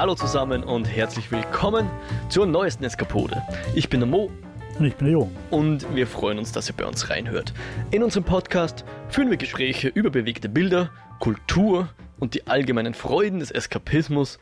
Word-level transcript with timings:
Hallo 0.00 0.14
zusammen 0.14 0.64
und 0.64 0.86
herzlich 0.86 1.30
willkommen 1.30 1.90
zur 2.30 2.46
neuesten 2.46 2.84
Eskapode. 2.84 3.42
Ich 3.74 3.90
bin 3.90 4.00
der 4.00 4.08
Mo. 4.08 4.30
Und 4.78 4.86
ich 4.86 4.96
bin 4.96 5.08
der 5.08 5.12
Jo. 5.12 5.30
Und 5.50 5.94
wir 5.94 6.06
freuen 6.06 6.38
uns, 6.38 6.52
dass 6.52 6.70
ihr 6.70 6.74
bei 6.74 6.86
uns 6.86 7.10
reinhört. 7.10 7.52
In 7.90 8.02
unserem 8.02 8.24
Podcast 8.24 8.86
führen 9.10 9.28
wir 9.28 9.36
Gespräche 9.36 9.88
über 9.88 10.08
bewegte 10.08 10.48
Bilder, 10.48 10.90
Kultur 11.18 11.90
und 12.18 12.32
die 12.32 12.46
allgemeinen 12.46 12.94
Freuden 12.94 13.40
des 13.40 13.50
Eskapismus. 13.50 14.38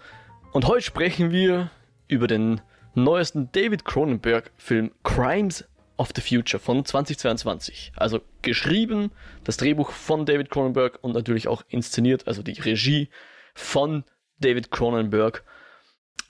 Und 0.53 0.69
heute 0.69 0.83
sprechen 0.83 1.33
wir 1.33 1.73
über 2.07 2.29
den 2.29 2.61
neuesten 2.95 3.51
David 3.51 3.85
Cronenberg-Film 3.85 4.93
Crimes 5.03 5.65
of 5.97 6.11
the 6.15 6.21
Future 6.23 6.61
von 6.61 6.85
2022. 6.85 7.95
Also 7.97 8.21
geschrieben, 8.43 9.11
das 9.43 9.57
Drehbuch 9.57 9.91
von 9.91 10.25
David 10.25 10.51
Cronenberg 10.51 11.01
und 11.03 11.15
natürlich 11.15 11.49
auch 11.49 11.65
inszeniert, 11.69 12.29
also 12.29 12.45
die 12.45 12.61
Regie 12.61 13.09
von 13.57 14.05
David 14.41 14.71
Cronenberg. 14.71 15.45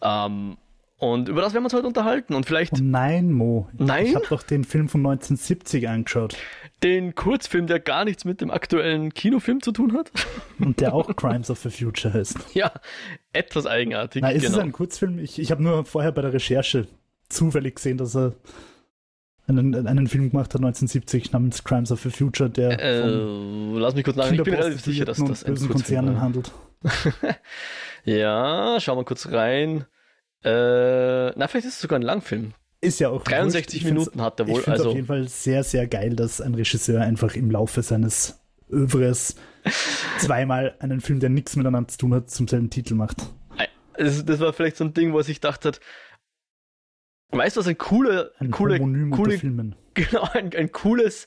Ähm, 0.03 0.57
und 0.99 1.29
über 1.29 1.43
das 1.43 1.55
werden 1.55 1.63
wir 1.63 1.67
uns 1.67 1.75
heute 1.75 1.87
unterhalten 1.87 2.35
und 2.35 2.45
vielleicht. 2.45 2.73
Oh 2.75 2.83
nein, 2.83 3.31
Mo. 3.31 3.69
Nein? 3.79 4.07
Ich 4.07 4.15
habe 4.17 4.27
doch 4.29 4.43
den 4.43 4.65
Film 4.65 4.89
von 4.89 5.01
1970 5.01 5.89
angeschaut. 5.89 6.37
Den 6.83 7.15
Kurzfilm, 7.15 7.69
der 7.69 7.79
gar 7.79 8.05
nichts 8.05 8.25
mit 8.25 8.41
dem 8.41 8.51
aktuellen 8.51 9.15
Kinofilm 9.15 9.63
zu 9.63 9.71
tun 9.71 9.97
hat. 9.97 10.11
Und 10.59 10.81
der 10.81 10.95
auch 10.95 11.07
Crimes 11.17 11.51
of 11.51 11.61
the 11.61 11.71
Future 11.71 12.13
heißt. 12.13 12.55
Ja, 12.55 12.73
etwas 13.33 13.67
eigenartig. 13.67 14.23
Na, 14.23 14.31
ist 14.31 14.43
genau. 14.43 14.59
es 14.59 14.65
ein 14.65 14.73
Kurzfilm? 14.73 15.21
Ich, 15.21 15.39
ich 15.39 15.53
habe 15.53 15.63
nur 15.63 15.85
vorher 15.85 16.11
bei 16.11 16.23
der 16.23 16.33
Recherche 16.33 16.89
zufällig 17.29 17.77
gesehen, 17.77 17.97
dass 17.97 18.17
er 18.17 18.35
einen, 19.47 19.87
einen 19.87 20.09
Film 20.09 20.31
gemacht 20.31 20.53
hat 20.55 20.61
1970 20.61 21.33
namens 21.33 21.63
Crimes 21.63 21.93
of 21.93 22.03
the 22.03 22.11
Future, 22.11 22.51
der 22.51 22.81
äh, 22.81 23.07
lass 23.79 23.95
mich 23.95 24.05
kurz 24.05 24.17
nach. 24.17 24.31
Ich 24.31 24.43
bin 24.43 24.55
relativ 24.55 24.81
sicher, 24.81 25.05
dass 25.05 25.25
das 25.25 25.45
ein 25.45 25.55
Konzernen 25.69 26.17
war. 26.17 26.23
handelt. 26.23 26.51
ja, 28.09 28.81
schauen 28.81 28.99
wir 28.99 29.05
kurz 29.05 29.29
rein. 29.31 29.87
Äh, 30.45 31.31
na, 31.31 31.49
vielleicht 31.49 31.67
ist 31.67 31.75
es 31.75 31.81
sogar 31.81 31.99
ein 31.99 32.03
Langfilm. 32.03 32.55
Ist 32.81 33.01
ja 33.01 33.09
auch 33.09 33.25
63 33.25 33.85
Minuten 33.85 34.23
hat 34.23 34.39
er 34.39 34.47
wohl. 34.47 34.61
Ich 34.61 34.69
also 34.69 34.91
auf 34.91 34.95
jeden 34.95 35.09
Fall 35.09 35.27
sehr, 35.27 35.65
sehr 35.65 35.89
geil, 35.89 36.15
dass 36.15 36.41
ein 36.41 36.55
Regisseur 36.55 37.01
einfach 37.01 37.35
im 37.35 37.51
Laufe 37.51 37.83
seines 37.83 38.41
Övres 38.71 39.35
zweimal 40.19 40.77
einen 40.79 41.01
Film, 41.01 41.19
der 41.19 41.29
nichts 41.29 41.57
miteinander 41.57 41.89
zu 41.89 41.99
tun 41.99 42.15
hat, 42.15 42.31
zum 42.31 42.47
selben 42.47 42.71
Titel 42.71 42.95
macht. 42.95 43.17
Das, 43.97 44.39
war 44.39 44.53
vielleicht 44.53 44.77
so 44.77 44.85
ein 44.85 44.95
Ding, 44.95 45.13
wo 45.13 45.19
er 45.19 45.25
sich 45.25 45.41
gedacht 45.41 45.65
hat, 45.65 45.81
weißt 47.31 47.57
du, 47.57 47.61
was 47.61 47.67
ein 47.67 47.79
cooler, 47.79 48.31
ein 48.39 48.53
coole, 48.53 48.79
coole 49.11 49.39
Filmen. 49.39 49.75
Genau, 49.95 50.29
ein, 50.33 50.55
ein 50.55 50.71
cooles 50.71 51.27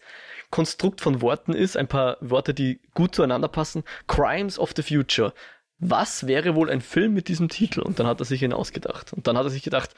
Konstrukt 0.50 1.02
von 1.02 1.22
Worten 1.22 1.52
ist, 1.52 1.76
ein 1.76 1.90
paar 1.90 2.16
Worte, 2.22 2.54
die 2.54 2.80
gut 2.94 3.14
zueinander 3.14 3.50
passen. 3.50 3.84
Crimes 4.08 4.58
of 4.58 4.72
the 4.74 4.82
Future. 4.82 5.34
Was 5.82 6.28
wäre 6.28 6.56
wohl 6.56 6.70
ein 6.70 6.80
Film 6.80 7.14
mit 7.14 7.28
diesem 7.28 7.50
Titel? 7.50 7.82
Und 7.82 8.00
dann 8.00 8.08
hat 8.08 8.20
er 8.20 8.26
sich 8.26 8.44
ihn 8.44 8.54
ausgedacht. 8.54 9.14
Und 9.14 9.28
dann 9.28 9.38
hat 9.38 9.46
er 9.46 9.50
sich 9.50 9.64
gedacht, 9.64 9.96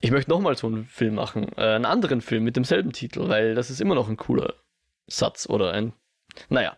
ich 0.00 0.10
möchte 0.10 0.30
nochmal 0.30 0.56
so 0.56 0.66
einen 0.66 0.86
Film 0.86 1.14
machen, 1.14 1.48
äh, 1.56 1.74
einen 1.74 1.84
anderen 1.84 2.20
Film 2.20 2.44
mit 2.44 2.56
demselben 2.56 2.92
Titel, 2.92 3.28
weil 3.28 3.54
das 3.54 3.70
ist 3.70 3.80
immer 3.80 3.94
noch 3.94 4.08
ein 4.08 4.16
cooler 4.16 4.54
Satz 5.06 5.48
oder 5.48 5.72
ein, 5.72 5.92
naja. 6.48 6.76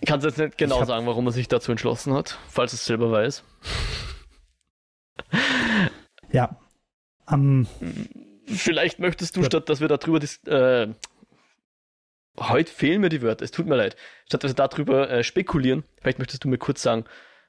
Ich 0.00 0.06
kann 0.06 0.18
es 0.18 0.24
jetzt 0.24 0.38
nicht 0.38 0.58
genau 0.58 0.84
sagen, 0.84 1.06
warum 1.06 1.26
er 1.26 1.32
sich 1.32 1.48
dazu 1.48 1.70
entschlossen 1.70 2.12
hat, 2.12 2.38
falls 2.48 2.72
es 2.72 2.84
selber 2.84 3.10
weiß. 3.10 3.44
Ja. 6.32 6.58
Um, 7.26 7.66
Vielleicht 8.46 8.98
möchtest 8.98 9.36
du, 9.36 9.40
ja. 9.40 9.46
statt 9.46 9.68
dass 9.68 9.80
wir 9.80 9.88
darüber 9.88 10.20
äh, 10.46 10.94
heute 12.38 12.72
fehlen 12.72 13.00
mir 13.00 13.08
die 13.08 13.22
Wörter, 13.22 13.44
es 13.44 13.50
tut 13.50 13.66
mir 13.66 13.76
leid, 13.76 13.96
statt 14.26 14.44
dass 14.44 14.50
wir 14.50 14.68
darüber 14.68 15.10
äh, 15.10 15.24
spekulieren, 15.24 15.84
vielleicht 16.00 16.18
möchtest 16.18 16.44
du 16.44 16.48
mir 16.48 16.58
kurz 16.58 16.82
sagen, 16.82 17.04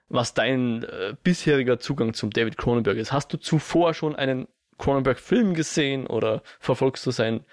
was 0.09 0.33
dein 0.33 0.83
äh, 0.83 1.15
bisheriger 1.23 1.79
Zugang 1.79 2.13
zum 2.13 2.29
David 2.29 2.57
Cronenberg 2.57 2.97
ist. 2.97 3.11
Hast 3.11 3.33
du 3.33 3.37
zuvor 3.37 3.93
schon 3.93 4.15
einen 4.15 4.47
Cronenberg-Film 4.77 5.53
gesehen 5.53 6.07
oder 6.07 6.43
verfolgst 6.59 7.05
du 7.05 7.11
sein, 7.11 7.43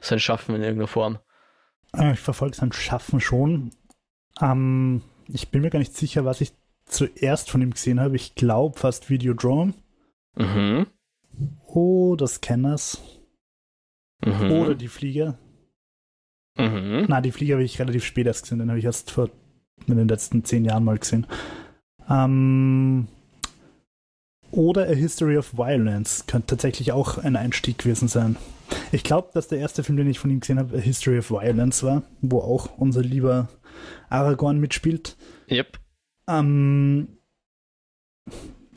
sein 0.00 0.20
Schaffen 0.20 0.54
in 0.54 0.62
irgendeiner 0.62 0.86
Form? 0.86 1.18
Äh, 1.96 2.12
ich 2.12 2.20
verfolge 2.20 2.56
sein 2.56 2.72
Schaffen 2.72 3.20
schon. 3.20 3.70
Ähm, 4.40 5.02
ich 5.28 5.48
bin 5.48 5.62
mir 5.62 5.70
gar 5.70 5.78
nicht 5.78 5.96
sicher, 5.96 6.24
was 6.24 6.40
ich 6.40 6.52
zuerst 6.86 7.50
von 7.50 7.62
ihm 7.62 7.72
gesehen 7.72 8.00
habe. 8.00 8.16
Ich 8.16 8.34
glaube 8.34 8.78
fast 8.78 9.10
Videodrome. 9.10 9.74
Mhm. 10.36 10.86
Oder 11.66 12.26
Scanners. 12.26 13.02
Mhm. 14.24 14.52
Oder 14.52 14.74
die 14.74 14.88
Flieger. 14.88 15.38
Mhm. 16.56 17.06
Na, 17.08 17.20
die 17.20 17.32
Flieger 17.32 17.54
habe 17.54 17.64
ich 17.64 17.78
relativ 17.78 18.04
spät 18.04 18.26
erst 18.26 18.42
gesehen. 18.42 18.58
Den 18.58 18.68
habe 18.68 18.78
ich 18.78 18.84
erst 18.84 19.10
vor 19.10 19.30
in 19.86 19.96
den 19.96 20.08
letzten 20.08 20.44
zehn 20.44 20.64
Jahren 20.64 20.84
mal 20.84 20.98
gesehen. 20.98 21.26
Ähm, 22.08 23.08
oder 24.50 24.88
A 24.88 24.92
History 24.92 25.36
of 25.36 25.56
Violence 25.56 26.26
könnte 26.26 26.48
tatsächlich 26.48 26.92
auch 26.92 27.18
ein 27.18 27.36
Einstieg 27.36 27.78
gewesen 27.78 28.08
sein. 28.08 28.36
Ich 28.92 29.02
glaube, 29.02 29.30
dass 29.34 29.48
der 29.48 29.58
erste 29.58 29.82
Film, 29.82 29.96
den 29.96 30.08
ich 30.08 30.18
von 30.18 30.30
ihm 30.30 30.40
gesehen 30.40 30.58
habe, 30.58 30.76
A 30.76 30.80
History 30.80 31.18
of 31.18 31.30
Violence 31.30 31.82
war, 31.82 32.02
wo 32.20 32.38
auch 32.38 32.78
unser 32.78 33.02
lieber 33.02 33.48
Aragorn 34.08 34.60
mitspielt. 34.60 35.16
Yep. 35.50 35.78
Ähm, 36.28 37.08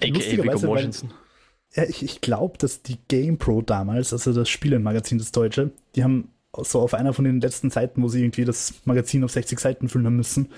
A.K.A. 0.01 0.43
Viggo 0.43 0.59
Mortensen. 0.65 1.13
Ja, 1.75 1.83
ich, 1.83 2.03
ich 2.03 2.21
glaube, 2.21 2.57
dass 2.57 2.81
die 2.81 2.97
GamePro 3.07 3.61
damals, 3.61 4.13
also 4.13 4.33
das 4.33 4.49
Spielemagazin, 4.49 5.19
das 5.19 5.31
Deutsche, 5.31 5.71
die 5.95 6.03
haben 6.03 6.29
so 6.63 6.79
auf 6.81 6.93
einer 6.93 7.13
von 7.13 7.25
den 7.25 7.41
letzten 7.41 7.69
Seiten, 7.69 8.01
wo 8.01 8.07
sie 8.07 8.21
irgendwie 8.21 8.45
das 8.45 8.73
Magazin 8.85 9.23
auf 9.23 9.31
60 9.31 9.59
Seiten 9.59 9.89
füllen 9.89 10.15
müssen, 10.15 10.51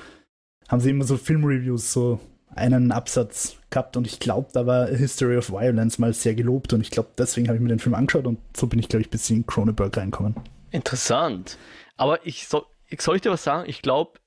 haben 0.67 0.81
sie 0.81 0.91
immer 0.91 1.05
so 1.05 1.17
Filmreviews, 1.17 1.91
so 1.91 2.19
einen 2.55 2.91
Absatz 2.91 3.57
gehabt 3.69 3.95
und 3.97 4.07
ich 4.07 4.19
glaube, 4.19 4.49
da 4.53 4.65
war 4.65 4.87
History 4.87 5.37
of 5.37 5.51
Violence 5.51 5.99
mal 5.99 6.13
sehr 6.13 6.35
gelobt 6.35 6.73
und 6.73 6.81
ich 6.81 6.91
glaube, 6.91 7.09
deswegen 7.17 7.47
habe 7.47 7.57
ich 7.57 7.61
mir 7.61 7.69
den 7.69 7.79
Film 7.79 7.95
angeschaut 7.95 8.25
und 8.25 8.39
so 8.55 8.67
bin 8.67 8.79
ich, 8.79 8.89
glaube 8.89 9.01
ich, 9.01 9.09
bis 9.09 9.29
in 9.29 9.45
Cronenberg 9.45 9.95
reinkommen. 9.95 10.35
Interessant. 10.71 11.57
Aber 11.95 12.25
ich 12.25 12.47
soll, 12.47 12.63
ich 12.87 13.01
soll 13.01 13.17
ich 13.17 13.21
dir 13.21 13.31
was 13.31 13.43
sagen? 13.43 13.69
Ich 13.69 13.81
glaube, 13.81 14.19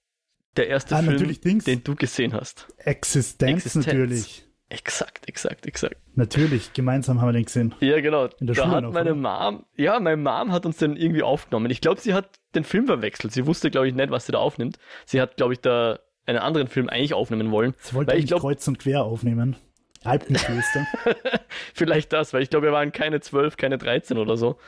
der 0.56 0.68
erste 0.68 0.96
ah, 0.96 1.02
Film, 1.02 1.60
den 1.60 1.84
du 1.84 1.94
gesehen 1.94 2.34
hast. 2.34 2.68
Existenz, 2.78 3.64
Existenz. 3.64 3.86
natürlich. 3.86 4.46
Exakt, 4.72 5.28
exakt, 5.28 5.66
exakt. 5.66 5.96
Natürlich, 6.14 6.72
gemeinsam 6.72 7.20
haben 7.20 7.28
wir 7.28 7.32
den 7.34 7.44
gesehen. 7.44 7.74
Ja, 7.80 8.00
genau. 8.00 8.24
In 8.40 8.46
der 8.46 8.56
da 8.56 8.62
Schule 8.62 8.76
hat 8.76 8.82
noch, 8.84 8.92
meine 8.92 9.12
oder? 9.12 9.20
Mom, 9.50 9.66
ja, 9.76 10.00
meine 10.00 10.16
Mom 10.16 10.50
hat 10.50 10.64
uns 10.64 10.78
den 10.78 10.96
irgendwie 10.96 11.22
aufgenommen. 11.22 11.70
Ich 11.70 11.82
glaube, 11.82 12.00
sie 12.00 12.14
hat 12.14 12.30
den 12.54 12.64
Film 12.64 12.86
verwechselt. 12.86 13.34
Sie 13.34 13.46
wusste, 13.46 13.70
glaube 13.70 13.88
ich, 13.88 13.94
nicht, 13.94 14.10
was 14.10 14.24
sie 14.26 14.32
da 14.32 14.38
aufnimmt. 14.38 14.78
Sie 15.04 15.20
hat, 15.20 15.36
glaube 15.36 15.52
ich, 15.52 15.60
da 15.60 15.98
einen 16.24 16.38
anderen 16.38 16.68
Film 16.68 16.88
eigentlich 16.88 17.12
aufnehmen 17.12 17.50
wollen. 17.50 17.74
Sie 17.80 17.94
wollte 17.94 18.12
eigentlich 18.12 18.30
kreuz 18.30 18.66
und 18.66 18.78
quer 18.78 19.04
aufnehmen. 19.04 19.56
Alpenklöster. 20.04 20.86
Vielleicht 21.74 22.12
das, 22.12 22.32
weil 22.32 22.42
ich 22.42 22.48
glaube, 22.50 22.66
wir 22.68 22.72
waren 22.72 22.92
keine 22.92 23.20
12, 23.20 23.56
keine 23.58 23.76
13 23.78 24.16
oder 24.16 24.36
so. 24.36 24.58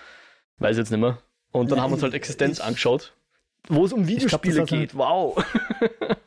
Weiß 0.59 0.77
jetzt 0.77 0.91
nicht 0.91 1.01
mehr. 1.01 1.19
Und 1.51 1.71
dann 1.71 1.81
haben 1.81 1.91
wir 1.91 1.95
uns 1.95 2.03
halt 2.03 2.15
Existenz 2.15 2.59
ich- 2.59 2.65
angeschaut, 2.65 3.15
wo 3.69 3.85
es 3.85 3.93
um 3.93 4.05
glaub, 4.05 4.09
Videospiele 4.17 4.55
so 4.55 4.61
ein- 4.63 4.67
geht. 4.67 4.97
Wow. 4.97 5.45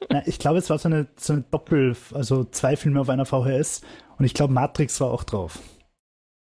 Ja, 0.10 0.24
ich 0.26 0.40
glaube, 0.40 0.58
es 0.60 0.70
war 0.70 0.78
so 0.80 0.88
eine, 0.88 1.08
so 1.18 1.34
eine 1.34 1.44
Doppel, 1.52 1.94
also 2.14 2.46
zwei 2.46 2.78
Filme 2.78 3.02
auf 3.02 3.10
einer 3.10 3.26
VHS 3.26 3.82
und 4.18 4.24
ich 4.24 4.34
glaube, 4.34 4.54
Matrix 4.54 5.02
war 5.02 5.12
auch 5.12 5.26
drauf. 5.26 5.60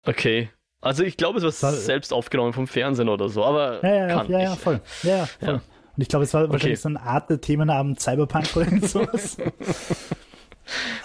Okay. 0.05 0.49
Also 0.79 1.03
ich 1.03 1.17
glaube, 1.17 1.39
es 1.39 1.61
war 1.61 1.71
War- 1.73 1.77
selbst 1.77 2.13
aufgenommen 2.13 2.53
vom 2.53 2.65
Fernsehen 2.67 3.09
oder 3.09 3.27
so, 3.27 3.43
aber 3.43 3.83
Ja, 3.83 3.89
ja, 3.93 4.07
ja, 4.07 4.15
kann 4.15 4.31
ja, 4.31 4.39
ja 4.39 4.55
voll. 4.55 4.79
Ja, 5.03 5.25
voll. 5.25 5.47
Ja. 5.49 5.53
Und 5.55 6.01
ich 6.01 6.07
glaube, 6.07 6.23
es 6.23 6.33
war 6.33 6.49
wahrscheinlich 6.49 6.79
so 6.79 6.87
eine 6.87 7.01
Art 7.01 7.29
der 7.29 7.41
Themenabend 7.41 7.99
Cyberpunk 7.99 8.55
oder 8.55 8.67
sowas. 8.87 9.35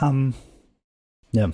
ähm, 0.01 0.35
ja. 1.33 1.51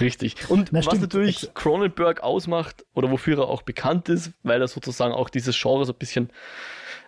Richtig. 0.00 0.48
Und 0.50 0.70
Na, 0.72 0.78
was 0.78 0.86
stimmt. 0.86 1.02
natürlich 1.02 1.52
Cronenberg 1.52 2.22
ausmacht 2.22 2.86
oder 2.94 3.10
wofür 3.10 3.36
er 3.40 3.48
auch 3.48 3.60
bekannt 3.62 4.08
ist, 4.08 4.32
weil 4.42 4.62
er 4.62 4.68
sozusagen 4.68 5.12
auch 5.12 5.28
dieses 5.28 5.60
Genre 5.60 5.84
so 5.84 5.92
ein 5.92 5.98
bisschen 5.98 6.30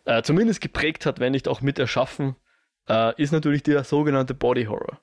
äh, 0.04 0.22
zumindest 0.22 0.60
geprägt 0.60 1.06
hat, 1.06 1.20
wenn 1.20 1.32
nicht 1.32 1.48
auch 1.48 1.60
mit 1.60 1.78
erschaffen, 1.78 2.36
äh, 2.88 3.20
ist 3.20 3.32
natürlich 3.32 3.62
der 3.62 3.84
sogenannte 3.84 4.34
Body 4.34 4.64
Horror. 4.64 5.00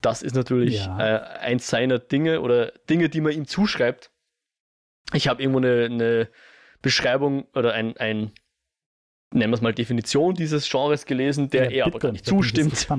Das 0.00 0.22
ist 0.22 0.34
natürlich 0.34 0.84
Ja. 0.86 0.98
äh, 1.00 1.20
eins 1.40 1.68
seiner 1.68 1.98
Dinge 1.98 2.40
oder 2.40 2.72
Dinge, 2.88 3.08
die 3.08 3.20
man 3.20 3.32
ihm 3.32 3.46
zuschreibt. 3.46 4.10
Ich 5.12 5.26
habe 5.28 5.42
irgendwo 5.42 5.58
eine, 5.58 5.84
eine 5.86 6.28
Beschreibung 6.82 7.44
oder 7.54 7.72
ein, 7.72 7.96
ein 7.96 8.32
nennen 9.32 9.50
wir 9.52 9.56
es 9.56 9.60
mal 9.60 9.74
Definition 9.74 10.34
dieses 10.34 10.68
Genres 10.70 11.04
gelesen, 11.06 11.50
der 11.50 11.64
ja, 11.70 11.78
er 11.78 11.86
aber 11.86 11.98
gar 11.98 12.12
nicht 12.12 12.26
zustimmt. 12.26 12.86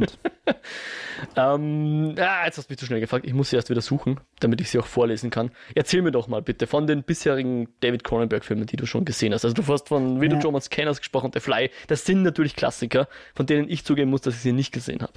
Ähm, 1.36 2.16
ah, 2.18 2.46
jetzt 2.46 2.58
hast 2.58 2.70
du 2.70 2.72
mich 2.72 2.80
zu 2.80 2.86
schnell 2.86 3.02
gefragt. 3.02 3.26
Ich 3.26 3.34
muss 3.34 3.50
sie 3.50 3.58
erst 3.58 3.70
wieder 3.70 3.82
suchen, 3.82 4.22
damit 4.40 4.62
ich 4.62 4.70
sie 4.70 4.80
auch 4.80 4.86
vorlesen 4.86 5.30
kann. 5.30 5.52
Erzähl 5.76 6.02
mir 6.02 6.12
doch 6.12 6.30
mal 6.30 6.42
bitte 6.42 6.66
von 6.66 6.88
den 6.88 7.04
bisherigen 7.04 7.68
David 7.82 8.06
Cronenberg-Filmen, 8.06 8.66
die 8.66 8.78
du 8.78 8.86
schon 8.86 9.04
gesehen 9.04 9.34
hast. 9.34 9.44
Also 9.44 9.54
du 9.54 9.68
hast 9.68 9.90
von 9.90 10.22
Video 10.22 10.38
Ja. 10.38 10.44
Joe 10.44 10.62
Scanners 10.62 11.00
gesprochen 11.00 11.26
und 11.26 11.34
The 11.34 11.42
Fly. 11.42 11.72
Das 11.88 12.06
sind 12.06 12.24
natürlich 12.24 12.56
Klassiker, 12.56 13.10
von 13.36 13.46
denen 13.46 13.70
ich 13.70 13.84
zugeben 13.84 14.10
muss, 14.12 14.22
dass 14.22 14.36
ich 14.36 14.40
sie 14.42 14.54
nicht 14.54 14.72
gesehen 14.72 15.02
habe. 15.02 15.12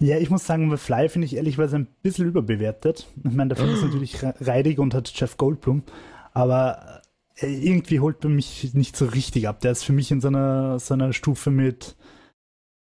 Ja, 0.00 0.18
ich 0.18 0.28
muss 0.30 0.44
sagen, 0.44 0.68
The 0.70 0.76
Fly 0.76 1.08
finde 1.08 1.26
ich 1.26 1.36
ehrlicherweise 1.36 1.76
ein 1.76 1.86
bisschen 2.02 2.26
überbewertet. 2.26 3.06
Ich 3.24 3.32
meine, 3.32 3.54
der 3.54 3.56
Film 3.56 3.72
ist 3.74 3.82
natürlich 3.84 4.22
re- 4.24 4.34
reidig 4.40 4.80
und 4.80 4.92
hat 4.94 5.12
Jeff 5.14 5.36
Goldblum, 5.36 5.84
aber 6.32 7.01
irgendwie 7.40 8.00
holt 8.00 8.24
er 8.24 8.30
mich 8.30 8.74
nicht 8.74 8.96
so 8.96 9.06
richtig 9.06 9.48
ab. 9.48 9.60
Der 9.60 9.72
ist 9.72 9.84
für 9.84 9.92
mich 9.92 10.10
in 10.10 10.20
so 10.20 10.28
einer, 10.28 10.78
so 10.78 10.94
einer 10.94 11.12
Stufe 11.12 11.50
mit, 11.50 11.96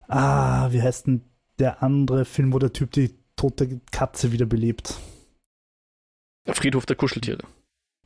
ah, 0.07 0.71
wie 0.71 0.81
heißt 0.81 1.07
denn 1.07 1.21
der 1.59 1.81
andere 1.83 2.25
Film, 2.25 2.53
wo 2.53 2.59
der 2.59 2.73
Typ 2.73 2.91
die 2.91 3.15
tote 3.35 3.79
Katze 3.91 4.31
wiederbelebt. 4.31 4.99
Der 6.47 6.55
Friedhof 6.55 6.85
der 6.85 6.95
Kuscheltiere. 6.95 7.43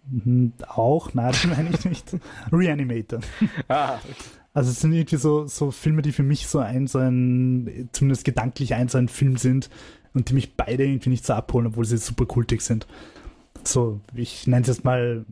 Mhm, 0.08 0.54
Auch, 0.68 1.14
nein, 1.14 1.32
das 1.32 1.46
meine 1.46 1.70
ich 1.72 1.86
nicht. 1.86 2.16
Reanimator. 2.52 3.20
Ah, 3.68 4.00
Also 4.54 4.72
es 4.72 4.80
sind 4.80 4.94
irgendwie 4.94 5.18
so, 5.18 5.46
so 5.48 5.72
Filme, 5.72 6.02
die 6.02 6.12
für 6.12 6.24
mich 6.24 6.48
so 6.48 6.60
ein, 6.60 6.88
so 6.88 7.00
ein, 7.00 7.90
zumindest 7.92 8.24
gedanklich 8.26 8.74
ein, 8.74 8.88
so 8.88 8.98
ein 8.98 9.08
Film 9.08 9.38
sind 9.38 9.70
und 10.14 10.30
die 10.30 10.34
mich 10.34 10.56
beide 10.56 10.86
irgendwie 10.86 11.10
nicht 11.10 11.26
so 11.26 11.34
abholen, 11.34 11.68
obwohl 11.68 11.86
sie 11.86 11.98
super 11.98 12.26
kultig 12.26 12.62
sind. 12.62 12.88
So, 13.64 14.00
ich 14.16 14.48
nenne 14.48 14.62
es 14.62 14.68
jetzt 14.68 14.86
mal 14.86 15.26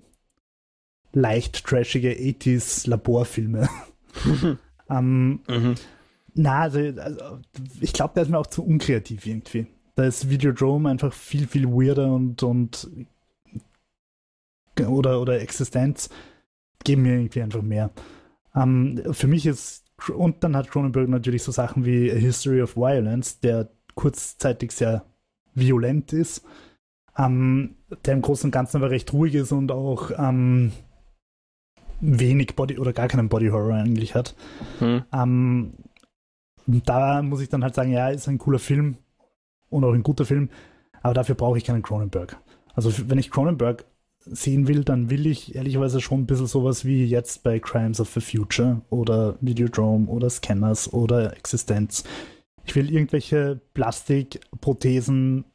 leicht 1.13 1.65
trashige 1.65 2.12
80s 2.12 2.89
Laborfilme. 2.89 3.69
ähm, 4.89 5.39
mhm. 5.48 5.75
na, 6.33 6.62
also, 6.62 6.80
also 6.80 7.39
ich 7.81 7.94
glaube, 7.94 8.13
der 8.15 8.24
ist 8.24 8.30
mir 8.30 8.39
auch 8.39 8.48
zu 8.48 8.65
unkreativ 8.65 9.25
irgendwie. 9.25 9.68
Da 9.95 10.06
ist 10.06 10.30
Videodrome 10.30 10.89
einfach 10.89 11.13
viel, 11.13 11.48
viel 11.48 11.68
weirder 11.68 12.13
und, 12.13 12.44
und 12.44 12.88
oder, 14.86 15.19
oder 15.21 15.42
Existenz 15.42 16.09
geben 16.83 17.04
mir 17.04 17.15
irgendwie 17.15 17.42
einfach 17.42 17.63
mehr. 17.63 17.89
Ähm, 18.56 19.01
für 19.12 19.27
mich 19.27 19.45
ist, 19.45 19.86
und 20.15 20.44
dann 20.44 20.56
hat 20.56 20.69
Cronenberg 20.69 21.09
natürlich 21.09 21.44
so 21.44 21.51
Sachen 21.51 21.86
wie 21.86 22.12
A 22.12 22.15
History 22.15 22.62
of 22.62 22.75
Violence, 22.75 23.39
der 23.39 23.69
kurzzeitig 23.95 24.71
sehr 24.71 25.06
violent 25.56 26.13
ist, 26.13 26.45
ähm, 27.18 27.75
der 28.06 28.13
im 28.13 28.21
Großen 28.21 28.48
und 28.48 28.51
Ganzen 28.51 28.77
aber 28.77 28.92
recht 28.92 29.12
ruhig 29.13 29.33
ist 29.33 29.51
und 29.51 29.71
auch 29.71 30.12
ähm, 30.18 30.71
wenig 32.00 32.56
Body 32.56 32.78
oder 32.78 32.94
gar 32.94 33.08
keinen 33.08 33.30
Body 33.30 33.48
Horror 33.48 33.76
eigentlich 33.76 34.16
hat. 34.16 34.36
Hm. 34.80 35.04
Ähm, 35.14 35.74
da 36.66 37.22
muss 37.22 37.42
ich 37.42 37.50
dann 37.50 37.64
halt 37.64 37.76
sagen, 37.76 37.92
ja, 37.92 38.10
ist 38.10 38.28
ein 38.28 38.38
cooler 38.38 38.60
Film 38.60 38.98
und 39.70 39.84
auch 39.84 39.94
ein 39.94 40.04
guter 40.04 40.26
Film, 40.26 40.50
aber 41.02 41.14
dafür 41.14 41.36
brauche 41.36 41.58
ich 41.58 41.66
keinen 41.66 41.82
Cronenberg. 41.82 42.38
Also 42.76 42.92
wenn 43.10 43.18
ich 43.18 43.32
Cronenberg 43.32 43.86
sehen 44.20 44.68
will, 44.68 44.84
dann 44.84 45.10
will 45.10 45.26
ich 45.26 45.56
ehrlicherweise 45.56 46.02
schon 46.02 46.22
ein 46.22 46.26
bisschen 46.26 46.48
sowas 46.48 46.86
wie 46.86 47.06
jetzt 47.06 47.44
bei 47.44 47.60
Crimes 47.60 48.00
of 48.00 48.10
the 48.14 48.20
Future 48.20 48.82
oder 48.90 49.38
Videodrome 49.42 50.08
oder 50.08 50.30
Scanners 50.30 50.94
oder 50.94 51.36
Existenz. 51.36 52.04
Ich 52.66 52.76
will 52.76 52.92
irgendwelche 52.92 53.62
Plastikprothesen, 53.74 55.46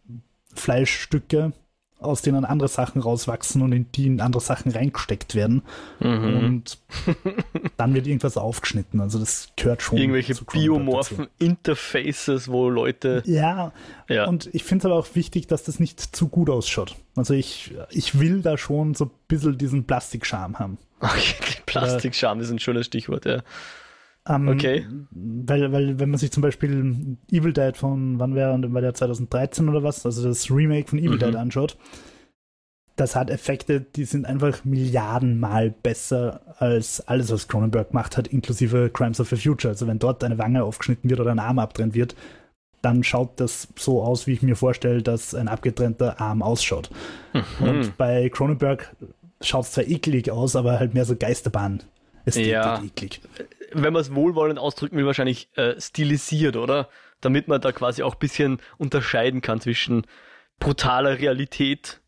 Fleischstücke, 0.55 1.53
aus 2.03 2.23
denen 2.23 2.45
andere 2.45 2.69
Sachen 2.69 3.01
rauswachsen 3.01 3.63
und 3.63 3.73
in 3.73 3.91
die 3.93 4.07
in 4.07 4.21
andere 4.21 4.43
Sachen 4.43 4.71
reingesteckt 4.73 5.35
werden. 5.35 5.63
Mhm. 6.01 6.37
Und 6.45 6.79
dann 7.77 7.95
wird 7.95 8.07
irgendwas 8.07 8.37
aufgeschnitten. 8.37 9.01
Also 9.01 9.19
das 9.19 9.49
gehört 9.57 9.83
schon. 9.83 9.99
Irgendwelche 9.99 10.35
biomorphen. 10.35 11.29
Interfaces, 11.39 12.49
wo 12.49 12.69
Leute. 12.69 13.23
Ja, 13.27 13.73
Ja. 14.09 14.27
und 14.27 14.49
ich 14.53 14.65
finde 14.65 14.83
es 14.83 14.87
aber 14.87 14.97
auch 15.01 15.15
wichtig, 15.15 15.47
dass 15.47 15.63
das 15.65 15.81
nicht 15.81 16.01
zu 16.01 16.29
gut 16.29 16.51
ausschaut. 16.51 16.95
Also 17.17 17.35
ich, 17.35 17.75
ich 17.91 18.19
will 18.19 18.43
da 18.43 18.57
schon 18.59 18.95
so 18.95 19.07
ein 19.07 19.11
bisschen 19.29 19.59
diesen 19.59 19.85
Plastikscham 19.85 20.59
haben. 20.59 20.79
Okay, 21.05 21.35
Plastikscham 21.67 22.39
ist 22.39 22.51
ein 22.51 22.61
schönes 22.61 22.87
Stichwort, 22.87 23.25
ja. 23.25 23.43
Ähm, 24.29 24.49
Okay. 24.49 24.87
Weil, 25.11 25.73
weil, 25.73 25.99
wenn 25.99 26.11
man 26.11 26.19
sich 26.19 26.31
zum 26.31 26.43
Beispiel 26.43 27.17
Evil 27.31 27.53
Dead 27.53 27.77
von, 27.77 28.19
wann 28.19 28.35
wäre, 28.35 28.57
war 28.73 28.81
der 28.81 28.95
2013 28.95 29.69
oder 29.69 29.83
was, 29.83 30.07
also 30.07 30.23
das 30.29 30.51
Remake 30.51 30.89
von 30.89 30.99
Evil 30.99 31.17
Mhm. 31.17 31.19
Dead 31.19 31.35
anschaut, 31.37 31.77
das 32.97 33.17
hat 33.17 33.31
Effekte, 33.31 33.81
die 33.81 34.05
sind 34.05 34.27
einfach 34.27 34.65
Milliardenmal 34.65 35.71
besser 35.83 36.41
als 36.59 37.01
alles, 37.09 37.33
was 37.33 37.49
Cronenberg 37.49 37.89
gemacht 37.89 38.17
hat, 38.17 38.29
inklusive 38.29 38.91
Crimes 38.91 39.19
of 39.19 39.29
the 39.31 39.37
Future. 39.37 39.73
Also 39.73 39.87
wenn 39.87 39.99
dort 39.99 40.23
eine 40.23 40.39
Wange 40.39 40.63
aufgeschnitten 40.63 41.09
wird 41.11 41.19
oder 41.19 41.31
ein 41.33 41.39
Arm 41.39 41.59
abtrennt 41.59 41.95
wird, 41.95 42.15
dann 42.83 43.03
schaut 43.03 43.41
das 43.41 43.69
so 43.77 44.03
aus, 44.03 44.27
wie 44.27 44.33
ich 44.33 44.43
mir 44.43 44.57
vorstelle, 44.57 45.03
dass 45.03 45.35
ein 45.35 45.49
abgetrennter 45.49 46.21
Arm 46.21 46.43
ausschaut. 46.43 46.91
Mhm. 47.33 47.67
Und 47.69 47.97
bei 47.97 48.29
Cronenberg 48.29 48.95
schaut 49.41 49.65
es 49.65 49.73
zwar 49.73 49.85
eklig 49.89 50.31
aus, 50.31 50.55
aber 50.55 50.79
halt 50.79 50.93
mehr 50.95 51.05
so 51.05 51.17
Geisterbahn. 51.17 51.83
Ästhetik 52.25 52.53
Ja. 52.53 52.83
eklig. 52.85 53.21
Wenn 53.75 53.93
man 53.93 54.03
es 54.03 54.15
wohlwollend 54.15 54.59
ausdrücken 54.59 54.97
will, 54.97 55.07
wahrscheinlich 55.07 55.49
äh, 55.57 55.81
stilisiert, 55.81 56.57
oder? 56.57 56.89
Damit 57.21 57.49
man 57.49 57.61
da 57.61 57.73
quasi 57.73 58.03
auch 58.03 58.15
ein 58.15 58.19
bisschen 58.19 58.59
unterscheiden 58.79 59.41
kann 59.41 59.61
zwischen 59.61 60.03
brutaler 60.59 61.19
Realität, 61.19 62.01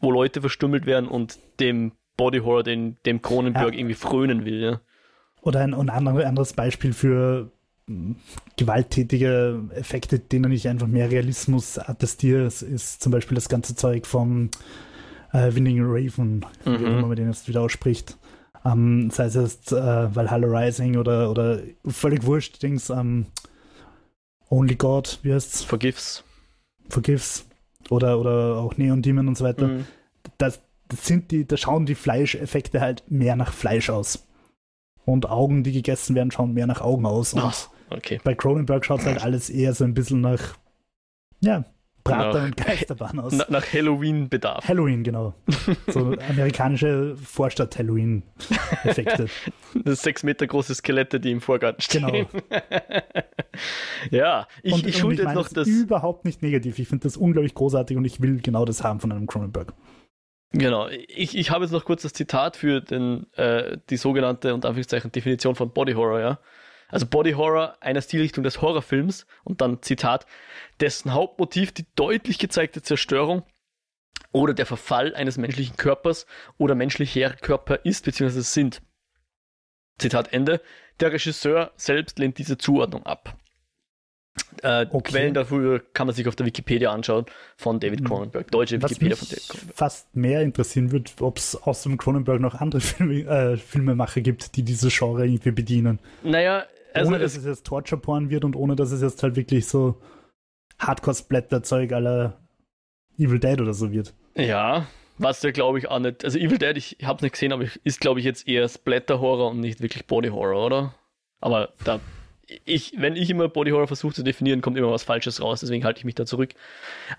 wo 0.00 0.10
Leute 0.10 0.40
verstümmelt 0.40 0.86
werden, 0.86 1.08
und 1.08 1.38
dem 1.60 1.92
Body 2.16 2.38
Horror, 2.40 2.62
den 2.62 2.96
dem 3.06 3.22
Cronenberg 3.22 3.72
Ja. 3.72 3.78
irgendwie 3.78 3.94
frönen 3.94 4.44
will, 4.44 4.60
ja. 4.60 4.80
Oder 5.40 5.60
ein, 5.60 5.74
ein 5.74 5.88
andere- 5.90 6.26
anderes 6.26 6.52
Beispiel 6.52 6.92
für 6.92 7.50
mh, 7.86 8.14
gewalttätige 8.56 9.60
Effekte, 9.74 10.18
denen 10.18 10.52
ich 10.52 10.68
einfach 10.68 10.86
mehr 10.86 11.10
Realismus 11.10 11.78
attestiere, 11.78 12.44
ist, 12.44 13.02
zum 13.02 13.10
Beispiel 13.12 13.34
das 13.34 13.48
ganze 13.48 13.74
Zeug 13.74 14.06
vom 14.06 14.50
äh, 15.32 15.54
Winning 15.54 15.78
Raven, 15.82 16.44
wie 16.64 16.70
Mhm. 16.70 16.84
immer 16.86 17.06
man 17.08 17.16
den 17.16 17.28
jetzt 17.28 17.48
wieder 17.48 17.62
ausspricht. 17.62 18.16
Ähm, 18.64 19.10
sei 19.10 19.24
es 19.24 19.34
jetzt 19.34 19.72
äh, 19.72 20.14
Valhalla 20.14 20.46
Rising 20.46 20.96
oder, 20.96 21.30
oder 21.30 21.60
völlig 21.86 22.24
wurscht, 22.24 22.62
Dings, 22.62 22.90
ähm, 22.90 23.26
Only 24.48 24.76
God, 24.76 25.18
wie 25.22 25.32
heißt's? 25.32 25.64
Vergifts. 25.64 26.24
Forgives 26.88 27.46
oder, 27.88 28.18
oder 28.20 28.56
auch 28.58 28.76
Neon 28.76 29.02
Demon 29.02 29.28
und 29.28 29.38
so 29.38 29.44
weiter. 29.44 29.68
Mhm. 29.68 29.86
das, 30.38 30.60
das 30.88 31.06
sind 31.06 31.30
die, 31.30 31.46
da 31.46 31.56
schauen 31.56 31.86
die 31.86 31.94
Fleischeffekte 31.94 32.80
halt 32.80 33.02
mehr 33.10 33.34
nach 33.34 33.52
Fleisch 33.52 33.90
aus. 33.90 34.26
Und 35.04 35.28
Augen, 35.28 35.64
die 35.64 35.72
gegessen 35.72 36.14
werden, 36.14 36.30
schauen 36.30 36.52
mehr 36.52 36.66
nach 36.66 36.80
Augen 36.80 37.06
aus. 37.06 37.32
Und 37.32 37.42
Ach, 37.42 37.68
okay. 37.90 38.20
bei 38.22 38.34
Cronenberg 38.34 38.84
schaut 38.84 39.00
es 39.00 39.06
halt 39.06 39.22
alles 39.24 39.50
eher 39.50 39.74
so 39.74 39.84
ein 39.84 39.94
bisschen 39.94 40.20
nach, 40.20 40.56
ja, 41.40 41.64
Prater 42.04 42.38
Nach- 42.38 42.44
und 42.46 42.56
Geisterbahn 42.56 43.20
aus. 43.20 43.34
Na, 43.36 43.46
nach 43.48 43.72
Halloween-Bedarf. 43.72 44.66
Halloween, 44.66 45.04
genau. 45.04 45.34
So 45.86 46.16
amerikanische 46.28 47.16
Vorstadt-Halloween-Effekte. 47.16 49.26
Das 49.84 50.02
sechs 50.02 50.22
Meter 50.22 50.46
große 50.46 50.74
Skelette, 50.74 51.20
die 51.20 51.30
im 51.30 51.40
Vorgarten 51.40 51.80
stehen. 51.80 52.06
Genau. 52.06 52.26
ja, 54.10 54.48
ich, 54.62 54.74
und, 54.74 54.86
ich 54.86 54.98
schulde 54.98 55.22
jetzt 55.22 55.34
noch 55.34 55.48
das. 55.48 55.68
überhaupt 55.68 56.24
nicht 56.24 56.42
negativ. 56.42 56.78
Ich 56.78 56.88
finde 56.88 57.04
das 57.04 57.16
unglaublich 57.16 57.54
großartig 57.54 57.96
und 57.96 58.04
ich 58.04 58.20
will 58.20 58.40
genau 58.40 58.64
das 58.64 58.82
haben 58.82 59.00
von 59.00 59.12
einem 59.12 59.26
Cronenberg. 59.26 59.72
Genau, 60.52 60.88
ich, 60.88 61.36
ich 61.36 61.50
habe 61.50 61.64
jetzt 61.64 61.72
noch 61.72 61.84
kurz 61.84 62.02
das 62.02 62.12
Zitat 62.12 62.56
für 62.56 62.82
den, 62.82 63.26
äh, 63.34 63.78
die 63.88 63.96
sogenannte 63.96 64.52
und 64.52 64.66
Anführungszeichen 64.66 65.10
Definition 65.10 65.54
von 65.54 65.70
Body 65.70 65.94
Horror, 65.94 66.20
ja. 66.20 66.38
Also 66.92 67.06
Body 67.06 67.32
Horror, 67.32 67.76
einer 67.80 68.00
Stilrichtung 68.02 68.44
des 68.44 68.60
Horrorfilms 68.62 69.26
und 69.42 69.60
dann 69.60 69.82
Zitat, 69.82 70.26
dessen 70.80 71.12
Hauptmotiv 71.12 71.72
die 71.72 71.86
deutlich 71.96 72.38
gezeigte 72.38 72.82
Zerstörung 72.82 73.42
oder 74.30 74.54
der 74.54 74.66
Verfall 74.66 75.14
eines 75.14 75.36
menschlichen 75.38 75.76
Körpers 75.76 76.26
oder 76.58 76.74
menschlicher 76.74 77.30
Körper 77.30 77.80
ist 77.84 78.04
bzw. 78.04 78.40
sind. 78.40 78.82
Zitat 79.98 80.32
Ende. 80.32 80.60
Der 81.00 81.12
Regisseur 81.12 81.72
selbst 81.76 82.18
lehnt 82.18 82.38
diese 82.38 82.58
Zuordnung 82.58 83.04
ab. 83.04 83.36
Äh, 84.62 84.86
Okay. 84.90 85.10
Quellen 85.12 85.34
dafür 85.34 85.80
kann 85.92 86.06
man 86.06 86.16
sich 86.16 86.26
auf 86.26 86.36
der 86.36 86.46
Wikipedia 86.46 86.90
anschauen 86.90 87.26
von 87.56 87.80
David 87.80 88.00
Mhm. 88.00 88.04
Cronenberg. 88.06 88.50
Deutsche 88.50 88.80
Was 88.82 88.92
Wikipedia 88.92 89.10
mich 89.10 89.18
von 89.18 89.28
David 89.28 89.48
Cronenberg. 89.48 89.76
fast 89.76 90.16
mehr 90.16 90.40
interessieren 90.42 90.90
wird, 90.90 91.20
ob 91.20 91.36
es 91.38 91.54
außer 91.56 91.90
dem 91.90 91.98
Cronenberg 91.98 92.40
noch 92.40 92.54
andere 92.54 92.80
Filme, 92.80 93.20
äh, 93.24 93.56
Filmemacher 93.58 94.20
gibt, 94.22 94.56
die 94.56 94.62
diese 94.62 94.88
Genre 94.88 95.26
irgendwie 95.26 95.50
bedienen. 95.50 95.98
Naja, 96.22 96.64
also 96.94 97.08
ohne 97.10 97.18
dass 97.18 97.36
es, 97.36 97.44
jetzt 97.44 97.66
Torture-Porn 97.66 98.30
wird 98.30 98.44
und 98.44 98.56
ohne 98.56 98.76
dass 98.76 98.90
es 98.92 99.02
jetzt 99.02 99.22
halt 99.22 99.36
wirklich 99.36 99.66
so 99.66 100.00
Hardcore-Splatter-Zeug 100.78 101.92
aller 101.92 102.38
Evil 103.18 103.38
Dead 103.38 103.60
oder 103.60 103.74
so 103.74 103.92
wird. 103.92 104.14
ja, 104.34 104.86
was 105.18 105.42
ja 105.42 105.50
glaube 105.50 105.78
ich 105.78 105.88
auch 105.88 105.98
nicht, 106.00 106.24
also 106.24 106.38
Evil 106.38 106.58
Dead, 106.58 106.76
ich 106.76 106.96
habe 107.04 107.16
es 107.16 107.22
nicht 107.22 107.32
gesehen, 107.32 107.52
aber 107.52 107.64
ich- 107.64 107.78
ist 107.84 108.00
glaube 108.00 108.18
ich 108.18 108.24
jetzt 108.26 108.48
eher 108.48 108.66
Splatter-Horror 108.68 109.50
und 109.50 109.60
nicht 109.60 109.80
wirklich 109.80 110.06
Body-Horror, 110.06 110.64
oder? 110.66 110.94
Aber 111.40 111.68
da, 111.84 112.00
ich, 112.64 112.94
wenn 112.96 113.14
ich 113.14 113.30
immer 113.30 113.48
Body-Horror 113.48 113.86
versuche 113.86 114.14
zu 114.14 114.22
definieren, 114.22 114.62
kommt 114.62 114.78
immer 114.78 114.90
was 114.90 115.04
Falsches 115.04 115.40
raus, 115.40 115.60
deswegen 115.60 115.84
halte 115.84 115.98
ich 115.98 116.04
mich 116.04 116.14
da 116.14 116.24
zurück. 116.26 116.54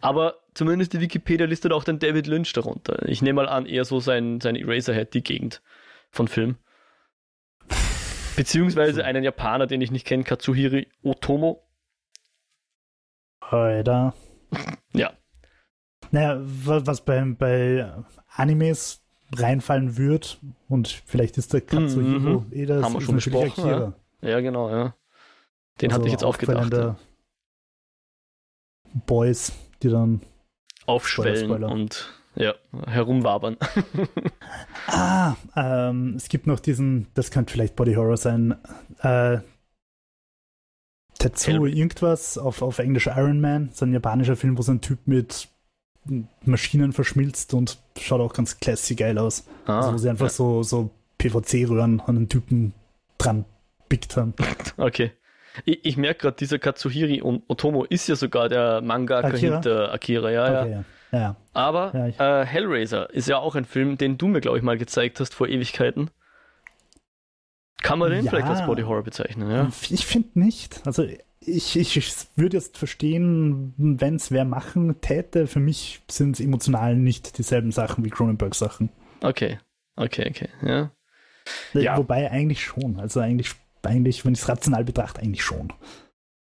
Aber 0.02 0.36
zumindest 0.54 0.94
die 0.94 1.00
Wikipedia 1.02 1.46
listet 1.46 1.72
auch 1.72 1.84
den 1.84 2.00
David 2.00 2.28
Lynch 2.28 2.52
darunter. 2.54 3.08
Ich 3.08 3.22
nehme 3.22 3.44
mal 3.44 3.50
an, 3.50 3.66
eher 3.68 3.86
so 3.86 4.00
sein, 4.00 4.42
sein 4.42 4.56
Eraserhead, 4.56 5.14
die 5.14 5.24
Gegend 5.24 5.62
von 6.10 6.28
Film. 6.28 6.58
Beziehungsweise 8.36 9.04
einen 9.06 9.24
Japaner, 9.24 9.68
den 9.68 9.82
ich 9.82 9.92
nicht 9.92 10.06
kenne, 10.06 10.24
Katsuhiri 10.24 10.88
Otomo. 11.04 11.64
Alter. 13.40 14.14
Ja. 14.94 15.14
Naja, 16.12 16.40
wa- 16.42 16.82
was 16.86 17.02
bei, 17.02 17.24
bei 17.38 17.92
Animes 18.36 19.02
reinfallen 19.36 19.98
wird, 19.98 20.40
und 20.70 20.88
vielleicht 21.06 21.38
ist 21.38 21.54
der 21.54 21.62
Katsuhiro 21.62 22.42
Mhm. 22.42 22.52
eh 22.54 22.66
das, 22.66 22.84
Haben 22.84 22.94
wir 22.94 23.02
schon 23.02 23.16
besprochen, 23.16 23.64
Akira. 23.64 23.94
Ja, 24.22 24.40
genau, 24.42 24.70
ja. 24.70 24.96
Den 25.82 25.90
Also 25.90 26.00
hatte 26.00 26.08
ich 26.08 26.12
jetzt 26.14 26.24
auch 26.24 26.38
gedacht. 26.38 26.58
auffallende 26.58 26.98
Ja. 28.94 29.00
Boys, 29.08 29.52
die 29.82 29.90
dann 29.90 30.22
Aufschwellen 30.86 31.36
Spoiler, 31.46 31.68
Spoiler. 31.68 31.72
und 31.72 32.14
ja, 32.36 32.56
herumwabern. 32.88 33.58
Ah, 34.86 35.36
ähm, 35.56 36.16
es 36.18 36.28
gibt 36.28 36.46
noch 36.46 36.60
diesen, 36.60 37.08
das 37.14 37.32
könnte 37.32 37.54
vielleicht 37.54 37.76
Body 37.76 37.94
Horror 37.94 38.18
sein, 38.18 38.56
äh, 39.02 39.38
Tetsu 41.18 41.66
irgendwas 41.66 42.38
auf, 42.38 42.62
auf 42.62 42.80
Englisch 42.80 43.08
Iron 43.08 43.40
Man, 43.40 43.70
so 43.74 43.86
ein 43.86 43.94
japanischer 43.94 44.36
Film, 44.36 44.58
wo 44.58 44.62
so 44.62 44.74
ein 44.74 44.82
Typ 44.82 45.00
mit 45.06 45.48
Maschinen 46.44 46.92
verschmilzt 46.92 47.54
und 47.54 47.78
schaut 47.98 48.20
auch 48.20 48.34
ganz 48.34 48.60
classy 48.60 48.96
geil 48.96 49.18
aus. 49.18 49.48
Ah, 49.66 49.78
also 49.78 49.94
wo 49.94 49.98
sie 49.98 50.10
einfach 50.10 50.26
ja. 50.26 50.32
so, 50.32 50.64
so 50.64 50.90
PVC-Röhren 51.18 52.02
an 52.02 52.16
den 52.16 52.30
Typen 52.30 52.74
dran 53.18 53.46
pickt 53.90 54.18
haben. 54.18 54.34
Okay. 54.78 55.12
Ich, 55.66 55.86
ich 55.86 55.98
merke 55.98 56.22
gerade, 56.22 56.38
dieser 56.38 56.58
Katsuhiri 56.58 57.22
Otomo 57.22 57.84
ist 57.84 58.08
ja 58.08 58.16
sogar 58.16 58.50
der 58.50 58.82
Mangaka 58.82 59.28
Akira? 59.28 59.56
hinter 59.56 59.94
Akira, 59.94 60.32
ja, 60.32 60.44
okay, 60.44 60.54
ja. 60.54 60.78
ja. 60.78 60.84
Ja. 61.14 61.36
Aber 61.54 61.94
ja, 62.18 62.42
äh, 62.42 62.46
Hellraiser 62.46 63.10
ist 63.12 63.28
ja 63.28 63.38
auch 63.38 63.56
ein 63.56 63.66
Film, 63.66 63.98
den 63.98 64.18
du 64.18 64.28
mir, 64.28 64.42
glaube 64.42 64.58
ich, 64.58 64.64
mal 64.64 64.78
gezeigt 64.78 65.20
hast 65.20 65.34
vor 65.34 65.48
Ewigkeiten. 65.48 66.10
Kann 67.82 68.00
man 68.00 68.12
den 68.12 68.28
vielleicht 68.28 68.48
als 68.48 68.66
Body 68.66 68.84
Horror 68.84 69.04
bezeichnen, 69.04 69.52
ja? 69.52 69.70
Ich 69.90 70.06
finde 70.06 70.40
nicht. 70.40 70.82
Also 70.86 71.04
ich, 71.42 71.76
ich, 71.76 71.98
ich 71.98 72.14
würde 72.36 72.58
jetzt 72.58 72.78
verstehen, 72.78 73.74
wenn 73.78 74.16
es 74.16 74.32
wer 74.32 74.46
machen 74.46 75.02
täte. 75.02 75.48
Für 75.48 75.60
mich 75.60 76.02
sind 76.10 76.36
es 76.36 76.40
emotional 76.40 76.96
nicht 76.96 77.38
dieselben 77.38 77.72
Sachen 77.72 78.06
wie 78.06 78.10
Cronenberg-Sachen. 78.10 78.90
Okay, 79.22 79.60
okay, 79.98 80.30
okay, 80.30 80.50
ja. 80.62 80.92
ja. 81.74 81.98
Wobei 81.98 82.32
eigentlich 82.32 82.64
schon. 82.64 83.00
Also 83.00 83.20
eigentlich, 83.20 83.52
eigentlich 83.84 84.26
wenn 84.26 84.34
ich 84.34 84.40
es 84.40 84.50
rational 84.50 84.86
betrachte, 84.86 85.22
eigentlich 85.22 85.44
schon. 85.44 85.74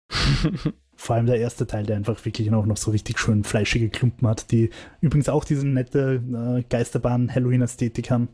Vor 1.03 1.17
allem 1.17 1.27
der 1.27 1.41
erste 1.41 1.67
Teil, 1.67 1.85
der 1.85 1.97
einfach 1.97 2.25
wirklich 2.25 2.49
noch, 2.49 2.65
noch 2.65 2.77
so 2.77 2.93
richtig 2.93 3.19
schön 3.19 3.43
fleischige 3.43 3.91
Klumpen 3.91 4.29
hat, 4.29 4.53
die 4.53 4.71
übrigens 5.01 5.29
auch 5.29 5.43
diese 5.43 5.67
nette 5.67 6.23
äh, 6.33 6.63
Geisterbahn-Halloween-Ästhetik 6.63 8.13
haben. 8.13 8.29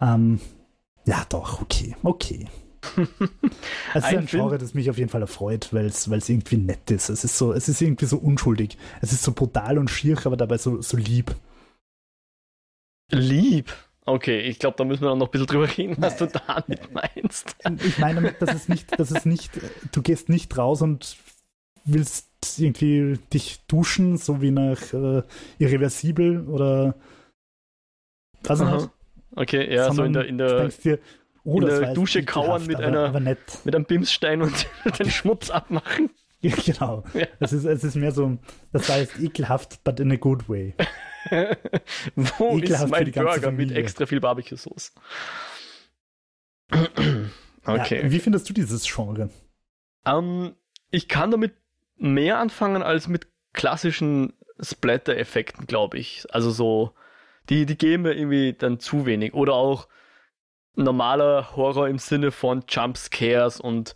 Ähm, 0.00 0.40
ja, 1.06 1.24
doch, 1.28 1.62
okay, 1.62 1.94
okay. 2.02 2.48
es 3.94 3.94
ist 3.94 4.04
ein, 4.06 4.18
ein 4.18 4.26
Genre, 4.26 4.58
das 4.58 4.74
mich 4.74 4.90
auf 4.90 4.98
jeden 4.98 5.08
Fall 5.08 5.20
erfreut, 5.20 5.68
weil 5.72 5.86
es 5.86 6.08
irgendwie 6.08 6.56
nett 6.56 6.90
ist. 6.90 7.08
Es 7.10 7.22
ist 7.22 7.38
so, 7.38 7.52
es 7.52 7.68
ist 7.68 7.80
irgendwie 7.80 8.06
so 8.06 8.16
unschuldig. 8.16 8.76
Es 9.00 9.12
ist 9.12 9.22
so 9.22 9.30
brutal 9.30 9.78
und 9.78 9.88
schier, 9.88 10.18
aber 10.24 10.36
dabei 10.36 10.58
so, 10.58 10.82
so 10.82 10.96
lieb. 10.96 11.32
Lieb? 13.12 13.72
Okay, 14.04 14.40
ich 14.40 14.58
glaube, 14.58 14.76
da 14.78 14.84
müssen 14.84 15.02
wir 15.04 15.14
noch 15.14 15.28
ein 15.28 15.30
bisschen 15.30 15.46
drüber 15.46 15.76
reden, 15.76 15.94
was 16.00 16.16
du 16.16 16.26
damit 16.26 16.92
meinst. 16.92 17.54
Ich 17.84 17.98
meine 17.98 18.16
damit, 18.16 18.42
dass 18.42 18.52
es 18.52 18.68
nicht, 18.68 18.98
dass 18.98 19.12
es 19.12 19.24
nicht, 19.24 19.52
du 19.92 20.02
gehst 20.02 20.28
nicht 20.28 20.58
raus 20.58 20.82
und 20.82 21.16
willst 21.84 22.28
irgendwie 22.58 23.18
dich 23.32 23.60
duschen, 23.66 24.16
so 24.16 24.40
wie 24.42 24.50
nach 24.50 24.92
äh, 24.92 25.22
Irreversibel 25.58 26.46
oder 26.48 26.94
was 28.44 28.60
auch 28.60 28.90
Okay, 29.34 29.74
ja, 29.74 29.92
so 29.92 30.04
in 30.04 30.12
der, 30.12 30.26
in 30.26 30.36
der, 30.38 30.68
dir, 30.68 30.98
oh, 31.44 31.58
in 31.60 31.66
der 31.66 31.94
Dusche 31.94 32.22
kauern 32.24 32.66
mit, 32.66 32.76
aber, 32.76 32.86
einer, 32.86 33.04
aber 33.06 33.20
mit 33.20 33.74
einem 33.74 33.84
Bimsstein 33.86 34.42
und 34.42 34.66
den 34.98 35.10
Schmutz 35.10 35.50
abmachen. 35.50 36.10
Ja, 36.44 36.56
genau. 36.56 37.04
Ja. 37.14 37.28
Es, 37.38 37.52
ist, 37.52 37.64
es 37.64 37.84
ist 37.84 37.94
mehr 37.94 38.10
so, 38.10 38.36
das 38.72 38.88
heißt 38.88 39.20
ekelhaft, 39.20 39.84
but 39.84 40.00
in 40.00 40.10
a 40.10 40.16
good 40.16 40.48
way. 40.48 40.74
Wo 42.16 42.58
ekelhaft 42.58 42.86
ist 42.86 42.90
mein 42.90 43.12
Burger 43.12 43.52
mit 43.52 43.70
extra 43.70 44.06
viel 44.06 44.18
Barbecue-Sauce? 44.18 44.92
okay. 47.64 48.02
Ja, 48.02 48.10
wie 48.10 48.18
findest 48.18 48.48
du 48.48 48.54
dieses 48.54 48.92
Genre? 48.92 49.30
Um, 50.04 50.46
ähm, 50.46 50.56
ich 50.90 51.06
kann 51.06 51.30
damit 51.30 51.54
mehr 52.02 52.38
anfangen 52.38 52.82
als 52.82 53.08
mit 53.08 53.28
klassischen 53.52 54.34
Splatter-Effekten, 54.60 55.66
glaube 55.66 55.98
ich. 55.98 56.26
Also 56.30 56.50
so 56.50 56.94
die, 57.48 57.66
die 57.66 57.76
geben 57.76 58.04
mir 58.04 58.14
irgendwie 58.14 58.52
dann 58.52 58.80
zu 58.80 59.06
wenig. 59.06 59.34
Oder 59.34 59.54
auch 59.54 59.88
normaler 60.74 61.56
Horror 61.56 61.88
im 61.88 61.98
Sinne 61.98 62.30
von 62.30 62.64
Jumpscares 62.68 63.60
und 63.60 63.94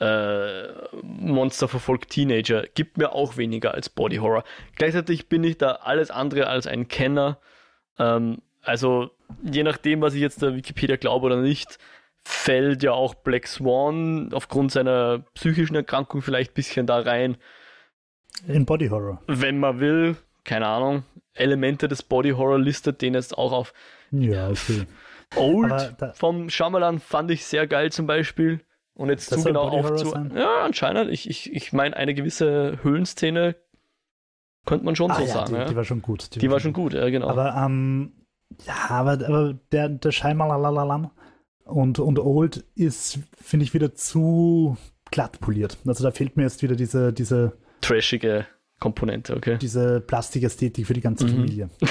äh, 0.00 0.68
Monster 1.02 1.66
verfolgt 1.66 2.10
Teenager 2.10 2.64
gibt 2.74 2.98
mir 2.98 3.12
auch 3.12 3.36
weniger 3.36 3.74
als 3.74 3.88
Body 3.88 4.16
Horror. 4.16 4.44
Gleichzeitig 4.76 5.28
bin 5.28 5.42
ich 5.42 5.58
da 5.58 5.72
alles 5.72 6.10
andere 6.10 6.46
als 6.46 6.66
ein 6.66 6.86
Kenner. 6.86 7.38
Ähm, 7.98 8.42
also 8.62 9.10
je 9.42 9.64
nachdem, 9.64 10.00
was 10.00 10.14
ich 10.14 10.20
jetzt 10.20 10.42
der 10.42 10.54
Wikipedia 10.54 10.96
glaube 10.96 11.26
oder 11.26 11.40
nicht, 11.40 11.78
fällt 12.28 12.82
ja 12.82 12.92
auch 12.92 13.14
Black 13.14 13.46
Swan 13.46 14.30
aufgrund 14.34 14.70
seiner 14.70 15.20
psychischen 15.32 15.74
Erkrankung 15.74 16.20
vielleicht 16.20 16.50
ein 16.50 16.54
bisschen 16.54 16.86
da 16.86 17.00
rein. 17.00 17.38
In 18.46 18.66
Body 18.66 18.88
Horror. 18.88 19.22
Wenn 19.26 19.58
man 19.58 19.80
will, 19.80 20.16
keine 20.44 20.66
Ahnung, 20.66 21.04
Elemente 21.32 21.88
des 21.88 22.02
Body 22.02 22.30
Horror 22.30 22.58
listet, 22.58 23.00
den 23.00 23.14
jetzt 23.14 23.36
auch 23.36 23.52
auf 23.52 23.72
ja, 24.10 24.50
okay. 24.50 24.86
Old 25.36 25.96
vom 26.14 26.50
Shyamalan 26.50 26.98
fand 26.98 27.30
ich 27.30 27.44
sehr 27.46 27.66
geil 27.66 27.90
zum 27.92 28.06
Beispiel. 28.06 28.60
Und 28.94 29.10
jetzt 29.10 29.30
zu 29.30 29.42
genau 29.42 29.68
auf 29.68 29.94
zu. 29.96 30.12
Ja, 30.34 30.64
anscheinend. 30.64 31.10
Ich, 31.10 31.30
ich, 31.30 31.52
ich 31.52 31.72
meine, 31.72 31.96
eine 31.96 32.14
gewisse 32.14 32.78
Höhlenszene 32.82 33.54
könnte 34.66 34.84
man 34.84 34.96
schon 34.96 35.10
ah, 35.10 35.14
so 35.14 35.22
ja, 35.22 35.28
sagen. 35.28 35.54
Die, 35.54 35.60
ja. 35.60 35.64
die, 35.66 35.76
war 35.76 35.84
schon 35.84 36.02
gut. 36.02 36.34
Die, 36.34 36.40
die 36.40 36.50
war 36.50 36.60
schon 36.60 36.72
gut, 36.72 36.94
ja, 36.94 37.08
genau. 37.08 37.28
Aber, 37.28 37.54
ähm, 37.54 38.12
ja, 38.66 38.74
aber, 38.88 39.12
aber 39.12 39.54
der, 39.72 39.88
der 39.88 40.10
Shyamalan 40.10 41.10
und, 41.68 41.98
und 41.98 42.18
Old 42.18 42.64
ist, 42.74 43.18
finde 43.40 43.64
ich, 43.64 43.74
wieder 43.74 43.94
zu 43.94 44.76
glatt 45.10 45.40
poliert. 45.40 45.78
Also 45.86 46.04
da 46.04 46.10
fehlt 46.10 46.36
mir 46.36 46.44
jetzt 46.44 46.62
wieder 46.62 46.76
diese, 46.76 47.12
diese 47.12 47.52
trashige 47.80 48.46
Komponente, 48.80 49.36
okay. 49.36 49.58
Diese 49.60 50.00
Plastikästhetik 50.00 50.86
für 50.86 50.94
die 50.94 51.00
ganze 51.00 51.26
mhm. 51.26 51.30
Familie. 51.30 51.70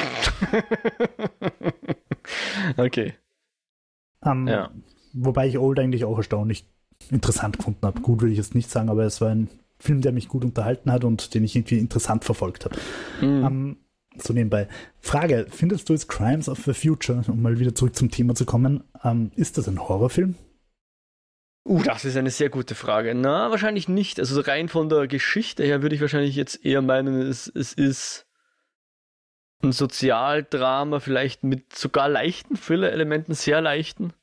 okay. 2.77 3.13
Um, 4.21 4.47
ja. 4.47 4.71
Wobei 5.13 5.47
ich 5.47 5.57
Old 5.57 5.79
eigentlich 5.79 6.05
auch 6.05 6.17
erstaunlich 6.17 6.65
interessant 7.09 7.57
gefunden 7.57 7.85
habe. 7.85 8.01
Gut 8.01 8.21
will 8.21 8.31
ich 8.31 8.37
jetzt 8.37 8.55
nicht 8.55 8.69
sagen, 8.69 8.89
aber 8.89 9.03
es 9.03 9.19
war 9.19 9.29
ein 9.29 9.49
Film, 9.79 10.01
der 10.01 10.11
mich 10.11 10.27
gut 10.27 10.43
unterhalten 10.43 10.91
hat 10.91 11.03
und 11.03 11.33
den 11.33 11.43
ich 11.43 11.55
irgendwie 11.55 11.77
interessant 11.77 12.23
verfolgt 12.23 12.65
habe. 12.65 12.77
Mhm. 13.21 13.45
Um, 13.45 13.77
so 14.15 14.33
nebenbei. 14.33 14.67
Frage: 14.99 15.47
Findest 15.49 15.89
du 15.89 15.93
es 15.93 16.07
Crimes 16.07 16.49
of 16.49 16.59
the 16.65 16.73
Future, 16.73 17.23
um 17.27 17.41
mal 17.41 17.59
wieder 17.59 17.75
zurück 17.75 17.95
zum 17.95 18.11
Thema 18.11 18.35
zu 18.35 18.45
kommen, 18.45 18.83
um, 19.03 19.31
ist 19.35 19.57
das 19.57 19.67
ein 19.67 19.79
Horrorfilm? 19.79 20.35
Uh, 21.67 21.83
das 21.83 22.05
ist 22.05 22.15
eine 22.15 22.29
sehr 22.29 22.49
gute 22.49 22.75
Frage. 22.75 23.13
Na, 23.13 23.51
wahrscheinlich 23.51 23.89
nicht. 23.89 24.19
Also 24.19 24.39
rein 24.39 24.69
von 24.69 24.87
der 24.87 25.07
Geschichte 25.07 25.63
her 25.63 25.81
würde 25.81 25.95
ich 25.95 26.01
wahrscheinlich 26.01 26.35
jetzt 26.35 26.63
eher 26.65 26.81
meinen, 26.81 27.21
es, 27.21 27.51
es 27.53 27.73
ist 27.73 28.25
ein 29.61 29.73
Sozialdrama, 29.73 30.99
vielleicht 30.99 31.43
mit 31.43 31.75
sogar 31.75 32.07
leichten 32.07 32.55
Thriller-Elementen, 32.55 33.33
sehr 33.33 33.59
leichten. 33.59 34.13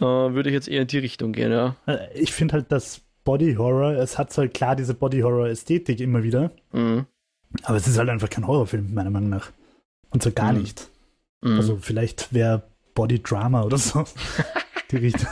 Äh, 0.00 0.04
würde 0.04 0.48
ich 0.50 0.54
jetzt 0.54 0.68
eher 0.68 0.82
in 0.82 0.88
die 0.88 0.98
Richtung 0.98 1.32
gehen, 1.32 1.52
ja. 1.52 1.76
Äh, 1.86 2.12
ich 2.14 2.32
finde 2.32 2.54
halt 2.54 2.72
das 2.72 3.02
Body 3.24 3.54
Horror, 3.54 3.92
es 3.92 4.18
hat 4.18 4.36
halt 4.36 4.54
klar 4.54 4.76
diese 4.76 4.94
Body 4.94 5.20
Horror-Ästhetik 5.20 6.00
immer 6.00 6.22
wieder. 6.22 6.50
Mhm. 6.72 7.06
Aber 7.62 7.76
es 7.76 7.86
ist 7.86 7.98
halt 7.98 8.08
einfach 8.08 8.30
kein 8.30 8.46
Horrorfilm, 8.46 8.92
meiner 8.94 9.10
Meinung 9.10 9.30
nach. 9.30 9.50
Und 10.10 10.22
so 10.22 10.30
gar 10.32 10.52
mhm. 10.52 10.60
nicht. 10.60 10.88
Mhm. 11.40 11.56
Also 11.56 11.76
vielleicht 11.80 12.32
wäre 12.32 12.62
Body 12.94 13.22
Drama 13.22 13.62
oder 13.62 13.78
so. 13.78 14.04
die, 14.90 14.96
Richtung, 14.96 15.28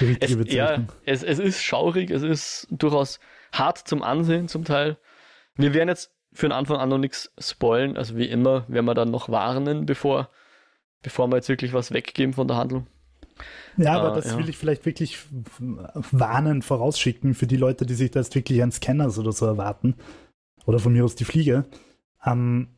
die 0.00 0.04
richtige 0.06 0.32
es, 0.32 0.38
Bezeichnung. 0.38 0.88
Ja, 0.88 0.94
es, 1.12 1.22
es 1.22 1.38
ist 1.38 1.62
schaurig, 1.62 2.10
es 2.10 2.22
ist 2.22 2.66
durchaus 2.70 3.20
hart 3.52 3.78
zum 3.78 4.02
Ansehen 4.02 4.48
zum 4.48 4.64
Teil. 4.64 4.96
Wir 5.56 5.74
werden 5.74 5.88
jetzt 5.88 6.12
für 6.32 6.46
den 6.48 6.52
Anfang 6.52 6.78
an 6.78 6.88
noch 6.88 6.98
nichts 6.98 7.30
spoilen, 7.38 7.96
also 7.96 8.16
wie 8.16 8.24
immer 8.24 8.64
werden 8.68 8.86
wir 8.86 8.94
dann 8.94 9.10
noch 9.10 9.28
warnen, 9.28 9.84
bevor, 9.84 10.30
bevor 11.02 11.28
wir 11.28 11.36
jetzt 11.36 11.50
wirklich 11.50 11.74
was 11.74 11.92
weggeben 11.92 12.32
von 12.32 12.48
der 12.48 12.56
Handlung. 12.56 12.86
Ja, 13.76 13.98
aber 13.98 14.12
uh, 14.12 14.14
das 14.14 14.30
ja. 14.30 14.38
will 14.38 14.48
ich 14.48 14.56
vielleicht 14.56 14.86
wirklich 14.86 15.18
warnen, 16.10 16.62
vorausschicken 16.62 17.34
für 17.34 17.46
die 17.46 17.56
Leute, 17.56 17.86
die 17.86 17.94
sich 17.94 18.10
da 18.10 18.20
jetzt 18.20 18.34
wirklich 18.34 18.62
an 18.62 18.72
Scanners 18.72 19.18
oder 19.18 19.32
so 19.32 19.46
erwarten. 19.46 19.94
Oder 20.66 20.78
von 20.78 20.92
mir 20.92 21.04
aus 21.04 21.14
die 21.14 21.24
Fliege. 21.24 21.64
Ähm, 22.24 22.68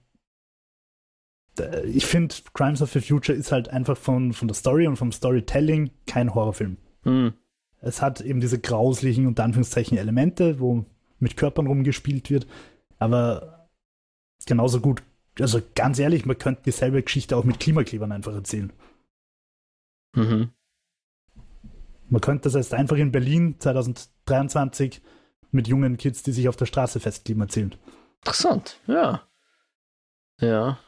ich 1.87 2.07
finde, 2.07 2.35
Crimes 2.53 2.83
of 2.83 2.93
the 2.93 3.01
Future 3.01 3.37
ist 3.37 3.53
halt 3.53 3.69
einfach 3.69 3.97
von, 3.97 4.33
von 4.33 4.49
der 4.49 4.55
Story 4.55 4.87
und 4.87 4.97
vom 4.97 5.13
Storytelling 5.13 5.91
kein 6.07 6.35
Horrorfilm. 6.35 6.79
Hm. 7.03 7.35
Es 7.81 8.03
hat 8.03 8.21
eben 8.21 8.41
diese 8.41 8.59
grauslichen 8.59 9.27
und 9.27 9.39
Anführungszeichen 9.39 9.99
Elemente, 9.99 10.59
wo 10.59 10.85
mit 11.19 11.37
Körpern 11.37 11.67
rumgespielt 11.67 12.31
wird, 12.31 12.47
aber 12.99 13.69
genauso 14.47 14.81
gut, 14.81 15.03
also 15.39 15.61
ganz 15.75 15.99
ehrlich, 15.99 16.27
man 16.27 16.39
könnte 16.39 16.63
dieselbe 16.65 17.03
Geschichte 17.03 17.37
auch 17.37 17.45
mit 17.45 17.61
Klimaklebern 17.61 18.13
einfach 18.13 18.35
erzählen. 18.35 18.73
Mhm. 20.15 20.51
Man 22.09 22.21
könnte 22.21 22.45
das 22.45 22.55
heißt 22.55 22.75
einfach 22.75 22.97
in 22.97 23.13
Berlin 23.13 23.57
2023 23.59 25.03
mit 25.55 25.69
jungen 25.69 25.97
Kids, 25.97 26.23
die 26.23 26.33
sich 26.33 26.49
auf 26.49 26.57
der 26.57 26.67
Straße 26.67 27.01
festkleben, 27.01 27.43
erzählen. 27.43 27.75
Interessant, 28.21 28.79
ja. 28.87 29.23
Ja. 30.41 30.79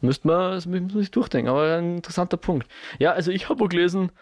Müsste 0.00 0.28
man, 0.28 0.60
sich 0.60 1.10
durchdenken, 1.10 1.50
aber 1.50 1.76
ein 1.76 1.96
interessanter 1.96 2.36
Punkt. 2.36 2.66
Ja, 2.98 3.12
also 3.12 3.30
ich 3.30 3.48
habe 3.48 3.68
gelesen, 3.68 4.12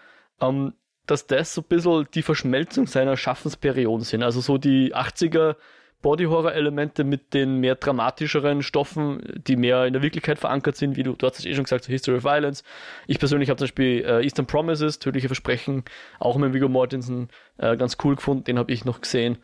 ähm, 0.40 0.74
dass 1.06 1.26
das 1.26 1.54
so 1.54 1.62
ein 1.62 1.68
bisschen 1.68 2.08
die 2.14 2.22
Verschmelzung 2.22 2.86
seiner 2.86 3.16
Schaffensperioden 3.16 4.04
sind. 4.04 4.22
Also 4.22 4.40
so 4.40 4.58
die 4.58 4.94
80er 4.94 5.56
Body-Horror-Elemente 6.02 7.02
mit 7.02 7.34
den 7.34 7.58
mehr 7.58 7.74
dramatischeren 7.74 8.62
Stoffen, 8.62 9.20
die 9.46 9.56
mehr 9.56 9.86
in 9.86 9.92
der 9.92 10.02
Wirklichkeit 10.02 10.38
verankert 10.38 10.76
sind, 10.76 10.96
wie 10.96 11.02
du, 11.02 11.14
du 11.14 11.26
hast 11.26 11.38
es 11.38 11.44
eh 11.44 11.54
schon 11.54 11.64
gesagt, 11.64 11.84
so 11.84 11.90
History 11.90 12.18
of 12.18 12.24
Violence. 12.24 12.62
Ich 13.06 13.18
persönlich 13.18 13.50
habe 13.50 13.58
zum 13.58 13.64
Beispiel 13.64 14.04
äh, 14.04 14.22
Eastern 14.22 14.46
Promises, 14.46 15.00
Tödliche 15.00 15.28
Versprechen, 15.28 15.84
auch 16.20 16.36
mit 16.36 16.52
Viggo 16.52 16.68
Mortensen 16.68 17.30
äh, 17.56 17.76
ganz 17.76 17.96
cool 18.04 18.14
gefunden, 18.14 18.44
den 18.44 18.58
habe 18.58 18.70
ich 18.70 18.84
noch 18.84 19.00
gesehen. 19.00 19.38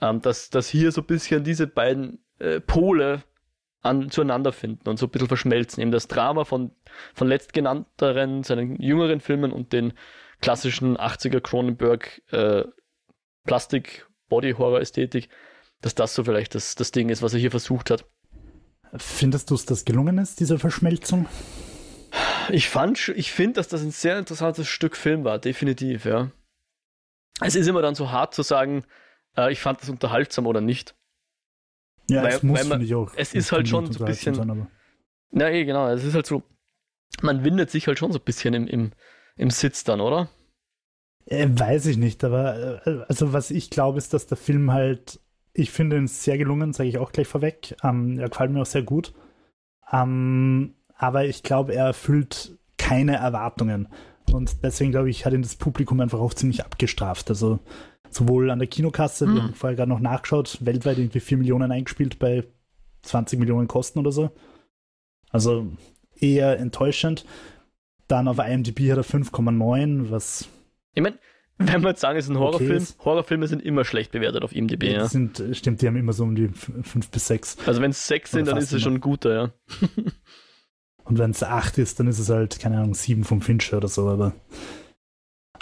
Ähm, 0.00 0.20
dass, 0.20 0.50
dass 0.50 0.68
hier 0.68 0.92
so 0.92 1.00
ein 1.00 1.06
bisschen 1.06 1.44
diese 1.44 1.66
beiden 1.66 2.24
äh, 2.38 2.60
Pole 2.60 3.22
an, 3.84 4.10
zueinander 4.10 4.52
finden 4.52 4.88
und 4.88 4.98
so 4.98 5.06
ein 5.06 5.10
bisschen 5.10 5.28
verschmelzen. 5.28 5.82
Eben 5.82 5.92
das 5.92 6.08
Drama 6.08 6.44
von, 6.44 6.72
von 7.14 7.28
letztgenannteren, 7.28 8.42
seinen 8.42 8.80
jüngeren 8.80 9.20
Filmen 9.20 9.52
und 9.52 9.72
den 9.72 9.92
klassischen 10.40 10.96
80er 10.96 11.40
Cronenberg 11.40 12.22
äh, 12.32 12.64
Plastik 13.44 14.06
Body 14.28 14.52
Horror 14.52 14.80
Ästhetik, 14.80 15.28
dass 15.80 15.94
das 15.94 16.14
so 16.14 16.24
vielleicht 16.24 16.54
das, 16.54 16.74
das 16.74 16.92
Ding 16.92 17.10
ist, 17.10 17.22
was 17.22 17.34
er 17.34 17.40
hier 17.40 17.50
versucht 17.50 17.90
hat. 17.90 18.06
Findest 18.96 19.50
du 19.50 19.54
es, 19.54 19.66
dass 19.66 19.84
gelungen 19.84 20.18
ist, 20.18 20.40
diese 20.40 20.58
Verschmelzung? 20.58 21.26
Ich 22.50 22.68
fand, 22.68 23.08
ich 23.16 23.32
finde, 23.32 23.54
dass 23.54 23.68
das 23.68 23.82
ein 23.82 23.90
sehr 23.90 24.18
interessantes 24.18 24.68
Stück 24.68 24.96
Film 24.96 25.24
war, 25.24 25.38
definitiv, 25.38 26.04
ja. 26.04 26.30
Es 27.40 27.54
ist 27.54 27.66
immer 27.66 27.82
dann 27.82 27.94
so 27.94 28.10
hart 28.10 28.34
zu 28.34 28.42
sagen, 28.42 28.84
äh, 29.36 29.52
ich 29.52 29.60
fand 29.60 29.80
das 29.80 29.88
unterhaltsam 29.88 30.46
oder 30.46 30.60
nicht. 30.60 30.94
Ja, 32.08 32.22
weil, 32.22 32.34
es 32.34 32.42
muss, 32.42 32.68
man, 32.68 32.80
ich 32.82 32.94
auch. 32.94 33.12
Es 33.16 33.34
ist 33.34 33.52
halt 33.52 33.68
schon 33.68 33.90
so 33.92 34.04
ein 34.04 34.06
bisschen. 34.06 34.34
Sein, 34.34 34.66
ja, 35.32 35.48
eh, 35.48 35.64
genau. 35.64 35.88
Es 35.88 36.04
ist 36.04 36.14
halt 36.14 36.26
so, 36.26 36.42
man 37.22 37.44
windet 37.44 37.70
sich 37.70 37.86
halt 37.86 37.98
schon 37.98 38.12
so 38.12 38.18
ein 38.18 38.24
bisschen 38.24 38.54
im, 38.54 38.66
im, 38.66 38.92
im 39.36 39.50
Sitz 39.50 39.84
dann, 39.84 40.00
oder? 40.00 40.28
Äh, 41.26 41.48
weiß 41.48 41.86
ich 41.86 41.96
nicht, 41.96 42.22
aber 42.22 42.86
äh, 42.86 43.04
also 43.08 43.32
was 43.32 43.50
ich 43.50 43.70
glaube, 43.70 43.98
ist, 43.98 44.12
dass 44.12 44.26
der 44.26 44.36
Film 44.36 44.72
halt, 44.72 45.20
ich 45.54 45.70
finde 45.70 45.96
ihn 45.96 46.06
sehr 46.06 46.36
gelungen, 46.36 46.72
sage 46.72 46.88
ich 46.88 46.98
auch 46.98 47.12
gleich 47.12 47.28
vorweg. 47.28 47.74
Ähm, 47.82 48.18
er 48.18 48.28
gefällt 48.28 48.50
mir 48.50 48.60
auch 48.60 48.66
sehr 48.66 48.82
gut. 48.82 49.14
Ähm, 49.90 50.74
aber 50.96 51.24
ich 51.24 51.42
glaube, 51.42 51.74
er 51.74 51.86
erfüllt 51.86 52.58
keine 52.76 53.16
Erwartungen. 53.16 53.88
Und 54.32 54.62
deswegen 54.62 54.90
glaube 54.90 55.10
ich, 55.10 55.24
hat 55.24 55.32
ihn 55.32 55.42
das 55.42 55.56
Publikum 55.56 56.00
einfach 56.00 56.20
auch 56.20 56.34
ziemlich 56.34 56.64
abgestraft. 56.64 57.30
Also 57.30 57.60
sowohl 58.14 58.50
an 58.50 58.58
der 58.58 58.68
Kinokasse, 58.68 59.26
mhm. 59.26 59.34
wir 59.34 59.42
haben 59.42 59.54
vorher 59.54 59.76
gerade 59.76 59.90
noch 59.90 60.00
nachgeschaut, 60.00 60.58
weltweit 60.60 60.98
irgendwie 60.98 61.20
4 61.20 61.38
Millionen 61.38 61.72
eingespielt 61.72 62.18
bei 62.18 62.44
20 63.02 63.38
Millionen 63.38 63.68
Kosten 63.68 63.98
oder 63.98 64.12
so. 64.12 64.30
Also 65.30 65.66
eher 66.18 66.58
enttäuschend. 66.58 67.24
Dann 68.08 68.28
auf 68.28 68.38
IMDb 68.38 68.90
hat 68.90 68.98
er 68.98 69.04
5,9, 69.04 70.10
was. 70.10 70.48
Ich 70.94 71.02
meine, 71.02 71.18
wenn 71.58 71.82
wir 71.82 71.90
jetzt 71.90 72.00
sagen, 72.00 72.18
es 72.18 72.26
ist 72.26 72.30
ein 72.30 72.38
Horrorfilm, 72.38 72.82
okay, 72.82 73.04
Horrorfilme 73.04 73.46
sind 73.46 73.62
immer 73.62 73.84
schlecht 73.84 74.12
bewertet 74.12 74.42
auf 74.42 74.54
IMDb. 74.54 74.84
Ja, 74.84 75.08
sind, 75.08 75.42
stimmt, 75.52 75.82
die 75.82 75.86
haben 75.86 75.96
immer 75.96 76.12
so 76.12 76.24
um 76.24 76.34
die 76.34 76.48
5 76.48 77.10
bis 77.10 77.26
6. 77.28 77.58
Also 77.66 77.80
wenn 77.80 77.90
es 77.90 78.06
6 78.06 78.30
sind, 78.30 78.48
dann 78.48 78.56
ist 78.58 78.72
es 78.72 78.82
schon 78.82 78.94
ein 78.94 79.00
guter, 79.00 79.34
ja. 79.34 79.52
Und 81.04 81.18
wenn 81.18 81.30
es 81.30 81.42
8 81.42 81.78
ist, 81.78 82.00
dann 82.00 82.08
ist 82.08 82.18
es 82.18 82.30
halt, 82.30 82.58
keine 82.58 82.78
Ahnung, 82.78 82.94
7 82.94 83.24
vom 83.24 83.40
Fincher 83.40 83.76
oder 83.76 83.88
so, 83.88 84.08
aber. 84.08 84.34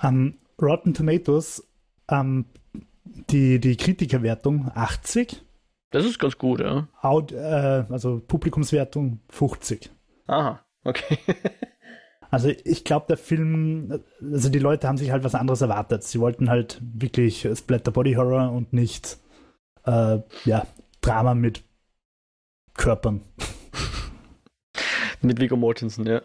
Um, 0.02 0.09
ähm, 0.09 0.35
Rotten 0.61 0.94
Tomatoes, 0.94 1.66
ähm, 2.09 2.47
die, 3.04 3.61
die 3.61 3.76
Kritikerwertung 3.76 4.71
80. 4.75 5.42
Das 5.90 6.04
ist 6.04 6.18
ganz 6.18 6.38
gut, 6.38 6.61
ja. 6.61 6.88
Aud, 7.00 7.32
äh, 7.32 7.85
also 7.88 8.21
Publikumswertung 8.26 9.21
50. 9.28 9.90
Aha, 10.26 10.64
okay. 10.85 11.18
Also 12.32 12.49
ich 12.49 12.85
glaube, 12.85 13.04
der 13.11 13.18
Film, 13.18 14.02
also 14.23 14.49
die 14.49 14.59
Leute 14.59 14.88
haben 14.88 14.97
sich 14.97 15.11
halt 15.11 15.23
was 15.23 15.35
anderes 15.35 15.61
erwartet. 15.61 16.02
Sie 16.02 16.18
wollten 16.18 16.49
halt 16.49 16.80
wirklich 16.80 17.47
Splatter 17.54 17.90
Body 17.90 18.14
Horror 18.14 18.50
und 18.50 18.73
nicht 18.73 19.18
äh, 19.85 20.18
ja, 20.47 20.66
Drama 21.02 21.35
mit 21.35 21.62
Körpern. 22.73 23.21
mit 25.21 25.40
Viggo 25.40 25.59
Mortensen, 25.59 26.06
ja. 26.06 26.23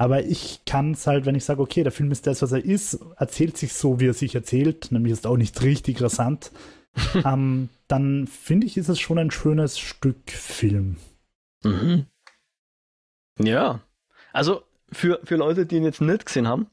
Aber 0.00 0.24
ich 0.24 0.62
kann 0.64 0.92
es 0.92 1.06
halt, 1.06 1.26
wenn 1.26 1.34
ich 1.34 1.44
sage, 1.44 1.60
okay, 1.60 1.82
der 1.82 1.92
Film 1.92 2.10
ist 2.10 2.26
das, 2.26 2.40
was 2.40 2.52
er 2.52 2.64
ist, 2.64 2.98
erzählt 3.18 3.58
sich 3.58 3.74
so, 3.74 4.00
wie 4.00 4.06
er 4.06 4.14
sich 4.14 4.34
erzählt, 4.34 4.90
nämlich 4.92 5.12
ist 5.12 5.26
auch 5.26 5.36
nicht 5.36 5.60
richtig 5.60 6.00
rasant, 6.00 6.52
ähm, 7.26 7.68
dann 7.86 8.26
finde 8.26 8.66
ich, 8.66 8.78
ist 8.78 8.88
es 8.88 8.98
schon 8.98 9.18
ein 9.18 9.30
schönes 9.30 9.78
Stück 9.78 10.30
Film. 10.30 10.96
Mhm. 11.64 12.06
Ja. 13.40 13.80
Also 14.32 14.62
für, 14.90 15.20
für 15.22 15.36
Leute, 15.36 15.66
die 15.66 15.76
ihn 15.76 15.84
jetzt 15.84 16.00
nicht 16.00 16.24
gesehen 16.24 16.48
haben, 16.48 16.68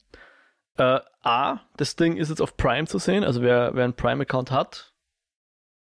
äh, 0.77 1.01
A, 1.21 1.59
das 1.75 1.97
Ding 1.97 2.15
ist 2.15 2.29
jetzt 2.29 2.41
auf 2.41 2.55
Prime 2.55 2.87
zu 2.87 2.97
sehen, 2.97 3.25
also 3.25 3.41
wer, 3.41 3.71
wer 3.73 3.83
einen 3.83 3.93
Prime-Account 3.93 4.51
hat, 4.51 4.93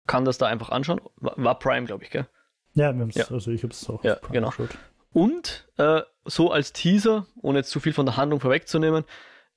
kann 0.06 0.24
das 0.24 0.38
da 0.38 0.46
einfach 0.46 0.68
anschauen. 0.68 1.00
War, 1.16 1.34
war 1.38 1.58
Prime, 1.58 1.86
glaube 1.86 2.04
ich, 2.04 2.10
gell? 2.10 2.28
Ja, 2.74 2.92
ja. 2.92 3.30
also 3.30 3.50
ich 3.50 3.64
habe 3.64 3.72
es 3.72 3.90
auch 3.90 4.04
ja, 4.04 4.20
genau. 4.30 4.50
geschaut. 4.50 4.78
Und 5.12 5.68
äh, 5.76 6.02
so 6.24 6.50
als 6.50 6.72
Teaser, 6.72 7.26
ohne 7.40 7.58
jetzt 7.58 7.70
zu 7.70 7.80
viel 7.80 7.92
von 7.92 8.06
der 8.06 8.16
Handlung 8.16 8.40
vorwegzunehmen, 8.40 9.04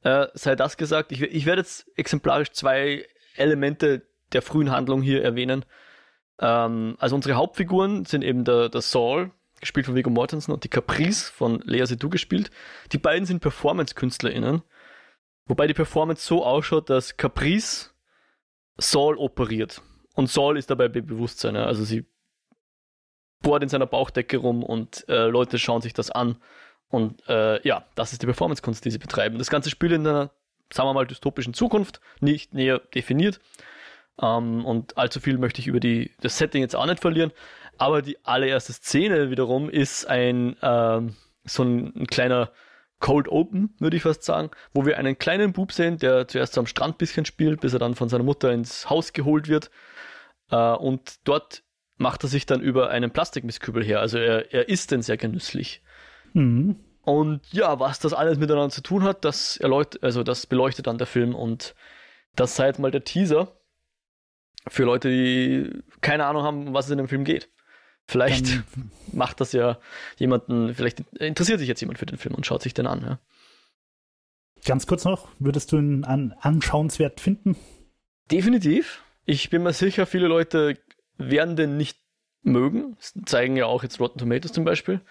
äh, 0.03 0.27
sei 0.33 0.55
das 0.55 0.77
gesagt, 0.77 1.11
ich, 1.11 1.21
ich 1.21 1.45
werde 1.45 1.61
jetzt 1.61 1.87
exemplarisch 1.95 2.51
zwei 2.51 3.05
Elemente 3.35 4.03
der 4.33 4.41
frühen 4.41 4.71
Handlung 4.71 5.01
hier 5.01 5.23
erwähnen. 5.23 5.65
Ähm, 6.39 6.95
also 6.99 7.15
unsere 7.15 7.35
Hauptfiguren 7.35 8.05
sind 8.05 8.23
eben 8.23 8.43
der, 8.43 8.69
der 8.69 8.81
Saul, 8.81 9.31
gespielt 9.59 9.85
von 9.85 9.95
Viggo 9.95 10.09
Mortensen, 10.09 10.53
und 10.53 10.63
die 10.63 10.69
Caprice 10.69 11.29
von 11.29 11.61
Lea 11.61 11.85
Seydoux 11.85 12.09
gespielt. 12.09 12.51
Die 12.91 12.97
beiden 12.97 13.25
sind 13.25 13.39
Performance-KünstlerInnen. 13.39 14.61
Wobei 15.47 15.67
die 15.67 15.73
Performance 15.73 16.25
so 16.25 16.43
ausschaut, 16.43 16.89
dass 16.89 17.17
Caprice 17.17 17.93
Saul 18.77 19.17
operiert. 19.17 19.81
Und 20.15 20.29
Saul 20.29 20.57
ist 20.57 20.69
dabei 20.69 20.89
bei 20.89 21.01
Bewusstsein. 21.01 21.55
Also 21.55 21.83
sie 21.83 22.05
bohrt 23.45 23.61
in 23.61 23.69
seiner 23.69 23.85
Bauchdecke 23.85 24.37
rum 24.37 24.63
und 24.63 25.07
äh, 25.07 25.27
Leute 25.27 25.59
schauen 25.59 25.81
sich 25.81 25.93
das 25.93 26.09
an. 26.09 26.37
Und 26.89 27.21
äh, 27.29 27.61
ja, 27.65 27.85
das 27.93 28.11
ist 28.11 28.23
die 28.23 28.25
Performance-Kunst, 28.25 28.83
die 28.83 28.89
sie 28.89 28.97
betreiben. 28.97 29.37
Das 29.37 29.51
ganze 29.51 29.69
Spiel 29.69 29.91
in 29.91 30.05
einer, 30.05 30.31
sagen 30.73 30.89
wir 30.89 30.93
mal, 30.93 31.05
dystopischen 31.05 31.53
Zukunft, 31.53 32.01
nicht 32.19 32.55
näher 32.55 32.79
definiert. 32.79 33.39
Ähm, 34.19 34.65
und 34.65 34.97
allzu 34.97 35.19
viel 35.19 35.37
möchte 35.37 35.61
ich 35.61 35.67
über 35.67 35.79
die, 35.79 36.11
das 36.21 36.39
Setting 36.39 36.61
jetzt 36.61 36.75
auch 36.75 36.87
nicht 36.87 37.01
verlieren. 37.01 37.31
Aber 37.77 38.01
die 38.01 38.17
allererste 38.25 38.73
Szene 38.73 39.29
wiederum 39.29 39.69
ist 39.69 40.05
ein 40.05 40.55
ähm, 40.63 41.15
so 41.43 41.61
ein, 41.61 41.93
ein, 41.95 42.07
kleiner 42.07 42.51
Cold 42.99 43.27
Open, 43.27 43.75
würde 43.77 43.97
ich 43.97 44.03
fast 44.03 44.23
sagen, 44.23 44.49
wo 44.73 44.87
wir 44.87 44.97
einen 44.97 45.19
kleinen 45.19 45.53
Bub 45.53 45.71
sehen, 45.71 45.99
der 45.99 46.27
zuerst 46.27 46.57
am 46.57 46.65
Strand 46.65 46.97
bisschen 46.97 47.25
spielt, 47.25 47.61
bis 47.61 47.73
er 47.73 47.79
dann 47.79 47.93
von 47.93 48.09
seiner 48.09 48.23
Mutter 48.23 48.51
ins 48.51 48.89
Haus 48.89 49.13
geholt 49.13 49.47
wird. 49.49 49.69
Äh, 50.49 50.55
und 50.55 51.19
dort 51.25 51.61
macht 51.97 52.23
er 52.23 52.29
sich 52.29 52.45
dann 52.45 52.61
über 52.61 52.89
einen 52.89 53.11
Plastikmisskübel 53.11 53.83
her. 53.83 53.99
Also 53.99 54.17
er, 54.17 54.53
er 54.53 54.69
isst 54.69 54.91
den 54.91 55.01
sehr 55.01 55.17
genüsslich. 55.17 55.81
Mhm. 56.33 56.77
Und 57.01 57.41
ja, 57.51 57.79
was 57.79 57.99
das 57.99 58.13
alles 58.13 58.37
miteinander 58.37 58.71
zu 58.71 58.81
tun 58.81 59.03
hat, 59.03 59.23
das 59.23 59.57
erläutert, 59.57 60.03
also 60.03 60.23
das 60.23 60.47
beleuchtet 60.47 60.87
dann 60.87 60.97
der 60.97 61.07
Film 61.07 61.35
und 61.35 61.75
das 62.35 62.55
sei 62.55 62.67
jetzt 62.67 62.79
mal 62.79 62.91
der 62.91 63.03
Teaser 63.03 63.55
für 64.67 64.83
Leute, 64.83 65.09
die 65.09 65.83
keine 66.01 66.25
Ahnung 66.25 66.43
haben, 66.43 66.73
was 66.73 66.85
es 66.85 66.91
in 66.91 66.97
dem 66.97 67.07
Film 67.07 67.23
geht. 67.23 67.49
Vielleicht 68.07 68.47
Dann, 68.47 68.91
macht 69.13 69.39
das 69.39 69.51
ja 69.51 69.79
jemanden, 70.17 70.73
vielleicht 70.73 71.01
interessiert 71.19 71.59
sich 71.59 71.67
jetzt 71.67 71.81
jemand 71.81 71.99
für 71.99 72.05
den 72.05 72.17
Film 72.17 72.35
und 72.35 72.45
schaut 72.45 72.63
sich 72.63 72.73
den 72.73 72.87
an. 72.87 73.01
Ja. 73.01 73.19
Ganz 74.65 74.87
kurz 74.87 75.05
noch, 75.05 75.27
würdest 75.39 75.71
du 75.71 75.77
ihn 75.77 76.03
an, 76.03 76.33
anschauenswert 76.39 77.21
finden? 77.21 77.55
Definitiv. 78.31 79.03
Ich 79.25 79.49
bin 79.49 79.63
mir 79.63 79.73
sicher, 79.73 80.05
viele 80.05 80.27
Leute 80.27 80.77
werden 81.17 81.55
den 81.55 81.77
nicht 81.77 81.99
mögen. 82.43 82.95
Das 82.97 83.13
zeigen 83.25 83.55
ja 83.57 83.65
auch 83.65 83.83
jetzt 83.83 83.99
Rotten 83.99 84.19
Tomatoes 84.19 84.53
zum 84.53 84.65
Beispiel. 84.65 85.01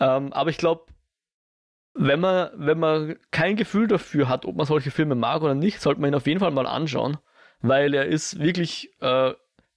Ähm, 0.00 0.32
aber 0.32 0.50
ich 0.50 0.58
glaube, 0.58 0.86
wenn 1.94 2.20
man, 2.20 2.50
wenn 2.54 2.78
man 2.78 3.16
kein 3.30 3.56
Gefühl 3.56 3.86
dafür 3.86 4.28
hat, 4.28 4.46
ob 4.46 4.56
man 4.56 4.66
solche 4.66 4.90
Filme 4.90 5.14
mag 5.14 5.42
oder 5.42 5.54
nicht, 5.54 5.80
sollte 5.80 6.00
man 6.00 6.10
ihn 6.10 6.14
auf 6.14 6.26
jeden 6.26 6.40
Fall 6.40 6.50
mal 6.50 6.66
anschauen, 6.66 7.18
weil 7.60 7.94
er 7.94 8.06
ist 8.06 8.40
wirklich, 8.40 8.94
äh, 9.00 9.34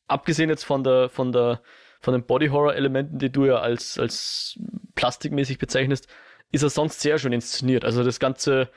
abgesehen 0.08 0.50
jetzt 0.50 0.64
von 0.64 0.84
der, 0.84 1.10
von 1.10 1.32
der, 1.32 1.62
von 2.00 2.14
den 2.14 2.26
Body 2.26 2.48
Horror 2.48 2.76
Elementen, 2.76 3.20
die 3.20 3.32
du 3.32 3.46
ja 3.46 3.58
als, 3.58 4.00
als 4.00 4.60
plastikmäßig 4.96 5.58
bezeichnest, 5.58 6.08
ist 6.52 6.64
er 6.64 6.70
sonst 6.70 7.02
sehr 7.02 7.18
schön 7.18 7.34
inszeniert. 7.34 7.84
Also 7.84 8.04
das 8.04 8.20
ganze, 8.20 8.70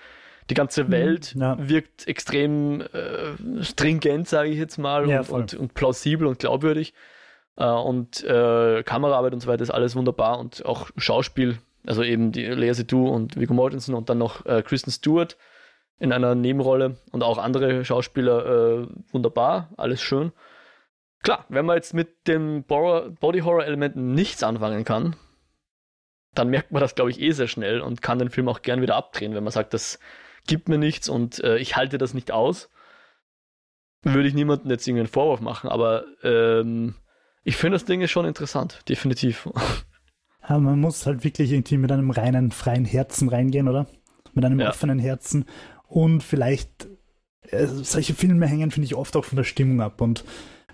die 0.50 0.54
ganze 0.54 0.84
mhm, 0.84 0.90
Welt 0.90 1.34
ja. 1.34 1.56
wirkt 1.58 2.06
extrem 2.08 2.80
äh, 2.80 3.62
stringent, 3.62 4.28
sage 4.28 4.50
ich 4.50 4.58
jetzt 4.58 4.78
mal, 4.78 5.08
ja, 5.08 5.20
und, 5.20 5.30
und, 5.30 5.54
und, 5.54 5.74
plausibel 5.74 6.26
und 6.26 6.38
glaubwürdig. 6.38 6.94
Äh, 7.56 7.66
und 7.66 8.24
äh, 8.24 8.82
Kameraarbeit 8.82 9.34
und 9.34 9.40
so 9.40 9.48
weiter 9.48 9.62
ist 9.62 9.70
alles 9.70 9.96
wunderbar 9.96 10.38
und 10.38 10.64
auch 10.64 10.90
Schauspiel, 10.96 11.58
also 11.86 12.02
eben 12.02 12.32
die 12.32 12.46
Lea 12.46 12.72
Seydoux 12.72 13.08
und 13.08 13.38
Viggo 13.38 13.54
Mortensen 13.54 13.94
und 13.94 14.08
dann 14.08 14.18
noch 14.18 14.46
äh, 14.46 14.62
Kristen 14.62 14.90
Stewart 14.90 15.36
in 15.98 16.12
einer 16.12 16.34
Nebenrolle 16.34 16.96
und 17.10 17.22
auch 17.22 17.38
andere 17.38 17.84
Schauspieler 17.84 18.46
äh, 18.82 18.86
wunderbar, 19.12 19.70
alles 19.76 20.00
schön. 20.00 20.32
Klar, 21.22 21.44
wenn 21.48 21.66
man 21.66 21.76
jetzt 21.76 21.94
mit 21.94 22.28
dem 22.28 22.62
Body 22.62 23.40
Horror 23.40 23.64
Elementen 23.64 24.14
nichts 24.14 24.44
anfangen 24.44 24.84
kann, 24.84 25.16
dann 26.34 26.48
merkt 26.48 26.70
man 26.70 26.80
das, 26.80 26.94
glaube 26.94 27.10
ich, 27.10 27.20
eh 27.20 27.32
sehr 27.32 27.48
schnell 27.48 27.80
und 27.80 28.02
kann 28.02 28.20
den 28.20 28.30
Film 28.30 28.48
auch 28.48 28.62
gern 28.62 28.80
wieder 28.80 28.94
abdrehen, 28.94 29.34
wenn 29.34 29.42
man 29.42 29.50
sagt, 29.50 29.74
das 29.74 29.98
gibt 30.48 30.68
mir 30.68 30.78
nichts 30.78 31.08
und 31.08 31.38
äh, 31.44 31.58
ich 31.58 31.76
halte 31.76 31.98
das 31.98 32.14
nicht 32.14 32.32
aus. 32.32 32.68
würde 34.02 34.26
ich 34.26 34.34
niemandem 34.34 34.70
jetzt 34.70 34.88
irgendwie 34.88 35.02
einen 35.02 35.08
Vorwurf 35.08 35.40
machen, 35.40 35.70
aber 35.70 36.04
ähm, 36.24 36.96
ich 37.44 37.56
finde 37.56 37.76
das 37.76 37.84
Ding 37.84 38.00
ist 38.00 38.10
schon 38.10 38.26
interessant, 38.26 38.82
definitiv. 38.88 39.48
Ja, 40.48 40.58
man 40.58 40.80
muss 40.80 41.04
halt 41.04 41.24
wirklich 41.24 41.52
irgendwie 41.52 41.76
mit 41.76 41.92
einem 41.92 42.10
reinen, 42.10 42.52
freien 42.52 42.86
Herzen 42.86 43.28
reingehen, 43.28 43.68
oder? 43.68 43.86
Mit 44.32 44.46
einem 44.46 44.60
ja. 44.60 44.70
offenen 44.70 44.98
Herzen. 44.98 45.44
Und 45.86 46.22
vielleicht, 46.22 46.88
äh, 47.42 47.66
solche 47.66 48.14
Filme 48.14 48.46
hängen, 48.46 48.70
finde 48.70 48.86
ich, 48.86 48.94
oft 48.94 49.14
auch 49.16 49.26
von 49.26 49.36
der 49.36 49.44
Stimmung 49.44 49.82
ab. 49.82 50.00
Und 50.00 50.24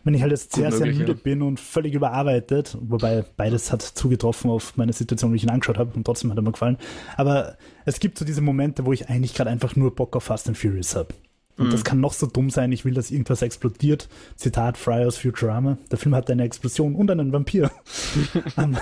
wenn 0.04 0.14
ich 0.14 0.22
halt 0.22 0.32
jetzt 0.32 0.52
sehr, 0.54 0.70
sehr 0.70 0.86
müde 0.86 1.12
ja. 1.12 1.18
bin 1.20 1.42
und 1.42 1.58
völlig 1.58 1.94
überarbeitet, 1.94 2.76
wobei 2.80 3.24
beides 3.36 3.72
hat 3.72 3.82
zugetroffen 3.82 4.50
auf 4.50 4.76
meine 4.76 4.92
Situation, 4.92 5.32
wie 5.32 5.36
ich 5.36 5.42
ihn 5.42 5.50
angeschaut 5.50 5.78
habe 5.78 5.92
und 5.94 6.04
trotzdem 6.04 6.30
hat 6.30 6.38
er 6.38 6.42
mir 6.42 6.52
gefallen. 6.52 6.76
Aber 7.16 7.56
es 7.86 8.00
gibt 8.00 8.18
so 8.18 8.24
diese 8.24 8.42
Momente, 8.42 8.84
wo 8.84 8.92
ich 8.92 9.08
eigentlich 9.08 9.34
gerade 9.34 9.50
einfach 9.50 9.76
nur 9.76 9.94
Bock 9.94 10.14
auf 10.14 10.24
Fast 10.24 10.46
and 10.46 10.58
Furious 10.58 10.94
habe. 10.94 11.14
Und 11.56 11.68
mhm. 11.68 11.70
das 11.70 11.84
kann 11.84 12.00
noch 12.00 12.12
so 12.12 12.26
dumm 12.26 12.50
sein, 12.50 12.72
ich 12.72 12.84
will, 12.84 12.94
dass 12.94 13.10
irgendwas 13.10 13.42
explodiert. 13.42 14.08
Zitat 14.36 14.76
Fry 14.76 15.04
aus 15.04 15.16
Futurama. 15.16 15.78
Der 15.90 15.98
Film 15.98 16.14
hat 16.14 16.30
eine 16.30 16.44
Explosion 16.44 16.94
und 16.94 17.10
einen 17.10 17.32
Vampir. 17.32 17.70
um, 18.56 18.64
ähm, 18.64 18.76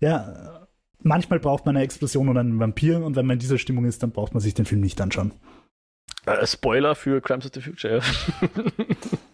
ja, 0.00 0.66
manchmal 1.02 1.38
braucht 1.38 1.66
man 1.66 1.76
eine 1.76 1.84
Explosion 1.84 2.28
und 2.28 2.38
einen 2.38 2.58
Vampir 2.58 3.04
und 3.04 3.14
wenn 3.16 3.26
man 3.26 3.34
in 3.34 3.40
dieser 3.40 3.58
Stimmung 3.58 3.84
ist, 3.84 4.02
dann 4.02 4.10
braucht 4.10 4.34
man 4.34 4.40
sich 4.40 4.54
den 4.54 4.64
Film 4.64 4.80
nicht 4.80 5.00
anschauen. 5.00 5.32
Äh, 6.26 6.46
Spoiler 6.46 6.94
für 6.94 7.20
Crimes 7.20 7.46
of 7.46 7.52
the 7.54 7.60
Future. 7.60 8.00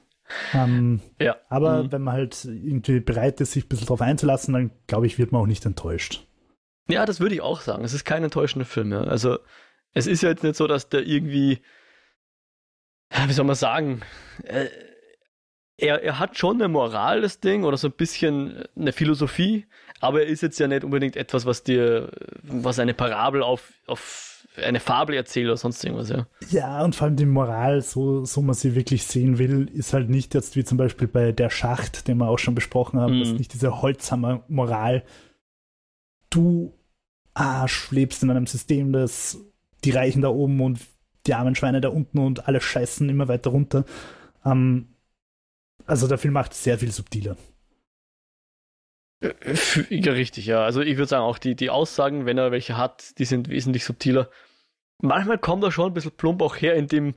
ähm, 0.52 1.00
ja. 1.18 1.36
Aber 1.48 1.84
mhm. 1.84 1.92
wenn 1.92 2.02
man 2.02 2.14
halt 2.14 2.44
irgendwie 2.44 3.00
bereit 3.00 3.40
ist, 3.40 3.52
sich 3.52 3.64
ein 3.64 3.68
bisschen 3.68 3.86
drauf 3.86 4.00
einzulassen, 4.00 4.54
dann 4.54 4.70
glaube 4.86 5.06
ich, 5.06 5.18
wird 5.18 5.32
man 5.32 5.42
auch 5.42 5.46
nicht 5.46 5.64
enttäuscht. 5.66 6.26
Ja, 6.88 7.06
das 7.06 7.20
würde 7.20 7.34
ich 7.34 7.40
auch 7.40 7.60
sagen. 7.60 7.84
Es 7.84 7.94
ist 7.94 8.04
kein 8.04 8.24
enttäuschender 8.24 8.66
Film. 8.66 8.92
Ja. 8.92 9.04
Also, 9.04 9.38
es 9.92 10.06
ist 10.06 10.22
ja 10.22 10.28
jetzt 10.28 10.42
nicht 10.42 10.56
so, 10.56 10.66
dass 10.66 10.88
der 10.88 11.06
irgendwie 11.06 11.60
wie 13.26 13.32
soll 13.32 13.44
man 13.44 13.56
sagen, 13.56 14.00
äh, 14.44 14.66
er, 15.76 16.02
er 16.02 16.18
hat 16.18 16.38
schon 16.38 16.56
eine 16.56 16.68
Moral, 16.68 17.22
das 17.22 17.40
Ding, 17.40 17.64
oder 17.64 17.76
so 17.76 17.88
ein 17.88 17.92
bisschen 17.92 18.64
eine 18.76 18.92
Philosophie, 18.92 19.66
aber 20.00 20.22
er 20.22 20.26
ist 20.28 20.42
jetzt 20.42 20.58
ja 20.58 20.68
nicht 20.68 20.84
unbedingt 20.84 21.16
etwas, 21.16 21.46
was 21.46 21.64
dir, 21.64 22.10
was 22.42 22.78
eine 22.78 22.94
Parabel 22.94 23.42
auf, 23.42 23.72
auf 23.86 24.33
eine 24.56 24.80
Fabel 24.80 25.16
erzählt 25.16 25.46
oder 25.46 25.56
sonst 25.56 25.82
irgendwas, 25.84 26.08
ja. 26.08 26.26
Ja, 26.50 26.84
und 26.84 26.94
vor 26.94 27.06
allem 27.06 27.16
die 27.16 27.26
Moral, 27.26 27.82
so, 27.82 28.24
so 28.24 28.40
man 28.40 28.54
sie 28.54 28.74
wirklich 28.74 29.04
sehen 29.04 29.38
will, 29.38 29.68
ist 29.72 29.92
halt 29.92 30.08
nicht 30.08 30.34
jetzt 30.34 30.54
wie 30.56 30.64
zum 30.64 30.78
Beispiel 30.78 31.08
bei 31.08 31.32
Der 31.32 31.50
Schacht, 31.50 32.06
den 32.06 32.18
wir 32.18 32.28
auch 32.28 32.38
schon 32.38 32.54
besprochen 32.54 33.00
haben, 33.00 33.18
mm. 33.18 33.22
ist 33.22 33.38
nicht 33.38 33.52
diese 33.52 33.82
Holzhammer 33.82 34.44
Moral. 34.48 35.02
Du 36.30 36.72
Arsch 37.34 37.90
lebst 37.90 38.22
in 38.22 38.30
einem 38.30 38.46
System, 38.46 38.92
das 38.92 39.38
die 39.82 39.90
Reichen 39.90 40.22
da 40.22 40.28
oben 40.28 40.60
und 40.60 40.78
die 41.26 41.34
armen 41.34 41.54
Schweine 41.54 41.80
da 41.80 41.88
unten 41.88 42.18
und 42.18 42.46
alle 42.46 42.60
scheißen 42.60 43.08
immer 43.08 43.28
weiter 43.28 43.50
runter. 43.50 43.84
Ähm, 44.44 44.88
also 45.86 46.06
der 46.06 46.18
Film 46.18 46.34
macht 46.34 46.54
sehr 46.54 46.78
viel 46.78 46.92
subtiler. 46.92 47.36
Ja, 49.90 50.12
richtig, 50.12 50.46
ja. 50.46 50.64
Also 50.64 50.80
ich 50.80 50.96
würde 50.96 51.08
sagen, 51.08 51.24
auch 51.24 51.38
die, 51.38 51.54
die 51.54 51.70
Aussagen, 51.70 52.26
wenn 52.26 52.38
er 52.38 52.52
welche 52.52 52.76
hat, 52.76 53.18
die 53.18 53.24
sind 53.24 53.48
wesentlich 53.48 53.84
subtiler. 53.84 54.28
Manchmal 55.00 55.38
kommt 55.38 55.64
er 55.64 55.72
schon 55.72 55.90
ein 55.90 55.94
bisschen 55.94 56.16
plump 56.16 56.42
auch 56.42 56.56
her, 56.56 56.74
indem, 56.74 57.14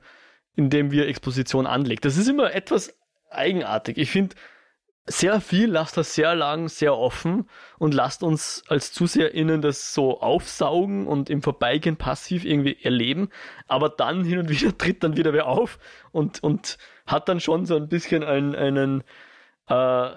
indem 0.56 0.90
wir 0.90 1.08
Exposition 1.08 1.66
anlegt. 1.66 2.04
Das 2.04 2.16
ist 2.16 2.28
immer 2.28 2.52
etwas 2.54 2.98
eigenartig. 3.30 3.98
Ich 3.98 4.10
finde, 4.10 4.36
sehr 5.06 5.40
viel, 5.40 5.70
lasst 5.70 5.96
das 5.96 6.14
sehr 6.14 6.34
lang, 6.34 6.68
sehr 6.68 6.96
offen 6.96 7.48
und 7.78 7.94
lasst 7.94 8.22
uns 8.22 8.62
als 8.68 8.92
ZuseherInnen 8.92 9.62
das 9.62 9.94
so 9.94 10.20
aufsaugen 10.20 11.06
und 11.06 11.30
im 11.30 11.42
Vorbeigehen 11.42 11.96
passiv 11.96 12.44
irgendwie 12.44 12.76
erleben. 12.82 13.30
Aber 13.66 13.88
dann 13.88 14.24
hin 14.24 14.38
und 14.38 14.50
wieder 14.50 14.76
tritt 14.78 15.02
dann 15.02 15.16
wieder 15.16 15.32
wer 15.32 15.46
auf 15.46 15.78
und, 16.12 16.42
und 16.42 16.78
hat 17.06 17.28
dann 17.28 17.40
schon 17.40 17.64
so 17.64 17.76
ein 17.76 17.88
bisschen 17.88 18.22
einen, 18.22 18.54
einen, 18.54 19.02
äh, 19.68 20.10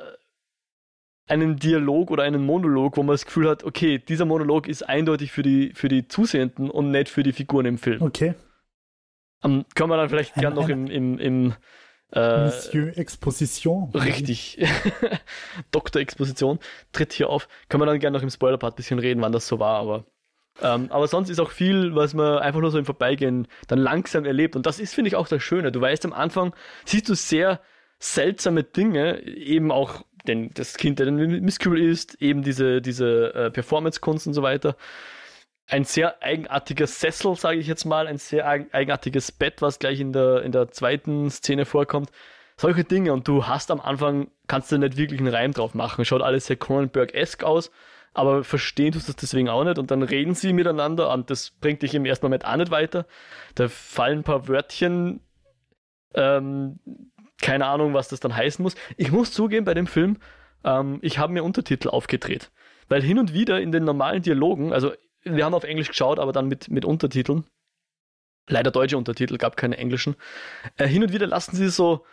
einen 1.28 1.58
Dialog 1.58 2.12
oder 2.12 2.24
einen 2.24 2.46
Monolog, 2.46 2.98
wo 2.98 3.04
man 3.04 3.14
das 3.14 3.26
Gefühl 3.26 3.50
hat, 3.50 3.64
okay, 3.64 4.00
dieser 4.00 4.26
Monolog 4.26 4.68
ist 4.68 4.88
eindeutig 4.88 5.32
für 5.32 5.44
die, 5.44 5.72
für 5.74 5.88
die 5.88 6.08
Zusehenden 6.08 6.70
und 6.70 6.92
nicht 6.92 7.10
für 7.10 7.24
die 7.24 7.34
Figuren 7.34 7.66
im 7.66 7.78
Film. 7.78 8.02
Okay. 8.02 8.36
Um, 9.44 9.52
ähm, 9.52 9.66
können 9.74 9.90
wir 9.90 9.98
dann 9.98 10.10
vielleicht 10.10 10.36
gern 10.36 10.54
noch 10.54 10.70
im, 10.70 10.88
im, 10.88 11.18
im 11.18 11.54
äh, 12.14 12.46
Monsieur 12.46 12.98
Exposition. 12.98 13.92
Richtig. 13.92 14.60
Dr. 15.72 16.02
Exposition 16.02 16.60
tritt 16.92 17.14
hier 17.14 17.30
auf. 17.30 17.48
Können 17.70 17.82
wir 17.82 17.88
dann 17.88 18.00
gerne 18.00 18.18
noch 18.18 18.24
im 18.24 18.30
Spoiler-Part 18.30 18.74
ein 18.74 18.76
bisschen 18.76 19.00
reden, 19.00 19.22
wann 19.22 19.32
das 19.32 19.48
so 19.48 19.60
war, 19.60 19.80
aber. 19.80 20.06
Ähm, 20.62 20.92
aber 20.92 21.08
sonst 21.08 21.30
ist 21.30 21.40
auch 21.40 21.52
viel, 21.52 21.96
was 21.96 22.14
man 22.14 22.40
einfach 22.40 22.60
nur 22.60 22.72
so 22.72 22.78
im 22.78 22.86
Vorbeigehen 22.86 23.48
dann 23.68 23.80
langsam 23.80 24.26
erlebt. 24.26 24.56
Und 24.56 24.66
das 24.66 24.80
ist, 24.80 24.94
finde 24.94 25.08
ich, 25.08 25.16
auch 25.16 25.28
das 25.28 25.42
Schöne. 25.42 25.72
Du 25.72 25.80
weißt 25.80 26.06
am 26.06 26.14
Anfang, 26.14 26.54
siehst 26.86 27.08
du 27.08 27.16
sehr 27.16 27.62
seltsame 28.00 28.64
Dinge, 28.64 29.22
eben 29.26 29.72
auch 29.72 30.04
den, 30.28 30.52
das 30.54 30.78
Kind, 30.78 31.00
der 31.00 31.08
den 31.08 31.16
Misskübel 31.44 31.82
ist, 31.82 32.22
eben 32.22 32.44
diese, 32.44 32.82
diese 32.82 33.34
äh, 33.34 33.52
Performance-Kunst 33.52 34.28
und 34.28 34.34
so 34.34 34.42
weiter 34.42 34.76
ein 35.72 35.86
sehr 35.86 36.22
eigenartiger 36.22 36.86
Sessel, 36.86 37.36
sage 37.36 37.60
ich 37.60 37.68
jetzt 37.68 37.86
mal, 37.86 38.08
ein 38.08 38.18
sehr 38.18 38.46
eigenartiges 38.48 39.32
Bett, 39.32 39.62
was 39.62 39.80
gleich 39.80 40.00
in 40.00 40.12
der, 40.12 40.44
in 40.44 40.52
der 40.52 40.70
zweiten 40.70 41.30
Szene 41.30 41.66
vorkommt. 41.66 42.12
Solche 42.58 42.84
Dinge 42.84 43.14
und 43.14 43.28
du 43.28 43.48
hast 43.48 43.72
am 43.72 43.80
Anfang, 43.80 44.30
kannst 44.48 44.72
du 44.72 44.78
nicht 44.78 44.98
wirklich 44.98 45.20
einen 45.20 45.34
Reim 45.34 45.54
drauf 45.54 45.74
machen. 45.74 46.04
Schaut 46.04 46.22
alles 46.22 46.48
sehr 46.48 46.58
Cronenberg-esk 46.58 47.44
aus, 47.44 47.72
aber 48.14 48.44
verstehen 48.44 48.92
tust 48.92 49.08
du 49.08 49.14
das 49.14 49.22
deswegen 49.22 49.50
auch 49.50 49.64
nicht 49.64 49.80
und 49.80 49.90
dann 49.90 50.04
reden 50.04 50.36
sie 50.36 50.52
miteinander 50.52 51.12
und 51.12 51.30
das 51.30 51.52
bringt 51.52 51.82
dich 51.82 51.96
im 51.96 52.06
ersten 52.06 52.26
Moment 52.26 52.46
auch 52.46 52.58
nicht 52.58 52.72
weiter. 52.72 53.06
Da 53.56 53.70
fallen 53.70 54.20
ein 54.20 54.24
paar 54.24 54.48
Wörtchen, 54.50 55.22
ähm, 56.14 56.80
keine 57.41 57.65
Ahnung, 57.67 57.93
was 57.93 58.08
das 58.08 58.19
dann 58.19 58.36
heißen 58.36 58.62
muss. 58.63 58.75
Ich 58.97 59.12
muss 59.12 59.32
zugeben, 59.32 59.65
bei 59.65 59.73
dem 59.73 59.88
Film, 59.88 60.17
ähm, 60.63 60.99
ich 61.01 61.17
habe 61.17 61.34
mir 61.34 61.43
Untertitel 61.43 61.89
aufgedreht. 61.89 62.51
Weil 62.88 63.01
hin 63.01 63.19
und 63.19 63.34
wieder 63.34 63.62
in 63.62 63.71
den 63.71 63.84
normalen 63.84 64.21
Dialogen, 64.21 64.73
also 64.73 64.91
wir 65.23 65.45
haben 65.45 65.54
auf 65.54 65.63
Englisch 65.63 65.89
geschaut, 65.89 66.19
aber 66.19 66.32
dann 66.32 66.47
mit, 66.47 66.69
mit 66.69 66.86
Untertiteln. 66.86 67.45
Leider 68.47 68.71
deutsche 68.71 68.97
Untertitel, 68.97 69.38
gab 69.38 69.56
keine 69.56 69.77
englischen. 69.77 70.15
Äh, 70.77 70.88
hin 70.88 71.04
und 71.04 71.13
wieder 71.13 71.27
lassen 71.27 71.56
sie 71.56 71.69
so, 71.69 72.06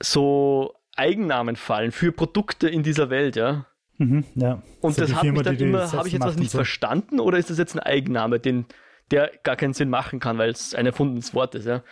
so 0.00 0.74
Eigennamen 0.96 1.56
fallen 1.56 1.92
für 1.92 2.12
Produkte 2.12 2.68
in 2.68 2.82
dieser 2.82 3.10
Welt, 3.10 3.36
ja. 3.36 3.66
Mhm, 3.98 4.24
ja. 4.34 4.62
Und 4.80 4.98
das, 4.98 5.10
das 5.10 5.16
hat 5.16 5.24
mich 5.24 5.42
dann 5.42 5.56
immer, 5.56 5.90
habe 5.92 6.06
ich 6.08 6.14
jetzt 6.14 6.24
was 6.24 6.36
nicht 6.36 6.50
so. 6.50 6.58
verstanden 6.58 7.20
oder 7.20 7.38
ist 7.38 7.50
das 7.50 7.58
jetzt 7.58 7.74
ein 7.74 7.80
Eigenname, 7.80 8.40
den, 8.40 8.66
der 9.10 9.30
gar 9.42 9.56
keinen 9.56 9.74
Sinn 9.74 9.90
machen 9.90 10.20
kann, 10.20 10.38
weil 10.38 10.50
es 10.50 10.74
ein 10.74 10.86
erfundenes 10.86 11.34
Wort 11.34 11.54
ist, 11.54 11.66
ja. 11.66 11.82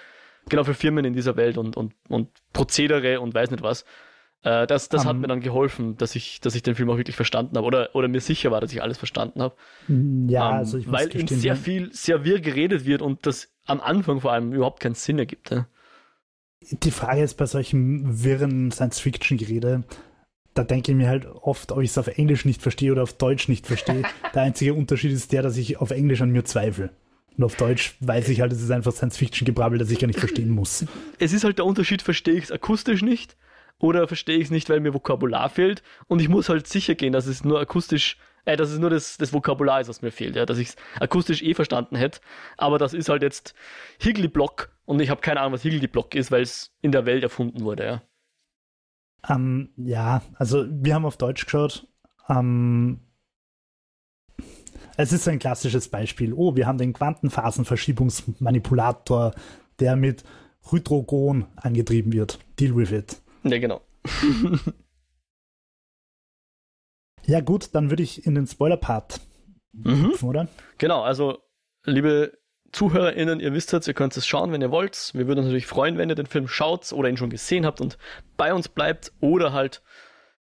Genau 0.49 0.65
für 0.65 0.75
Firmen 0.75 1.05
in 1.05 1.15
dieser 1.15 1.37
Welt 1.37 1.57
und, 1.57 1.77
und, 1.77 1.95
und 2.09 2.29
Prozedere 2.53 3.21
und 3.21 3.35
weiß 3.35 3.51
nicht 3.51 3.63
was. 3.63 3.85
Äh, 4.43 4.67
das 4.67 4.89
das 4.89 5.03
um, 5.03 5.09
hat 5.09 5.17
mir 5.19 5.29
dann 5.29 5.41
geholfen, 5.41 5.97
dass 5.97 6.17
ich, 6.17 6.41
dass 6.41 6.55
ich 6.55 6.63
den 6.63 6.75
Film 6.75 6.91
auch 6.91 6.97
wirklich 6.97 7.17
verstanden 7.17 7.57
habe 7.57 7.67
oder, 7.67 7.95
oder 7.95 8.09
mir 8.09 8.21
sicher 8.21 8.51
war, 8.51 8.61
dass 8.61 8.73
ich 8.73 8.83
alles 8.83 8.99
verstanden 8.99 9.41
habe. 9.41 9.55
Ja, 9.89 9.95
um, 9.95 9.97
ähm, 9.97 10.59
also 10.59 10.79
ich 10.79 10.91
Weil 10.91 11.09
in 11.09 11.29
sehr 11.29 11.57
viel, 11.57 11.93
sehr 11.93 12.25
wirr 12.25 12.41
geredet 12.41 12.85
wird 12.85 13.03
und 13.03 13.25
das 13.27 13.51
am 13.67 13.81
Anfang 13.81 14.21
vor 14.21 14.33
allem 14.33 14.53
überhaupt 14.53 14.81
keinen 14.81 14.95
Sinn 14.95 15.19
ergibt. 15.19 15.51
Ja. 15.51 15.69
Die 16.71 16.91
Frage 16.91 17.23
ist 17.23 17.35
bei 17.35 17.47
solchen 17.47 18.25
wirren 18.25 18.71
Science-Fiction-Gerede, 18.71 19.85
da 20.55 20.65
denke 20.65 20.93
ich 20.93 20.99
mir 20.99 21.09
halt 21.09 21.27
oft, 21.27 21.73
ob 21.73 21.81
ich 21.81 21.91
es 21.91 21.99
auf 21.99 22.09
Englisch 22.09 22.45
nicht 22.45 22.63
verstehe 22.63 22.93
oder 22.93 23.03
auf 23.03 23.15
Deutsch 23.15 23.49
nicht 23.49 23.67
verstehe. 23.67 24.03
der 24.35 24.43
einzige 24.43 24.75
Unterschied 24.75 25.13
ist 25.13 25.33
der, 25.33 25.43
dass 25.43 25.57
ich 25.57 25.79
auf 25.79 25.91
Englisch 25.91 26.21
an 26.21 26.31
mir 26.31 26.45
zweifle. 26.45 26.91
Und 27.37 27.45
auf 27.45 27.57
Deutsch 27.57 27.97
weiß 28.01 28.29
ich 28.29 28.41
halt, 28.41 28.53
es 28.53 28.63
ist 28.63 28.71
einfach 28.71 28.93
Science-Fiction-Gebrabbel, 28.93 29.79
das 29.79 29.91
ich 29.91 29.99
gar 29.99 30.07
nicht 30.07 30.19
verstehen 30.19 30.51
muss. 30.51 30.85
Es 31.19 31.33
ist 31.33 31.45
halt 31.45 31.59
der 31.59 31.65
Unterschied, 31.65 32.03
verstehe 32.03 32.35
ich 32.35 32.45
es 32.45 32.53
akustisch 32.53 33.03
nicht 33.03 33.37
oder 33.79 34.07
verstehe 34.07 34.37
ich 34.37 34.45
es 34.45 34.51
nicht, 34.51 34.71
weil 34.71 34.81
mir 34.81 34.95
Vokabular 34.95 35.49
fehlt 35.49 35.83
und 36.07 36.21
ich 36.21 36.29
muss 36.29 36.49
halt 36.49 36.67
sicher 36.67 36.95
gehen, 36.95 37.13
dass 37.13 37.27
es 37.27 37.45
nur 37.45 37.61
akustisch, 37.61 38.17
äh, 38.45 38.57
dass 38.57 38.71
es 38.71 38.79
nur 38.79 38.91
das, 38.91 39.17
das 39.17 39.33
Vokabular 39.33 39.81
ist, 39.81 39.89
was 39.89 40.03
mir 40.03 40.13
fehlt, 40.13 40.37
ja, 40.37 40.47
dass 40.47 40.59
ich 40.59 40.69
es 40.69 40.77
akustisch 41.01 41.43
eh 41.43 41.55
verstanden 41.55 41.97
hätte, 41.97 42.21
aber 42.57 42.79
das 42.79 42.95
ist 42.95 43.09
halt 43.09 43.23
jetzt 43.23 43.55
Higgley-Block 44.01 44.71
und 44.85 45.01
ich 45.01 45.11
habe 45.11 45.21
keine 45.21 45.41
Ahnung, 45.41 45.55
was 45.55 45.65
Higgley-Block 45.65 46.15
ist, 46.15 46.31
weil 46.31 46.43
es 46.43 46.73
in 46.81 46.93
der 46.93 47.07
Welt 47.07 47.23
erfunden 47.23 47.63
wurde, 47.63 47.85
ja. 47.85 48.03
Um, 49.29 49.69
ja, 49.77 50.23
also 50.35 50.67
wir 50.69 50.95
haben 50.95 51.05
auf 51.05 51.17
Deutsch 51.17 51.45
geschaut. 51.45 51.87
Um, 52.27 53.01
es 54.97 55.13
ist 55.13 55.29
ein 55.29 55.39
klassisches 55.39 55.89
Beispiel. 55.89 56.33
Oh, 56.33 56.57
wir 56.57 56.67
haben 56.67 56.79
den 56.79 56.93
Quantenphasenverschiebungsmanipulator, 56.93 59.33
der 59.81 59.97
mit 59.97 60.25
Hydrogon 60.71 61.47
angetrieben 61.57 62.13
wird. 62.13 62.39
Deal 62.59 62.77
with 62.77 62.93
it. 62.93 63.21
Ja, 63.45 63.59
genau. 63.59 63.81
ja, 67.27 67.41
gut, 67.41 67.75
dann 67.75 67.91
würde 67.91 68.03
ich 68.03 68.27
in 68.27 68.35
den 68.35 68.47
Spoiler-Part 68.47 69.21
mhm. 69.73 70.15
oder? 70.23 70.49
Genau, 70.79 71.03
also, 71.03 71.39
liebe 71.85 72.39
ZuhörerInnen, 72.73 73.41
ihr 73.41 73.53
wisst 73.53 73.73
jetzt, 73.73 73.89
ihr 73.89 73.95
könnt 73.95 74.17
es 74.17 74.27
schauen, 74.27 74.53
wenn 74.53 74.63
ihr 74.63 74.71
wollt. 74.71 75.11
Wir 75.15 75.27
würden 75.27 75.41
uns 75.41 75.47
natürlich 75.47 75.67
freuen, 75.67 75.99
wenn 75.99 76.09
ihr 76.09 76.15
den 76.15 76.27
Film 76.27 76.49
schaut 76.49 76.93
oder 76.93 77.09
ihn 77.09 77.17
schon 77.17 77.31
gesehen 77.31 77.67
habt 77.67 77.81
und 77.81 77.99
bei 78.37 78.55
uns 78.55 78.69
bleibt 78.69 79.13
oder 79.21 79.53
halt 79.53 79.83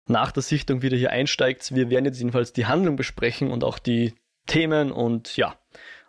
nach 0.07 0.31
der 0.31 0.43
Sichtung 0.43 0.81
wieder 0.81 0.97
hier 0.97 1.11
einsteigt. 1.11 1.75
Wir 1.75 1.89
werden 1.89 2.05
jetzt 2.05 2.19
jedenfalls 2.19 2.53
die 2.53 2.65
Handlung 2.65 2.95
besprechen 2.95 3.51
und 3.51 3.63
auch 3.63 3.79
die 3.79 4.13
Themen 4.45 4.91
und 4.91 5.37
ja, 5.37 5.55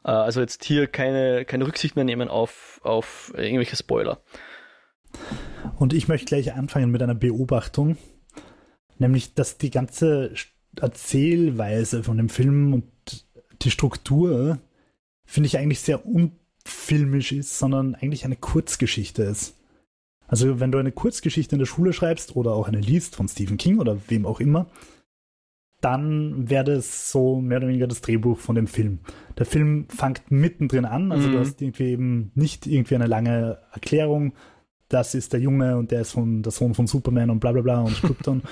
äh, 0.05 0.11
also 0.11 0.41
jetzt 0.41 0.65
hier 0.65 0.87
keine, 0.87 1.45
keine 1.45 1.67
Rücksicht 1.67 1.97
mehr 1.97 2.05
nehmen 2.05 2.29
auf, 2.29 2.81
auf 2.83 3.33
irgendwelche 3.37 3.77
Spoiler. 3.77 4.21
Und 5.77 5.93
ich 5.93 6.09
möchte 6.09 6.27
gleich 6.27 6.53
anfangen 6.55 6.91
mit 6.91 7.03
einer 7.03 7.15
Beobachtung, 7.15 7.97
nämlich, 8.99 9.35
dass 9.35 9.59
die 9.59 9.71
ganze 9.71 10.33
Erzählweise 10.79 12.03
von 12.05 12.17
dem 12.17 12.29
Film 12.29 12.75
und 12.75 12.85
die 13.63 13.71
Struktur, 13.71 14.59
finde 15.25 15.47
ich 15.49 15.59
eigentlich 15.59 15.81
sehr 15.81 16.05
unfilmisch 16.07 17.33
ist, 17.33 17.59
sondern 17.59 17.95
eigentlich 17.95 18.25
eine 18.25 18.37
Kurzgeschichte 18.37 19.23
ist. 19.23 19.55
Also 20.29 20.61
wenn 20.61 20.73
du 20.73 20.79
eine 20.79 20.93
Kurzgeschichte 20.93 21.55
in 21.55 21.61
der 21.61 21.67
Schule 21.67 21.93
schreibst 21.93 22.37
oder 22.37 22.53
auch 22.53 22.69
eine 22.69 22.81
liest 22.81 23.17
von 23.17 23.29
Stephen 23.29 23.59
King 23.59 23.79
oder 23.79 23.97
wem 24.09 24.27
auch 24.27 24.41
immer, 24.41 24.67
dann 25.81 26.49
wäre 26.49 26.65
das 26.65 27.11
so 27.11 27.41
mehr 27.41 27.59
oder 27.59 27.69
weniger 27.69 27.87
das 27.87 28.01
Drehbuch 28.01 28.39
von 28.39 28.57
dem 28.57 28.67
Film. 28.67 29.01
Der 29.39 29.47
Film 29.47 29.87
fängt 29.89 30.31
mittendrin 30.31 30.85
an, 30.85 31.13
also 31.13 31.29
mhm. 31.29 31.33
du 31.33 31.39
hast 31.41 31.61
irgendwie 31.61 31.91
eben 31.91 32.31
nicht 32.35 32.67
irgendwie 32.67 32.95
eine 32.95 33.07
lange 33.07 33.59
Erklärung, 33.73 34.33
das 34.89 35.15
ist 35.15 35.33
der 35.33 35.41
Junge 35.41 35.77
und 35.77 35.91
der 35.91 36.03
ist 36.03 36.13
von, 36.13 36.43
der 36.43 36.53
Sohn 36.53 36.75
von 36.75 36.87
Superman 36.87 37.31
und 37.31 37.41
bla 37.41 37.53
bla 37.53 37.63
bla 37.63 37.81
und 37.81 37.95
Krypton, 38.03 38.43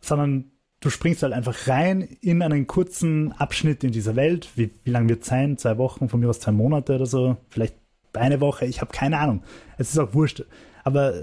sondern 0.00 0.52
du 0.80 0.90
springst 0.90 1.22
halt 1.22 1.32
einfach 1.32 1.66
rein 1.66 2.02
in 2.02 2.42
einen 2.42 2.66
kurzen 2.66 3.32
Abschnitt 3.32 3.82
in 3.82 3.92
dieser 3.92 4.16
Welt. 4.16 4.50
Wie, 4.54 4.70
wie 4.84 4.90
lange 4.90 5.08
wird 5.08 5.22
es 5.22 5.28
sein? 5.28 5.56
Zwei 5.56 5.78
Wochen, 5.78 6.08
von 6.08 6.20
mir 6.20 6.28
aus 6.28 6.40
zwei 6.40 6.52
Monate 6.52 6.94
oder 6.94 7.06
so, 7.06 7.38
vielleicht 7.48 7.74
eine 8.12 8.40
Woche, 8.40 8.66
ich 8.66 8.80
habe 8.80 8.92
keine 8.92 9.18
Ahnung. 9.18 9.42
Es 9.78 9.90
ist 9.90 9.98
auch 9.98 10.14
wurscht. 10.14 10.44
Aber 10.84 11.14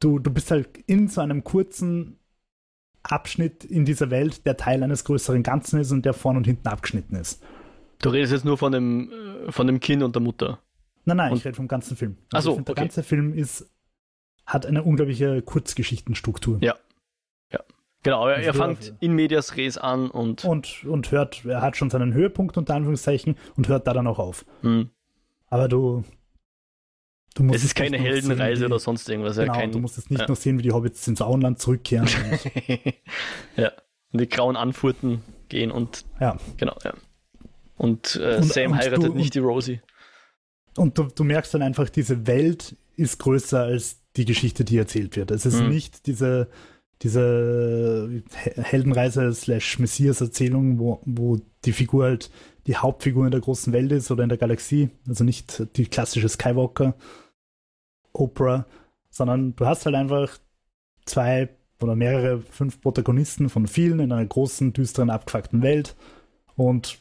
du, 0.00 0.18
du 0.18 0.30
bist 0.30 0.50
halt 0.50 0.68
in 0.86 1.08
so 1.08 1.20
einem 1.20 1.44
kurzen 1.44 2.18
Abschnitt 3.04 3.64
in 3.64 3.84
dieser 3.84 4.10
Welt, 4.10 4.46
der 4.46 4.56
Teil 4.56 4.82
eines 4.82 5.04
größeren 5.04 5.42
Ganzen 5.42 5.80
ist 5.80 5.92
und 5.92 6.04
der 6.04 6.14
vorn 6.14 6.36
und 6.36 6.46
hinten 6.46 6.66
abgeschnitten 6.68 7.16
ist. 7.16 7.42
Du 8.02 8.08
redest 8.10 8.32
jetzt 8.32 8.44
nur 8.44 8.58
von 8.58 8.72
dem, 8.72 9.10
äh, 9.46 9.52
von 9.52 9.66
dem 9.66 9.80
Kind 9.80 10.02
und 10.02 10.14
der 10.14 10.22
Mutter. 10.22 10.58
Nein, 11.04 11.18
nein, 11.18 11.32
und 11.32 11.38
ich 11.38 11.44
rede 11.44 11.54
vom 11.54 11.68
ganzen 11.68 11.96
Film. 11.96 12.16
Also 12.32 12.52
Achso, 12.52 12.62
der 12.62 12.74
ganze 12.74 13.02
Film 13.02 13.34
ist, 13.34 13.70
hat 14.46 14.66
eine 14.66 14.82
unglaubliche 14.82 15.42
Kurzgeschichtenstruktur. 15.42 16.58
Ja. 16.62 16.74
Ja. 17.52 17.60
Genau, 18.02 18.26
er, 18.26 18.36
also 18.36 18.48
er 18.48 18.54
fängt 18.54 18.94
in 19.00 19.12
Medias 19.12 19.56
Res 19.56 19.76
an 19.78 20.10
und. 20.10 20.44
Und, 20.44 20.84
und 20.84 21.10
hört, 21.12 21.44
er 21.44 21.60
hat 21.60 21.76
schon 21.76 21.90
seinen 21.90 22.14
Höhepunkt 22.14 22.56
unter 22.56 22.74
Anführungszeichen 22.74 23.36
und 23.56 23.68
hört 23.68 23.86
da 23.86 23.92
dann 23.92 24.06
auch 24.06 24.18
auf. 24.18 24.46
Mhm. 24.62 24.90
Aber 25.48 25.68
du, 25.68 26.04
es 27.52 27.64
ist 27.64 27.74
keine 27.74 27.98
Heldenreise 27.98 28.60
sehen, 28.60 28.66
oder 28.66 28.78
sonst 28.78 29.08
irgendwas. 29.08 29.36
Genau, 29.36 29.52
ja, 29.52 29.58
kein, 29.58 29.72
du 29.72 29.78
musst 29.80 29.98
es 29.98 30.08
nicht 30.08 30.20
ja. 30.20 30.28
noch 30.28 30.36
sehen, 30.36 30.58
wie 30.58 30.62
die 30.62 30.72
Hobbits 30.72 31.06
ins 31.08 31.20
Auenland 31.20 31.58
zurückkehren. 31.58 32.08
ja, 33.56 33.72
und 34.12 34.20
die 34.20 34.28
grauen 34.28 34.56
Anfurten 34.56 35.22
gehen 35.48 35.70
und 35.70 36.04
ja. 36.20 36.36
genau, 36.56 36.76
ja. 36.84 36.94
Und, 37.76 38.16
äh, 38.22 38.36
und 38.36 38.44
Sam 38.44 38.72
und 38.72 38.78
heiratet 38.78 39.08
du, 39.08 39.14
nicht 39.14 39.34
die 39.34 39.40
Rosie. 39.40 39.80
Und 40.76 40.96
du, 40.96 41.04
du, 41.04 41.24
merkst 41.24 41.54
dann 41.54 41.62
einfach, 41.62 41.88
diese 41.88 42.26
Welt 42.26 42.76
ist 42.96 43.18
größer 43.18 43.62
als 43.62 44.00
die 44.16 44.24
Geschichte, 44.24 44.64
die 44.64 44.78
erzählt 44.78 45.16
wird. 45.16 45.32
Es 45.32 45.44
ist 45.44 45.60
mhm. 45.60 45.70
nicht 45.70 46.06
diese, 46.06 46.48
diese 47.02 48.22
Heldenreise 48.56 49.32
slash 49.34 49.80
Messias-Erzählung, 49.80 50.78
wo, 50.78 51.00
wo 51.04 51.38
die 51.64 51.72
Figur 51.72 52.04
halt 52.04 52.30
die 52.66 52.76
Hauptfigur 52.76 53.24
in 53.24 53.30
der 53.30 53.40
großen 53.40 53.72
Welt 53.72 53.92
ist 53.92 54.10
oder 54.10 54.22
in 54.22 54.28
der 54.28 54.38
Galaxie. 54.38 54.90
Also 55.08 55.24
nicht 55.24 55.76
die 55.76 55.86
klassische 55.86 56.28
Skywalker, 56.28 56.94
Oprah, 58.14 58.66
sondern 59.10 59.54
du 59.56 59.66
hast 59.66 59.84
halt 59.84 59.96
einfach 59.96 60.38
zwei 61.04 61.50
oder 61.80 61.94
mehrere, 61.94 62.40
fünf 62.40 62.80
Protagonisten 62.80 63.48
von 63.50 63.66
vielen 63.66 64.00
in 64.00 64.12
einer 64.12 64.24
großen, 64.24 64.72
düsteren, 64.72 65.10
abgefuckten 65.10 65.62
Welt 65.62 65.94
und 66.56 66.98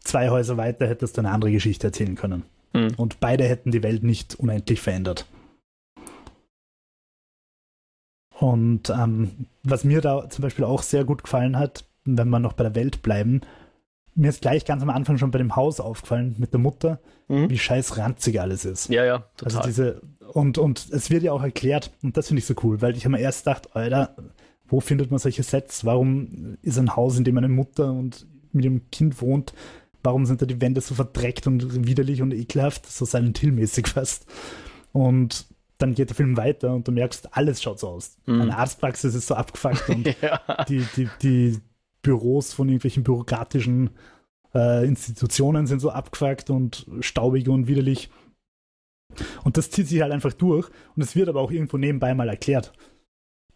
zwei 0.00 0.30
Häuser 0.30 0.56
weiter 0.56 0.86
hättest 0.86 1.16
du 1.16 1.22
eine 1.22 1.30
andere 1.30 1.52
Geschichte 1.52 1.88
erzählen 1.88 2.14
können. 2.14 2.44
Mhm. 2.72 2.94
Und 2.96 3.20
beide 3.20 3.44
hätten 3.44 3.72
die 3.72 3.82
Welt 3.82 4.02
nicht 4.02 4.36
unendlich 4.36 4.80
verändert. 4.80 5.26
Und 8.38 8.88
ähm, 8.88 9.46
was 9.62 9.84
mir 9.84 10.00
da 10.00 10.28
zum 10.30 10.42
Beispiel 10.42 10.64
auch 10.64 10.82
sehr 10.82 11.04
gut 11.04 11.24
gefallen 11.24 11.58
hat, 11.58 11.84
wenn 12.04 12.30
wir 12.30 12.38
noch 12.38 12.54
bei 12.54 12.64
der 12.64 12.74
Welt 12.74 13.02
bleiben, 13.02 13.42
mir 14.14 14.30
ist 14.30 14.40
gleich 14.40 14.64
ganz 14.64 14.82
am 14.82 14.90
Anfang 14.90 15.18
schon 15.18 15.30
bei 15.30 15.38
dem 15.38 15.56
Haus 15.56 15.78
aufgefallen 15.78 16.36
mit 16.38 16.52
der 16.52 16.60
Mutter, 16.60 17.00
mhm. 17.28 17.50
wie 17.50 17.58
scheiß 17.58 17.98
ranzig 17.98 18.40
alles 18.40 18.64
ist. 18.64 18.88
Ja, 18.88 19.04
ja, 19.04 19.18
total. 19.36 19.56
Also 19.56 19.68
diese, 19.68 20.02
und, 20.32 20.58
und 20.58 20.88
es 20.90 21.10
wird 21.10 21.22
ja 21.22 21.32
auch 21.32 21.42
erklärt, 21.42 21.90
und 22.02 22.16
das 22.16 22.28
finde 22.28 22.40
ich 22.40 22.46
so 22.46 22.54
cool, 22.62 22.80
weil 22.80 22.96
ich 22.96 23.04
habe 23.04 23.12
mir 23.12 23.20
erst 23.20 23.44
gedacht, 23.44 23.74
Alter, 23.74 24.14
wo 24.68 24.80
findet 24.80 25.10
man 25.10 25.18
solche 25.18 25.42
Sets? 25.42 25.84
Warum 25.84 26.56
ist 26.62 26.78
ein 26.78 26.96
Haus, 26.96 27.18
in 27.18 27.24
dem 27.24 27.36
eine 27.38 27.48
Mutter 27.48 27.92
und 27.92 28.26
mit 28.52 28.64
ihrem 28.64 28.90
Kind 28.90 29.20
wohnt, 29.20 29.52
warum 30.02 30.26
sind 30.26 30.42
da 30.42 30.46
die 30.46 30.60
Wände 30.60 30.80
so 30.80 30.94
verdreckt 30.94 31.46
und 31.46 31.86
widerlich 31.86 32.22
und 32.22 32.32
ekelhaft, 32.32 32.86
so 32.86 33.04
Silent 33.04 33.38
Hill-mäßig 33.38 33.88
fast. 33.88 34.26
Und 34.92 35.46
dann 35.78 35.94
geht 35.94 36.10
der 36.10 36.16
Film 36.16 36.36
weiter 36.36 36.74
und 36.74 36.86
du 36.86 36.92
merkst, 36.92 37.34
alles 37.36 37.62
schaut 37.62 37.80
so 37.80 37.88
aus. 37.88 38.16
Mhm. 38.26 38.40
Eine 38.42 38.56
Arztpraxis 38.56 39.14
ist 39.14 39.26
so 39.26 39.34
abgefuckt 39.34 39.88
und 39.88 40.14
ja. 40.20 40.40
die, 40.68 40.84
die, 40.96 41.08
die 41.22 41.58
Büros 42.02 42.52
von 42.52 42.68
irgendwelchen 42.68 43.02
bürokratischen 43.02 43.90
äh, 44.54 44.86
Institutionen 44.86 45.66
sind 45.66 45.80
so 45.80 45.90
abgefuckt 45.90 46.50
und 46.50 46.86
staubig 47.00 47.48
und 47.48 47.66
widerlich. 47.66 48.10
Und 49.44 49.56
das 49.56 49.70
zieht 49.70 49.88
sich 49.88 50.00
halt 50.00 50.12
einfach 50.12 50.32
durch 50.32 50.68
und 50.96 51.02
es 51.02 51.16
wird 51.16 51.28
aber 51.28 51.40
auch 51.40 51.50
irgendwo 51.50 51.76
nebenbei 51.76 52.14
mal 52.14 52.28
erklärt. 52.28 52.72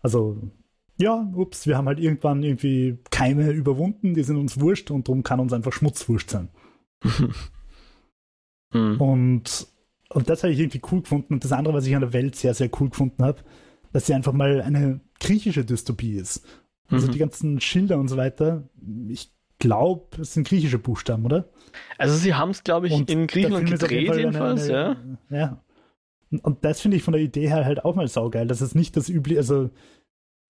Also, 0.01 0.51
ja, 0.97 1.29
ups, 1.35 1.67
wir 1.67 1.77
haben 1.77 1.89
halt 1.89 1.99
irgendwann 1.99 2.43
irgendwie 2.43 2.99
Keime 3.11 3.51
überwunden, 3.51 4.15
die 4.15 4.23
sind 4.23 4.37
uns 4.37 4.61
wurscht 4.61 4.91
und 4.91 5.09
darum 5.09 5.23
kann 5.23 5.41
uns 5.41 5.53
einfach 5.53 5.73
Schmutz 5.73 6.09
wurscht 6.09 6.31
sein. 6.31 6.49
mhm. 7.03 7.35
Und, 9.01 9.69
und 10.11 10.29
das 10.29 10.43
habe 10.43 10.53
ich 10.53 10.59
irgendwie 10.59 10.83
cool 10.91 11.03
gefunden. 11.03 11.35
Und 11.35 11.45
das 11.45 11.53
andere, 11.53 11.75
was 11.75 11.87
ich 11.87 11.95
an 11.95 12.03
der 12.03 12.13
Welt 12.13 12.37
sehr, 12.37 12.55
sehr 12.55 12.71
cool 12.81 12.91
gefunden 12.91 13.25
habe, 13.25 13.43
dass 13.93 14.07
sie 14.07 14.15
einfach 14.15 14.33
mal 14.33 14.61
eine 14.63 15.01
griechische 15.21 15.65
Dystopie 15.65 16.17
ist. 16.17 16.45
Also 16.89 17.07
mhm. 17.07 17.13
die 17.13 17.19
ganzen 17.19 17.61
Schilder 17.61 17.99
und 17.99 18.09
so 18.09 18.17
weiter, 18.17 18.69
ich 19.09 19.34
glaube, 19.65 20.21
es 20.21 20.35
sind 20.35 20.47
griechische 20.47 20.79
Buchstaben, 20.79 21.25
oder? 21.25 21.49
Also 21.97 22.17
sie 22.17 22.35
haben 22.35 22.51
es, 22.51 22.65
glaube 22.65 22.87
ich, 22.87 22.93
und 22.93 23.11
in 23.11 23.27
Griechenland 23.27 23.71
gedreht 23.71 24.15
jedenfalls, 24.15 24.69
eine, 24.69 24.99
eine, 24.99 25.19
ja. 25.31 25.37
Ja. 25.39 25.65
Und 26.43 26.65
das 26.67 26.83
finde 26.83 26.99
ich 26.99 27.03
von 27.03 27.13
der 27.13 27.23
Idee 27.23 27.49
her 27.49 27.65
halt 27.65 27.83
auch 27.85 27.95
mal 27.95 28.07
saugeil, 28.07 28.47
dass 28.47 28.61
es 28.61 28.75
nicht 28.75 28.95
das 28.97 29.09
übliche, 29.09 29.39
also 29.39 29.71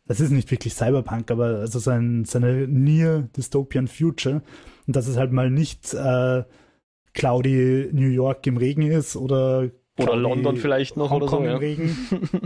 das 0.07 0.18
ist 0.18 0.33
nicht 0.33 0.50
wirklich 0.50 0.74
Cyberpunk, 0.74 1.31
aber 1.31 1.61
also 1.61 1.79
sein, 1.79 2.24
seine 2.24 2.66
Near 2.66 3.29
Dystopian 3.37 3.87
Future 3.87 4.42
und 4.87 4.96
dass 4.96 5.07
es 5.07 5.16
halt 5.16 5.31
mal 5.31 5.48
nicht 5.48 5.94
äh, 5.94 6.42
cloudy 7.12 7.90
New 7.92 8.09
York 8.09 8.44
im 8.48 8.57
Regen 8.57 8.83
ist 8.83 9.14
oder 9.14 9.70
oder 9.96 10.16
London 10.16 10.57
vielleicht 10.57 10.96
noch 10.96 11.11
Hongkong 11.11 11.44
oder 11.44 11.53
so, 11.53 11.55
im 11.55 11.59
Regen, 11.59 11.96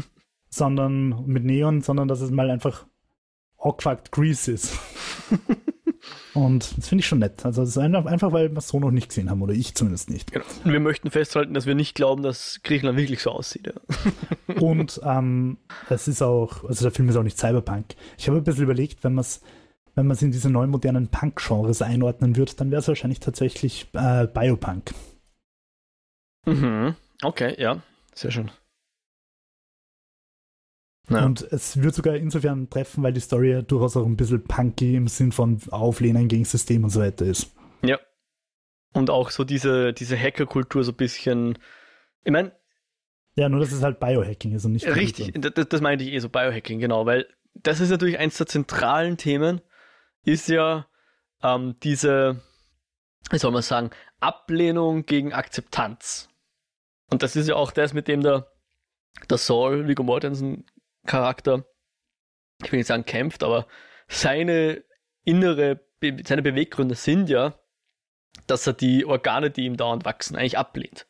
sondern 0.51 1.25
mit 1.25 1.45
Neon, 1.45 1.81
sondern 1.81 2.09
dass 2.09 2.21
es 2.21 2.31
mal 2.31 2.51
einfach 2.51 2.87
awkward 3.57 4.13
Grease 4.13 4.53
ist. 4.53 4.79
Und 6.38 6.79
das 6.79 6.88
finde 6.88 7.01
ich 7.01 7.09
schon 7.09 7.18
nett. 7.18 7.44
Also 7.44 7.62
das 7.62 7.70
ist 7.70 7.79
einfach, 7.79 8.31
weil 8.31 8.53
wir 8.53 8.59
es 8.59 8.68
so 8.68 8.79
noch 8.79 8.92
nicht 8.92 9.09
gesehen 9.09 9.29
haben, 9.29 9.42
oder 9.42 9.55
ich 9.55 9.74
zumindest 9.74 10.09
nicht. 10.09 10.31
Genau. 10.31 10.44
Und 10.62 10.70
wir 10.70 10.79
möchten 10.79 11.11
festhalten, 11.11 11.53
dass 11.53 11.66
wir 11.66 11.74
nicht 11.74 11.96
glauben, 11.96 12.22
dass 12.22 12.61
Griechenland 12.62 12.96
wirklich 12.96 13.20
so 13.22 13.33
aussieht. 13.33 13.66
Ja. 13.66 14.55
Und 14.61 15.01
ähm, 15.05 15.59
es 15.90 16.07
ist 16.07 16.22
auch, 16.22 16.62
also 16.62 16.85
der 16.85 16.92
Film 16.92 17.09
ist 17.09 17.16
auch 17.16 17.24
nicht 17.24 17.38
Cyberpunk. 17.38 17.96
Ich 18.18 18.29
habe 18.29 18.38
ein 18.38 18.44
bisschen 18.44 18.62
überlegt, 18.62 19.03
wenn 19.03 19.14
man 19.14 19.22
es 19.22 19.40
wenn 19.96 20.07
man 20.07 20.14
es 20.14 20.22
in 20.22 20.31
diese 20.31 20.48
neuen 20.48 20.70
modernen 20.70 21.09
Punk-Genres 21.09 21.83
einordnen 21.83 22.37
würde, 22.37 22.53
dann 22.57 22.70
wäre 22.70 22.79
es 22.79 22.87
wahrscheinlich 22.87 23.18
tatsächlich 23.18 23.88
äh, 23.94 24.29
Biopunk. 24.29 24.94
Mhm. 26.46 26.94
Okay, 27.20 27.57
ja, 27.59 27.83
sehr 28.14 28.31
schön. 28.31 28.53
Ja. 31.09 31.25
Und 31.25 31.42
es 31.53 31.83
wird 31.83 31.94
sogar 31.94 32.16
insofern 32.16 32.68
treffen, 32.68 33.03
weil 33.03 33.12
die 33.12 33.21
Story 33.21 33.51
ja 33.51 33.62
durchaus 33.62 33.97
auch 33.97 34.05
ein 34.05 34.16
bisschen 34.16 34.44
punky 34.44 34.97
im 34.97 35.09
Sinn 35.09 35.33
von 35.33 35.59
Auflehnen 35.71 36.29
gegen 36.29 36.44
System 36.44 36.85
und 36.85 36.90
so 36.90 37.01
weiter 37.01 37.25
ist. 37.25 37.55
Ja. 37.83 37.99
Und 38.92 39.11
auch 39.11 39.31
so 39.31 39.44
diese, 39.44 39.92
diese 39.92 40.18
Hackerkultur 40.18 40.85
so 40.85 40.92
ein 40.92 40.97
bisschen. 40.97 41.59
Ich 42.25 42.33
meine. 42.33 42.53
Ja, 43.37 43.49
nur 43.49 43.61
dass 43.61 43.73
es 43.73 43.83
halt 43.83 44.01
Biohacking 44.01 44.53
ist 44.53 44.64
und 44.64 44.73
nicht. 44.73 44.87
Richtig, 44.87 45.33
das, 45.40 45.68
das 45.68 45.81
meinte 45.81 46.05
ich 46.05 46.12
eh 46.12 46.18
so, 46.18 46.29
Biohacking, 46.29 46.81
genau, 46.81 47.07
weil 47.07 47.27
das 47.55 47.81
ist 47.81 47.90
natürlich 47.90 48.18
eins 48.18 48.37
der 48.37 48.47
zentralen 48.47 49.16
Themen, 49.16 49.61
ist 50.25 50.49
ja 50.49 50.87
ähm, 51.42 51.77
diese, 51.83 52.42
wie 53.31 53.38
soll 53.38 53.53
man 53.53 53.62
sagen, 53.62 53.90
Ablehnung 54.21 55.07
gegen 55.07 55.33
Akzeptanz. 55.33 56.29
Und 57.11 57.23
das 57.23 57.37
ist 57.37 57.49
ja 57.49 57.55
auch 57.55 57.71
das, 57.71 57.94
mit 57.94 58.09
dem 58.09 58.23
der, 58.23 58.51
der 59.31 59.38
Saul 59.38 59.87
Viggo 59.87 60.03
Mortensen 60.03 60.66
Charakter, 61.07 61.65
ich 62.63 62.73
will 62.73 62.79
nicht 62.79 62.87
sagen 62.87 63.05
kämpft, 63.05 63.43
aber 63.43 63.67
seine 64.09 64.83
innere, 65.25 65.81
seine 66.25 66.43
Beweggründe 66.43 66.95
sind 66.95 67.29
ja, 67.29 67.55
dass 68.47 68.67
er 68.67 68.73
die 68.73 69.05
Organe, 69.05 69.51
die 69.51 69.65
ihm 69.65 69.77
dauernd 69.77 70.05
wachsen, 70.05 70.37
eigentlich 70.37 70.59
ablehnt. 70.59 71.07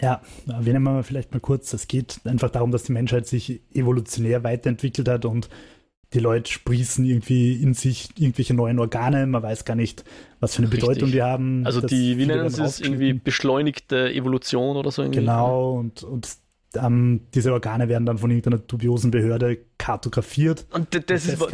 Ja, 0.00 0.20
wir 0.46 0.72
nehmen 0.72 0.82
mal 0.82 1.02
vielleicht 1.04 1.32
mal 1.32 1.40
kurz. 1.40 1.72
Es 1.72 1.86
geht 1.86 2.20
einfach 2.24 2.50
darum, 2.50 2.72
dass 2.72 2.82
die 2.82 2.92
Menschheit 2.92 3.26
sich 3.26 3.62
evolutionär 3.72 4.42
weiterentwickelt 4.42 5.08
hat 5.08 5.24
und 5.24 5.48
die 6.12 6.18
Leute 6.18 6.50
sprießen 6.50 7.04
irgendwie 7.04 7.54
in 7.62 7.72
sich 7.74 8.10
irgendwelche 8.18 8.52
neuen 8.52 8.78
Organe. 8.78 9.26
Man 9.26 9.42
weiß 9.42 9.64
gar 9.64 9.74
nicht, 9.74 10.04
was 10.40 10.56
für 10.56 10.62
eine 10.62 10.72
Richtig. 10.72 10.88
Bedeutung 10.88 11.12
die 11.12 11.22
haben. 11.22 11.64
Also 11.64 11.80
die, 11.80 12.18
wie 12.18 12.26
nennen 12.26 12.50
sie 12.50 12.62
es, 12.62 12.80
irgendwie 12.80 13.12
beschleunigte 13.14 14.12
Evolution 14.12 14.76
oder 14.76 14.90
so. 14.90 15.02
Irgendwie. 15.02 15.20
Genau, 15.20 15.72
und, 15.74 16.02
und 16.02 16.36
ähm, 16.76 17.26
diese 17.34 17.52
Organe 17.52 17.88
werden 17.88 18.06
dann 18.06 18.18
von 18.18 18.30
irgendeiner 18.30 18.58
dubiosen 18.58 19.10
Behörde 19.10 19.58
kartografiert. 19.78 20.66
Und 20.72 20.94
das 21.10 21.26
ist, 21.26 21.46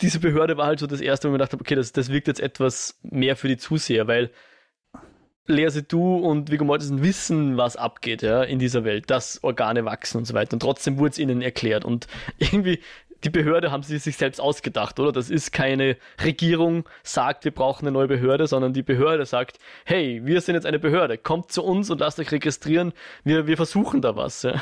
diese 0.00 0.20
Behörde 0.20 0.56
war 0.56 0.66
halt 0.66 0.80
so 0.80 0.86
das 0.86 1.00
erste, 1.00 1.28
wo 1.28 1.30
ich 1.30 1.32
mir 1.32 1.38
gedacht 1.38 1.52
habe, 1.52 1.62
okay, 1.62 1.74
das, 1.74 1.92
das 1.92 2.10
wirkt 2.10 2.28
jetzt 2.28 2.40
etwas 2.40 2.98
mehr 3.02 3.36
für 3.36 3.48
die 3.48 3.56
Zuseher, 3.56 4.06
weil 4.06 4.30
Lea 5.46 5.68
du 5.86 6.16
und 6.16 6.50
Viggo 6.50 6.64
Mortensen 6.64 7.02
wissen, 7.02 7.56
was 7.56 7.76
abgeht 7.76 8.22
ja, 8.22 8.42
in 8.42 8.58
dieser 8.58 8.84
Welt, 8.84 9.10
dass 9.10 9.42
Organe 9.42 9.84
wachsen 9.84 10.18
und 10.18 10.24
so 10.24 10.34
weiter. 10.34 10.54
Und 10.54 10.60
trotzdem 10.60 10.98
wurde 10.98 11.10
es 11.10 11.18
ihnen 11.18 11.42
erklärt. 11.42 11.84
Und 11.84 12.06
irgendwie, 12.38 12.80
die 13.24 13.30
Behörde 13.30 13.70
haben 13.70 13.82
sie 13.82 13.98
sich 13.98 14.16
selbst 14.16 14.40
ausgedacht, 14.40 14.98
oder? 14.98 15.12
Das 15.12 15.30
ist 15.30 15.52
keine 15.52 15.96
Regierung 16.22 16.88
sagt, 17.02 17.44
wir 17.44 17.52
brauchen 17.52 17.86
eine 17.86 17.92
neue 17.92 18.08
Behörde, 18.08 18.46
sondern 18.46 18.72
die 18.72 18.82
Behörde 18.82 19.26
sagt, 19.26 19.58
hey, 19.84 20.20
wir 20.24 20.40
sind 20.40 20.54
jetzt 20.54 20.66
eine 20.66 20.78
Behörde, 20.78 21.18
kommt 21.18 21.52
zu 21.52 21.62
uns 21.62 21.90
und 21.90 22.00
lasst 22.00 22.18
euch 22.18 22.32
registrieren, 22.32 22.92
wir, 23.24 23.46
wir 23.46 23.56
versuchen 23.56 24.00
da 24.00 24.16
was. 24.16 24.42
Ja. 24.42 24.60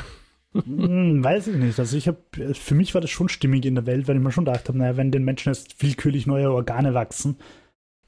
Hm, 0.53 1.23
weiß 1.23 1.47
ich 1.47 1.55
nicht. 1.57 1.79
Also 1.79 1.95
ich 1.95 2.07
habe, 2.07 2.17
für 2.53 2.75
mich 2.75 2.93
war 2.93 3.01
das 3.01 3.11
schon 3.11 3.29
stimmig 3.29 3.65
in 3.65 3.75
der 3.75 3.85
Welt, 3.85 4.07
weil 4.07 4.15
ich 4.15 4.21
mir 4.21 4.31
schon 4.31 4.45
gedacht 4.45 4.67
habe, 4.67 4.77
naja, 4.77 4.97
wenn 4.97 5.11
den 5.11 5.23
Menschen 5.23 5.53
jetzt 5.53 5.81
willkürlich 5.81 6.25
neue 6.25 6.51
Organe 6.51 6.93
wachsen, 6.93 7.37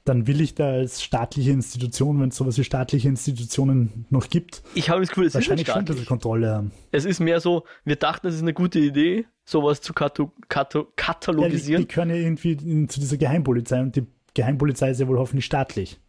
dann 0.04 0.26
will 0.26 0.40
ich 0.40 0.54
da 0.54 0.70
als 0.70 1.02
staatliche 1.02 1.52
Institution, 1.52 2.20
wenn 2.20 2.30
es 2.30 2.36
sowas 2.36 2.58
wie 2.58 2.64
staatliche 2.64 3.08
Institutionen 3.08 4.06
noch 4.10 4.28
gibt, 4.28 4.62
ich 4.74 4.90
habe 4.90 5.00
das 5.00 5.10
Gefühl, 5.10 5.26
es 5.26 5.34
wahrscheinlich 5.34 5.68
ist 5.68 5.72
schon 5.72 5.82
ein 5.82 5.84
bisschen 5.84 6.06
Kontrolle 6.06 6.50
haben. 6.50 6.72
Es 6.90 7.04
ist 7.04 7.20
mehr 7.20 7.40
so, 7.40 7.64
wir 7.84 7.96
dachten, 7.96 8.26
es 8.26 8.34
ist 8.34 8.42
eine 8.42 8.54
gute 8.54 8.80
Idee, 8.80 9.26
sowas 9.44 9.80
zu 9.80 9.92
kato 9.92 10.32
kato 10.48 10.92
katalogisieren. 10.96 11.72
Ja, 11.72 11.78
die, 11.78 11.86
die, 11.86 11.94
können 11.94 12.10
ja 12.10 12.16
irgendwie 12.16 12.86
zu 12.88 13.00
dieser 13.00 13.16
Geheimpolizei 13.16 13.80
und 13.80 13.94
die 13.94 14.06
Geheimpolizei 14.34 14.90
ist 14.90 15.00
ja 15.00 15.06
wohl 15.06 15.18
hoffentlich 15.18 15.44
staatlich. 15.44 16.00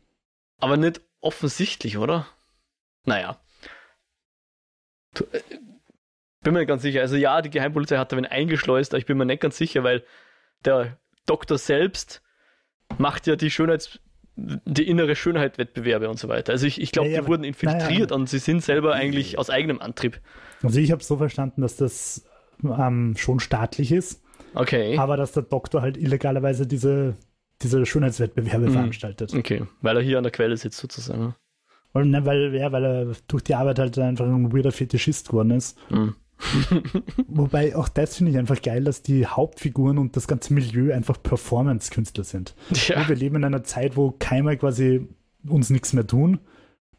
Aber 0.60 0.78
nicht 0.78 1.02
offensichtlich, 1.22 1.98
oder? 1.98 2.26
Naja. 3.06 3.40
Äh, 5.20 5.40
bin 6.42 6.54
mir 6.54 6.60
nicht 6.60 6.68
ganz 6.68 6.82
sicher. 6.82 7.02
Also 7.02 7.16
ja, 7.16 7.42
die 7.42 7.52
Geheimpolizei 7.52 7.98
hat 7.98 8.12
da 8.12 8.18
wen 8.18 8.26
eingeschleust, 8.26 8.94
aber 8.94 9.00
ich 9.00 9.06
bin 9.06 9.18
mir 9.18 9.26
nicht 9.26 9.42
ganz 9.42 9.58
sicher, 9.58 9.84
weil 9.84 10.04
der 10.66 10.98
Doktor 11.26 11.58
selbst 11.58 12.23
macht 12.98 13.28
ja 13.28 13.36
die 13.36 13.50
Schönheits 13.50 14.00
die 14.36 14.88
innere 14.88 15.16
Schönheit 15.16 15.58
Wettbewerbe 15.58 16.10
und 16.10 16.18
so 16.18 16.28
weiter. 16.28 16.54
Also 16.54 16.66
ich, 16.66 16.82
ich 16.82 16.92
glaube, 16.92 17.10
ja, 17.10 17.16
ja, 17.16 17.22
die 17.22 17.28
wurden 17.28 17.44
infiltriert 17.44 18.10
ja, 18.10 18.16
und 18.16 18.30
sie 18.30 18.40
sind 18.40 18.64
selber 18.64 18.94
eigentlich 18.94 19.38
aus 19.38 19.50
eigenem 19.50 19.80
Antrieb. 19.80 20.20
Also 20.64 20.80
ich 20.80 20.92
habe 20.92 21.02
es 21.02 21.08
so 21.08 21.18
verstanden, 21.18 21.62
dass 21.62 21.76
das 21.76 22.26
ähm, 22.64 23.16
schon 23.18 23.40
staatlich 23.40 23.92
ist. 23.92 24.24
Okay. 24.56 24.98
Aber 24.98 25.18
dass 25.18 25.34
der 25.34 25.44
Doktor 25.44 25.82
halt 25.82 25.98
illegalerweise 25.98 26.66
diese, 26.66 27.16
diese 27.62 27.86
Schönheitswettbewerbe 27.86 28.68
mhm. 28.68 28.74
veranstaltet. 28.74 29.34
Okay, 29.34 29.64
weil 29.82 29.98
er 29.98 30.04
hier 30.04 30.18
an 30.18 30.24
der 30.24 30.32
Quelle 30.32 30.58
sitzt 30.58 30.80
sozusagen. 30.80 31.36
Weil, 31.92 32.06
ne, 32.06 32.26
weil, 32.26 32.56
ja, 32.56 32.72
weil 32.72 32.86
er 32.86 33.12
durch 33.28 33.44
die 33.44 33.54
Arbeit 33.54 33.78
halt 33.78 33.98
einfach 34.00 34.26
ein 34.26 34.52
weirder 34.52 34.72
Fetischist 34.72 35.30
geworden 35.30 35.52
ist. 35.52 35.78
Mhm. 35.92 36.16
Wobei 37.28 37.76
auch 37.76 37.88
das 37.90 38.18
finde 38.18 38.32
ich 38.32 38.38
einfach 38.38 38.62
geil, 38.62 38.84
dass 38.84 39.02
die 39.02 39.26
Hauptfiguren 39.26 39.98
und 39.98 40.16
das 40.16 40.28
ganze 40.28 40.54
Milieu 40.54 40.94
einfach 40.94 41.22
Performance-Künstler 41.22 42.24
sind. 42.24 42.56
Ja. 42.88 43.08
Wir 43.08 43.16
leben 43.16 43.38
in 43.38 43.46
einer 43.46 43.64
Zeit, 43.64 43.96
wo 43.96 44.12
Keime 44.12 44.58
quasi 44.58 45.08
uns 45.48 45.70
nichts 45.70 45.94
mehr 45.94 46.06
tun. 46.06 46.40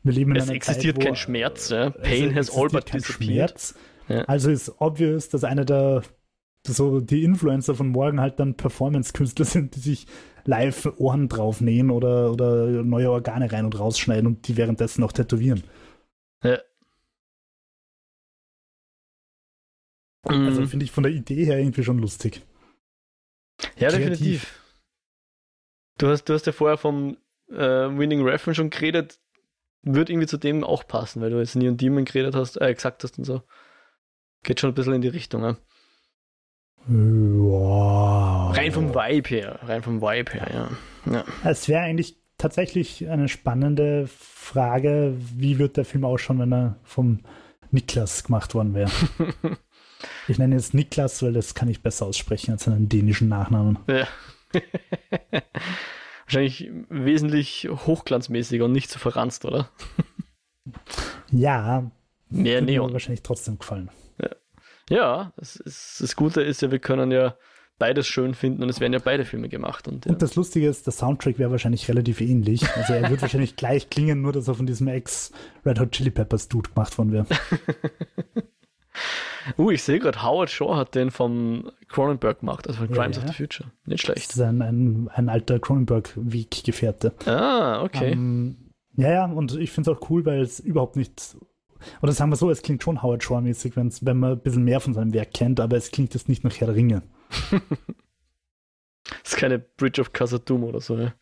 Wir 0.02 0.12
leben 0.12 0.32
in 0.32 0.36
es 0.36 0.44
einer 0.44 0.54
existiert 0.56 0.96
Zeit, 0.96 1.04
kein 1.04 1.16
Schmerz. 1.16 1.70
Ja? 1.70 1.90
Pain 1.90 2.34
has 2.34 2.50
all 2.50 2.68
but 2.68 2.92
disappeared. 2.92 3.74
Ja. 4.08 4.22
Also 4.24 4.50
ist 4.50 4.72
obvious, 4.80 5.28
dass 5.28 5.44
einer 5.44 5.64
der 5.64 6.02
so 6.66 7.00
die 7.00 7.24
Influencer 7.24 7.74
von 7.74 7.88
morgen 7.88 8.20
halt 8.20 8.40
dann 8.40 8.54
Performance-Künstler 8.54 9.44
sind, 9.44 9.76
die 9.76 9.80
sich 9.80 10.06
live 10.44 10.92
Ohren 10.98 11.28
draufnähen 11.28 11.90
oder, 11.90 12.32
oder 12.32 12.66
neue 12.82 13.10
Organe 13.10 13.50
rein 13.52 13.64
und 13.64 13.78
rausschneiden 13.78 14.26
und 14.26 14.48
die 14.48 14.56
währenddessen 14.56 15.00
noch 15.00 15.12
tätowieren. 15.12 15.64
Ja. 16.42 16.58
Also 20.24 20.62
mhm. 20.62 20.68
finde 20.68 20.84
ich 20.84 20.90
von 20.90 21.04
der 21.04 21.12
Idee 21.12 21.44
her 21.44 21.58
irgendwie 21.58 21.84
schon 21.84 21.98
lustig. 21.98 22.42
Ja, 23.76 23.88
Kreativ. 23.88 24.08
definitiv. 24.08 24.60
Du 25.98 26.08
hast, 26.08 26.24
du 26.24 26.34
hast 26.34 26.46
ja 26.46 26.52
vorher 26.52 26.76
vom 26.76 27.16
äh, 27.50 27.56
Winning 27.56 28.22
Reference 28.22 28.56
schon 28.56 28.70
geredet. 28.70 29.20
Wird 29.82 30.08
irgendwie 30.08 30.26
zu 30.26 30.38
dem 30.38 30.64
auch 30.64 30.86
passen, 30.86 31.20
weil 31.20 31.30
du 31.30 31.38
jetzt 31.38 31.56
Neon 31.56 31.76
Demon 31.76 32.04
geredet 32.06 32.34
hast, 32.34 32.60
äh, 32.60 32.72
gesagt 32.72 33.04
hast 33.04 33.18
und 33.18 33.24
so. 33.24 33.42
Geht 34.42 34.60
schon 34.60 34.70
ein 34.70 34.74
bisschen 34.74 34.94
in 34.94 35.02
die 35.02 35.08
Richtung, 35.08 35.42
ja. 35.42 35.56
Wow. 36.86 38.56
Rein 38.56 38.72
vom 38.72 38.94
Vibe 38.94 39.28
her, 39.28 39.58
rein 39.62 39.82
vom 39.82 40.02
Vibe 40.02 40.32
her, 40.32 40.48
ja. 41.06 41.12
ja. 41.12 41.24
Es 41.44 41.68
wäre 41.68 41.82
eigentlich 41.82 42.16
tatsächlich 42.36 43.08
eine 43.08 43.28
spannende 43.28 44.06
Frage, 44.06 45.14
wie 45.18 45.58
wird 45.58 45.76
der 45.76 45.84
Film 45.84 46.04
ausschauen, 46.04 46.40
wenn 46.40 46.52
er 46.52 46.76
vom 46.82 47.20
Niklas 47.70 48.24
gemacht 48.24 48.54
worden 48.54 48.74
wäre. 48.74 48.90
Ich 50.28 50.38
nenne 50.38 50.54
jetzt 50.54 50.74
Niklas, 50.74 51.22
weil 51.22 51.32
das 51.32 51.54
kann 51.54 51.68
ich 51.68 51.82
besser 51.82 52.06
aussprechen 52.06 52.52
als 52.52 52.66
einen 52.68 52.88
dänischen 52.88 53.28
Nachnamen. 53.28 53.78
Ja. 53.88 54.06
Wahrscheinlich 56.26 56.70
wesentlich 56.88 57.68
hochglanzmäßiger 57.70 58.64
und 58.64 58.72
nicht 58.72 58.90
so 58.90 58.98
verranzt, 58.98 59.44
oder? 59.44 59.70
ja. 61.30 61.90
Mehr 62.30 62.62
Neon. 62.62 62.86
Mir 62.86 62.92
wahrscheinlich 62.94 63.22
trotzdem 63.22 63.58
gefallen. 63.58 63.90
Ja, 64.20 64.30
ja 64.88 65.32
das, 65.36 65.56
ist, 65.56 66.00
das 66.00 66.16
Gute 66.16 66.42
ist 66.42 66.62
ja, 66.62 66.70
wir 66.70 66.78
können 66.78 67.10
ja 67.10 67.36
beides 67.78 68.06
schön 68.06 68.34
finden 68.34 68.62
und 68.62 68.68
es 68.68 68.80
werden 68.80 68.92
ja 68.92 69.00
beide 69.02 69.24
Filme 69.24 69.48
gemacht. 69.48 69.88
Und, 69.88 70.06
ja. 70.06 70.12
und 70.12 70.22
das 70.22 70.36
Lustige 70.36 70.68
ist, 70.68 70.86
der 70.86 70.92
Soundtrack 70.92 71.38
wäre 71.38 71.50
wahrscheinlich 71.50 71.88
relativ 71.88 72.20
ähnlich. 72.20 72.62
Also 72.74 72.94
er 72.94 73.10
wird 73.10 73.22
wahrscheinlich 73.22 73.56
gleich 73.56 73.90
klingen, 73.90 74.22
nur 74.22 74.32
dass 74.32 74.48
er 74.48 74.54
von 74.54 74.66
diesem 74.66 74.88
Ex-Red 74.88 75.80
Hot 75.80 75.92
Chili 75.92 76.10
Peppers 76.10 76.48
Dude 76.48 76.70
gemacht 76.70 76.96
worden 76.96 77.12
wäre. 77.12 77.26
Uh, 79.58 79.70
ich 79.70 79.82
sehe 79.82 79.98
gerade, 79.98 80.22
Howard 80.22 80.50
Shaw 80.50 80.76
hat 80.76 80.94
den 80.94 81.10
vom 81.10 81.70
Cronenberg 81.88 82.40
gemacht, 82.40 82.66
also 82.66 82.80
von 82.80 82.90
Crimes 82.90 83.16
ja, 83.16 83.22
of 83.22 83.28
the 83.28 83.34
Future. 83.34 83.70
Nicht 83.86 84.02
schlecht. 84.02 84.28
Das 84.30 84.36
ist 84.36 84.42
ein, 84.42 84.62
ein, 84.62 85.08
ein 85.08 85.28
alter 85.28 85.58
Cronenberg-Week-Gefährte. 85.58 87.14
Ah, 87.26 87.82
okay. 87.82 88.12
Ähm, 88.12 88.72
ja, 88.96 89.10
ja, 89.10 89.24
und 89.26 89.56
ich 89.56 89.70
finde 89.70 89.90
es 89.90 89.96
auch 89.96 90.10
cool, 90.10 90.24
weil 90.24 90.40
es 90.40 90.60
überhaupt 90.60 90.96
nicht. 90.96 91.36
Oder 92.00 92.12
sagen 92.12 92.30
wir 92.30 92.36
so, 92.36 92.50
es 92.50 92.62
klingt 92.62 92.82
schon 92.82 93.02
Howard 93.02 93.22
Shaw-mäßig, 93.22 93.76
wenn 93.76 94.16
man 94.18 94.32
ein 94.32 94.40
bisschen 94.40 94.64
mehr 94.64 94.80
von 94.80 94.94
seinem 94.94 95.12
Werk 95.12 95.34
kennt, 95.34 95.60
aber 95.60 95.76
es 95.76 95.90
klingt 95.90 96.14
jetzt 96.14 96.28
nicht 96.28 96.44
nach 96.44 96.58
Herr 96.58 96.68
der 96.68 96.76
Ringe. 96.76 97.02
das 99.22 99.32
ist 99.32 99.36
keine 99.36 99.58
Bridge 99.58 100.00
of 100.00 100.12
Khazad-dûm 100.12 100.62
oder 100.62 100.80
so, 100.80 100.96
ne? 100.96 101.14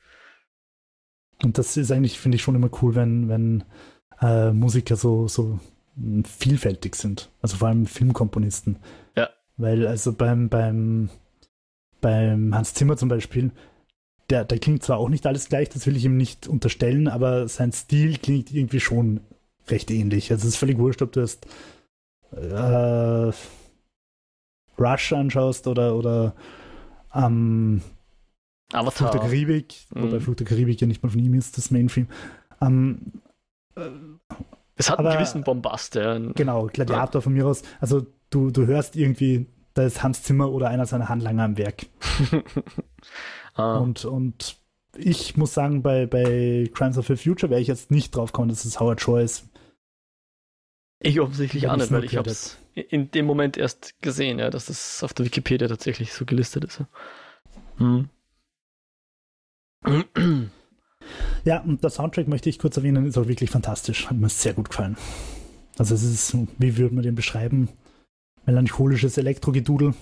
Und 1.42 1.58
das 1.58 1.76
ist 1.76 1.90
eigentlich, 1.90 2.20
finde 2.20 2.36
ich, 2.36 2.42
schon 2.42 2.54
immer 2.54 2.70
cool, 2.80 2.94
wenn, 2.94 3.28
wenn 3.28 3.64
äh, 4.20 4.52
Musiker 4.52 4.94
so, 4.94 5.26
so 5.26 5.58
vielfältig 6.24 6.96
sind. 6.96 7.30
Also 7.40 7.56
vor 7.56 7.68
allem 7.68 7.86
Filmkomponisten. 7.86 8.76
Ja. 9.16 9.28
Weil 9.56 9.86
also 9.86 10.12
beim, 10.12 10.48
beim, 10.48 11.10
beim 12.00 12.54
Hans 12.54 12.74
Zimmer 12.74 12.96
zum 12.96 13.08
Beispiel, 13.08 13.50
der, 14.30 14.44
der 14.44 14.58
klingt 14.58 14.82
zwar 14.82 14.98
auch 14.98 15.08
nicht 15.08 15.26
alles 15.26 15.48
gleich, 15.48 15.68
das 15.68 15.86
will 15.86 15.96
ich 15.96 16.04
ihm 16.04 16.16
nicht 16.16 16.48
unterstellen, 16.48 17.08
aber 17.08 17.48
sein 17.48 17.72
Stil 17.72 18.16
klingt 18.18 18.52
irgendwie 18.52 18.80
schon 18.80 19.20
recht 19.68 19.90
ähnlich. 19.90 20.30
Also 20.30 20.42
es 20.46 20.54
ist 20.54 20.58
völlig 20.58 20.78
wurscht, 20.78 21.02
ob 21.02 21.12
du 21.12 21.20
jetzt 21.20 21.46
äh, 22.32 23.32
Rush 24.78 25.12
anschaust 25.12 25.66
oder, 25.66 25.94
oder 25.96 26.34
ähm, 27.14 27.82
Avatar. 28.72 29.10
Flug 29.10 29.12
der 29.12 29.20
Karibik, 29.20 29.74
mhm. 29.94 30.02
wobei 30.02 30.20
Flug 30.20 30.36
der 30.38 30.46
Karibik 30.46 30.80
ja 30.80 30.86
nicht 30.86 31.02
mal 31.02 31.10
von 31.10 31.20
ihm 31.20 31.34
ist, 31.34 31.58
das 31.58 31.70
Mainfilm. 31.70 32.08
Ähm, 32.60 33.12
äh, 33.76 33.90
es 34.76 34.90
hat 34.90 34.98
aber, 34.98 35.10
einen 35.10 35.18
gewissen 35.18 35.44
Bombast, 35.44 35.94
ja. 35.94 36.18
Genau, 36.18 36.66
Gladiator 36.66 37.20
ja. 37.20 37.22
von 37.22 37.32
mir 37.32 37.46
aus. 37.46 37.62
Also 37.80 38.06
du, 38.30 38.50
du 38.50 38.66
hörst 38.66 38.96
irgendwie, 38.96 39.46
da 39.74 39.82
ist 39.84 40.02
Hans 40.02 40.22
Zimmer 40.22 40.50
oder 40.50 40.68
einer 40.68 40.86
seiner 40.86 41.08
Handlanger 41.08 41.44
am 41.44 41.58
Werk. 41.58 41.86
ah. 43.54 43.78
und, 43.78 44.04
und 44.04 44.56
ich 44.96 45.36
muss 45.36 45.54
sagen, 45.54 45.82
bei, 45.82 46.06
bei 46.06 46.70
Crimes 46.74 46.98
of 46.98 47.06
the 47.06 47.16
Future 47.16 47.50
wäre 47.50 47.60
ich 47.60 47.68
jetzt 47.68 47.90
nicht 47.90 48.14
drauf 48.14 48.32
gekommen, 48.32 48.48
dass 48.48 48.64
es 48.64 48.80
Howard 48.80 49.00
Shaw 49.00 49.22
ist. 49.22 49.48
Ich 51.00 51.20
offensichtlich 51.20 51.68
auch 51.68 51.76
nicht, 51.76 51.90
weil 51.90 52.04
ich 52.04 52.16
habe 52.16 52.30
es 52.30 52.58
in 52.74 53.10
dem 53.10 53.26
Moment 53.26 53.56
erst 53.56 54.00
gesehen, 54.02 54.38
ja, 54.38 54.50
dass 54.50 54.66
das 54.66 55.02
auf 55.02 55.12
der 55.12 55.26
Wikipedia 55.26 55.68
tatsächlich 55.68 56.12
so 56.14 56.24
gelistet 56.24 56.64
ist. 56.64 56.84
Hm. 57.76 58.08
Ja, 61.44 61.60
und 61.60 61.82
der 61.82 61.90
Soundtrack 61.90 62.28
möchte 62.28 62.48
ich 62.48 62.58
kurz 62.58 62.76
erwähnen, 62.76 63.06
ist 63.06 63.18
auch 63.18 63.26
wirklich 63.26 63.50
fantastisch. 63.50 64.08
Hat 64.08 64.16
mir 64.16 64.28
sehr 64.28 64.54
gut 64.54 64.70
gefallen. 64.70 64.96
Also 65.78 65.94
es 65.94 66.02
ist, 66.04 66.36
wie 66.58 66.76
würde 66.76 66.94
man 66.94 67.02
den 67.02 67.14
beschreiben? 67.14 67.68
Melancholisches 68.46 69.18
Elektrogedudel 69.18 69.94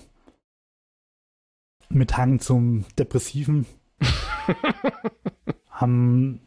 mit 1.89 2.17
Hang 2.17 2.39
zum 2.39 2.85
Depressiven. 2.97 3.65
um, 5.81 6.39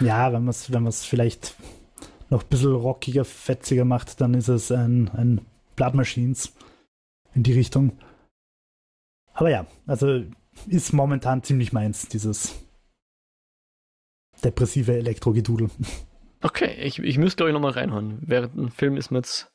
ja, 0.00 0.32
wenn 0.32 0.44
man 0.44 0.48
es 0.50 0.72
wenn 0.72 0.90
vielleicht 0.92 1.54
noch 2.30 2.42
ein 2.42 2.48
bisschen 2.48 2.74
rockiger, 2.74 3.24
fetziger 3.24 3.84
macht, 3.84 4.20
dann 4.20 4.34
ist 4.34 4.48
es 4.48 4.70
ein, 4.70 5.08
ein 5.10 5.40
Blood 5.76 5.94
Machines 5.94 6.52
in 7.34 7.42
die 7.42 7.54
Richtung. 7.54 7.92
Aber 9.32 9.50
ja, 9.50 9.66
also 9.86 10.24
ist 10.66 10.92
momentan 10.92 11.42
ziemlich 11.42 11.72
meins, 11.72 12.08
dieses 12.08 12.54
depressive 14.44 14.96
Elektrogedudel. 14.96 15.70
Okay, 16.40 16.76
ich, 16.80 16.98
ich 17.00 17.18
müsste 17.18 17.38
glaube 17.38 17.50
ich 17.50 17.54
nochmal 17.54 17.72
reinhauen. 17.72 18.18
Während 18.20 18.54
dem 18.54 18.70
Film 18.70 18.96
ist 18.96 19.10
mir 19.10 19.18
jetzt 19.18 19.50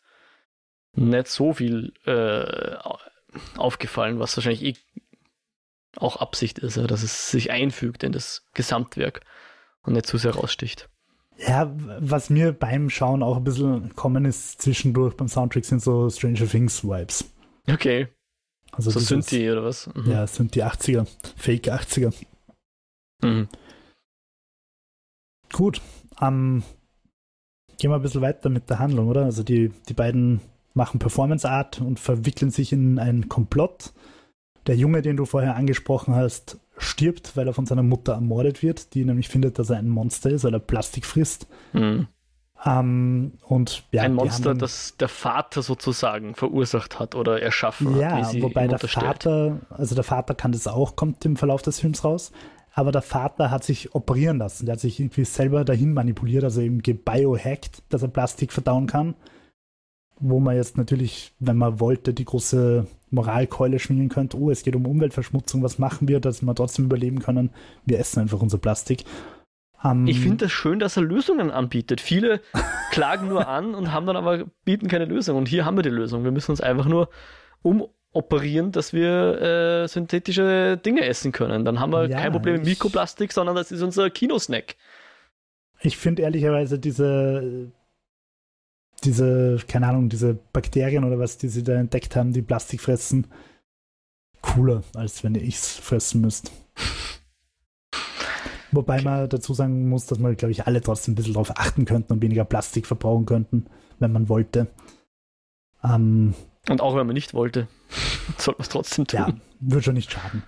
nicht 0.95 1.27
so 1.27 1.53
viel 1.53 1.93
äh, 2.05 2.75
aufgefallen, 3.57 4.19
was 4.19 4.35
wahrscheinlich 4.37 4.63
eh 4.63 4.75
auch 5.97 6.17
Absicht 6.17 6.59
ist, 6.59 6.77
dass 6.77 7.03
es 7.03 7.31
sich 7.31 7.51
einfügt 7.51 8.03
in 8.03 8.11
das 8.11 8.45
Gesamtwerk 8.53 9.21
und 9.83 9.93
nicht 9.93 10.07
zu 10.07 10.17
sehr 10.17 10.35
raussticht. 10.35 10.89
Ja, 11.37 11.73
was 11.99 12.29
mir 12.29 12.51
beim 12.51 12.89
Schauen 12.89 13.23
auch 13.23 13.37
ein 13.37 13.43
bisschen 13.43 13.95
kommen 13.95 14.25
ist 14.25 14.61
zwischendurch 14.61 15.15
beim 15.15 15.27
Soundtrack 15.27 15.65
sind 15.65 15.81
so 15.81 16.09
Stranger 16.09 16.47
Things 16.47 16.83
Vibes. 16.83 17.25
Okay. 17.67 18.07
Also 18.71 18.91
so 18.91 18.99
sind 18.99 19.29
die 19.31 19.49
oder 19.49 19.63
was? 19.63 19.87
Mhm. 19.93 20.11
Ja, 20.11 20.25
sind 20.25 20.55
die 20.55 20.63
80er, 20.63 21.07
Fake 21.37 21.67
80er. 21.67 22.13
Mhm. 23.21 23.47
Gut, 25.53 25.81
ähm, 26.21 26.63
gehen 27.79 27.89
wir 27.91 27.95
ein 27.95 28.01
bisschen 28.01 28.21
weiter 28.21 28.49
mit 28.49 28.69
der 28.69 28.79
Handlung, 28.79 29.07
oder? 29.07 29.23
Also 29.23 29.43
die, 29.43 29.71
die 29.87 29.93
beiden 29.93 30.41
machen 30.73 30.99
Performance 30.99 31.49
Art 31.49 31.79
und 31.79 31.99
verwickeln 31.99 32.51
sich 32.51 32.73
in 32.73 32.99
einen 32.99 33.29
Komplott. 33.29 33.93
Der 34.67 34.75
Junge, 34.75 35.01
den 35.01 35.17
du 35.17 35.25
vorher 35.25 35.55
angesprochen 35.55 36.15
hast, 36.15 36.57
stirbt, 36.77 37.37
weil 37.37 37.47
er 37.47 37.53
von 37.53 37.65
seiner 37.65 37.83
Mutter 37.83 38.13
ermordet 38.13 38.63
wird, 38.63 38.93
die 38.93 39.05
nämlich 39.05 39.29
findet, 39.29 39.59
dass 39.59 39.69
er 39.69 39.77
ein 39.77 39.89
Monster 39.89 40.29
ist, 40.31 40.43
weil 40.43 40.53
er 40.53 40.59
Plastik 40.59 41.05
frisst. 41.05 41.47
Mhm. 41.73 42.07
Ähm, 42.65 43.33
und 43.45 43.83
ja, 43.91 44.03
Ein 44.03 44.15
Monster, 44.15 44.51
haben- 44.51 44.59
das 44.59 44.95
der 44.97 45.09
Vater 45.09 45.61
sozusagen 45.61 46.33
verursacht 46.33 46.97
hat 46.97 47.13
oder 47.13 47.41
erschaffen 47.41 47.93
hat. 47.93 48.01
Ja, 48.01 48.17
wie 48.19 48.23
sie 48.23 48.41
wobei 48.41 48.67
der. 48.67 48.79
Vater, 48.79 49.59
also 49.69 49.95
der 49.95 50.05
Vater 50.05 50.33
kann 50.33 50.53
das 50.53 50.65
auch, 50.67 50.95
kommt 50.95 51.25
im 51.25 51.35
Verlauf 51.35 51.61
des 51.61 51.79
Films 51.81 52.03
raus. 52.05 52.31
Aber 52.73 52.91
der 52.91 53.03
Vater 53.03 53.51
hat 53.51 53.63
sich 53.63 53.93
operieren 53.93 54.39
lassen. 54.39 54.65
Der 54.65 54.73
hat 54.73 54.79
sich 54.79 54.99
irgendwie 54.99 55.25
selber 55.25 55.63
dahin 55.63 55.93
manipuliert, 55.93 56.43
also 56.43 56.61
eben 56.61 56.81
gebiohackt, 56.81 57.83
dass 57.89 58.01
er 58.01 58.07
Plastik 58.07 58.51
verdauen 58.51 58.87
kann. 58.87 59.13
Wo 60.19 60.39
man 60.39 60.55
jetzt 60.55 60.77
natürlich, 60.77 61.33
wenn 61.39 61.57
man 61.57 61.79
wollte, 61.79 62.13
die 62.13 62.25
große 62.25 62.87
Moralkeule 63.11 63.77
schwingen 63.79 64.09
könnte. 64.09 64.39
Oh, 64.39 64.49
es 64.49 64.63
geht 64.63 64.75
um 64.75 64.87
Umweltverschmutzung. 64.87 65.61
Was 65.61 65.77
machen 65.77 66.07
wir, 66.07 66.19
dass 66.19 66.41
wir 66.41 66.55
trotzdem 66.55 66.85
überleben 66.85 67.19
können? 67.19 67.51
Wir 67.85 67.99
essen 67.99 68.21
einfach 68.21 68.41
unser 68.41 68.57
Plastik. 68.57 69.03
Ähm, 69.83 70.07
Ich 70.07 70.19
finde 70.19 70.45
das 70.45 70.51
schön, 70.51 70.79
dass 70.79 70.97
er 70.97 71.03
Lösungen 71.03 71.51
anbietet. 71.51 72.01
Viele 72.01 72.41
klagen 72.91 73.27
nur 73.27 73.47
an 73.47 73.75
und 73.75 73.91
haben 73.91 74.07
dann 74.07 74.15
aber 74.15 74.45
bieten 74.65 74.87
keine 74.87 75.05
Lösung. 75.05 75.37
Und 75.37 75.47
hier 75.47 75.65
haben 75.65 75.77
wir 75.77 75.83
die 75.83 75.89
Lösung. 75.89 76.23
Wir 76.23 76.31
müssen 76.31 76.51
uns 76.51 76.61
einfach 76.61 76.87
nur 76.87 77.09
umoperieren, 78.13 78.71
dass 78.71 78.93
wir 78.93 79.41
äh, 79.83 79.87
synthetische 79.87 80.77
Dinge 80.77 81.05
essen 81.05 81.31
können. 81.31 81.65
Dann 81.65 81.79
haben 81.79 81.91
wir 81.91 82.07
Ja, 82.07 82.21
kein 82.21 82.31
Problem 82.31 82.55
mit 82.55 82.65
Mikroplastik, 82.65 83.33
sondern 83.33 83.55
das 83.55 83.71
ist 83.71 83.81
unser 83.81 84.09
Kinosnack. 84.09 84.75
Ich 85.81 85.97
finde 85.97 86.21
ehrlicherweise 86.21 86.79
diese, 86.79 87.71
diese, 89.03 89.57
keine 89.67 89.87
Ahnung, 89.87 90.09
diese 90.09 90.35
Bakterien 90.53 91.03
oder 91.03 91.19
was, 91.19 91.37
die 91.37 91.49
sie 91.49 91.63
da 91.63 91.73
entdeckt 91.73 92.15
haben, 92.15 92.31
die 92.31 92.41
Plastik 92.41 92.81
fressen, 92.81 93.27
cooler, 94.41 94.83
als 94.95 95.23
wenn 95.23 95.35
ihr 95.35 95.41
ich's 95.41 95.75
fressen 95.75 96.21
müsst. 96.21 96.51
Wobei 98.71 99.01
man 99.01 99.29
dazu 99.29 99.53
sagen 99.53 99.89
muss, 99.89 100.05
dass 100.05 100.19
man, 100.19 100.35
glaube 100.35 100.51
ich, 100.51 100.65
alle 100.65 100.81
trotzdem 100.81 101.13
ein 101.13 101.15
bisschen 101.15 101.33
darauf 101.33 101.57
achten 101.57 101.85
könnten 101.85 102.13
und 102.13 102.21
weniger 102.21 102.45
Plastik 102.45 102.87
verbrauchen 102.87 103.25
könnten, 103.25 103.65
wenn 103.99 104.11
man 104.11 104.29
wollte. 104.29 104.67
Ähm, 105.83 106.33
Und 106.69 106.81
auch 106.81 106.95
wenn 106.95 107.05
man 107.05 107.13
nicht 107.13 107.33
wollte, 107.33 107.67
soll 108.37 108.55
man 108.57 108.63
es 108.63 108.69
trotzdem 108.69 109.05
tun. 109.05 109.19
ja, 109.19 109.33
würde 109.59 109.83
schon 109.83 109.95
nicht 109.95 110.11
schaden. 110.11 110.43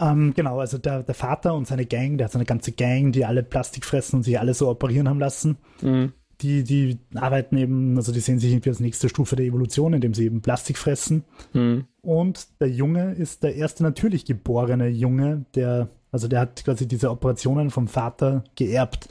Ähm, 0.00 0.34
genau, 0.34 0.58
also 0.58 0.78
der, 0.78 1.02
der 1.02 1.14
Vater 1.14 1.54
und 1.54 1.66
seine 1.66 1.86
Gang, 1.86 2.18
der 2.18 2.26
hat 2.26 2.32
so 2.32 2.38
eine 2.38 2.46
ganze 2.46 2.72
Gang, 2.72 3.12
die 3.12 3.24
alle 3.24 3.42
Plastik 3.42 3.84
fressen 3.84 4.16
und 4.16 4.22
sich 4.24 4.38
alle 4.38 4.54
so 4.54 4.68
operieren 4.68 5.08
haben 5.08 5.20
lassen. 5.20 5.58
Mhm. 5.82 6.12
die, 6.40 6.64
die 6.64 6.98
arbeiten 7.14 7.56
eben, 7.56 7.96
also 7.96 8.12
die 8.12 8.20
sehen 8.20 8.38
sich 8.38 8.52
irgendwie 8.52 8.70
als 8.70 8.80
nächste 8.80 9.08
Stufe 9.08 9.36
der 9.36 9.46
Evolution, 9.46 9.92
indem 9.92 10.14
sie 10.14 10.24
eben 10.24 10.42
Plastik 10.42 10.78
fressen. 10.78 11.24
Mhm. 11.52 11.86
Und 12.02 12.60
der 12.60 12.70
Junge 12.70 13.12
ist 13.12 13.42
der 13.42 13.54
erste 13.54 13.82
natürlich 13.82 14.24
geborene 14.24 14.88
Junge, 14.88 15.46
der, 15.54 15.88
also 16.10 16.28
der 16.28 16.40
hat 16.40 16.64
quasi 16.64 16.88
diese 16.88 17.10
Operationen 17.10 17.70
vom 17.70 17.88
Vater 17.88 18.44
geerbt. 18.56 19.08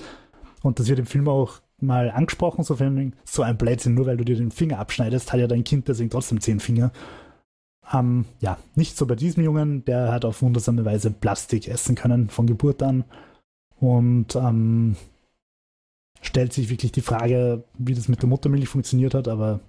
Und 0.61 0.79
das 0.79 0.88
wird 0.88 0.99
im 0.99 1.05
Film 1.05 1.27
auch 1.27 1.59
mal 1.84 2.11
angesprochen, 2.11 2.63
so, 2.63 2.75
von, 2.75 3.13
so 3.23 3.43
ein 3.43 3.57
Blödsinn, 3.57 3.93
nur 3.93 4.05
weil 4.05 4.17
du 4.17 4.25
dir 4.25 4.36
den 4.36 4.51
Finger 4.51 4.79
abschneidest, 4.79 5.31
hat 5.31 5.39
ja 5.39 5.47
dein 5.47 5.63
Kind 5.63 5.88
deswegen 5.88 6.09
trotzdem 6.09 6.41
zehn 6.41 6.59
Finger. 6.59 6.91
Ähm, 7.91 8.25
ja, 8.39 8.57
nicht 8.75 8.97
so 8.97 9.05
bei 9.05 9.15
diesem 9.15 9.43
Jungen, 9.43 9.86
der 9.86 10.11
hat 10.11 10.25
auf 10.25 10.41
wundersame 10.41 10.86
Weise 10.86 11.11
Plastik 11.11 11.67
essen 11.67 11.95
können 11.95 12.29
von 12.29 12.47
Geburt 12.47 12.81
an. 12.81 13.03
Und 13.79 14.36
ähm, 14.36 14.95
stellt 16.21 16.53
sich 16.53 16.69
wirklich 16.69 16.91
die 16.91 17.01
Frage, 17.01 17.63
wie 17.77 17.93
das 17.93 18.07
mit 18.07 18.21
der 18.21 18.29
Muttermilch 18.29 18.69
funktioniert 18.69 19.13
hat, 19.13 19.27
aber 19.27 19.59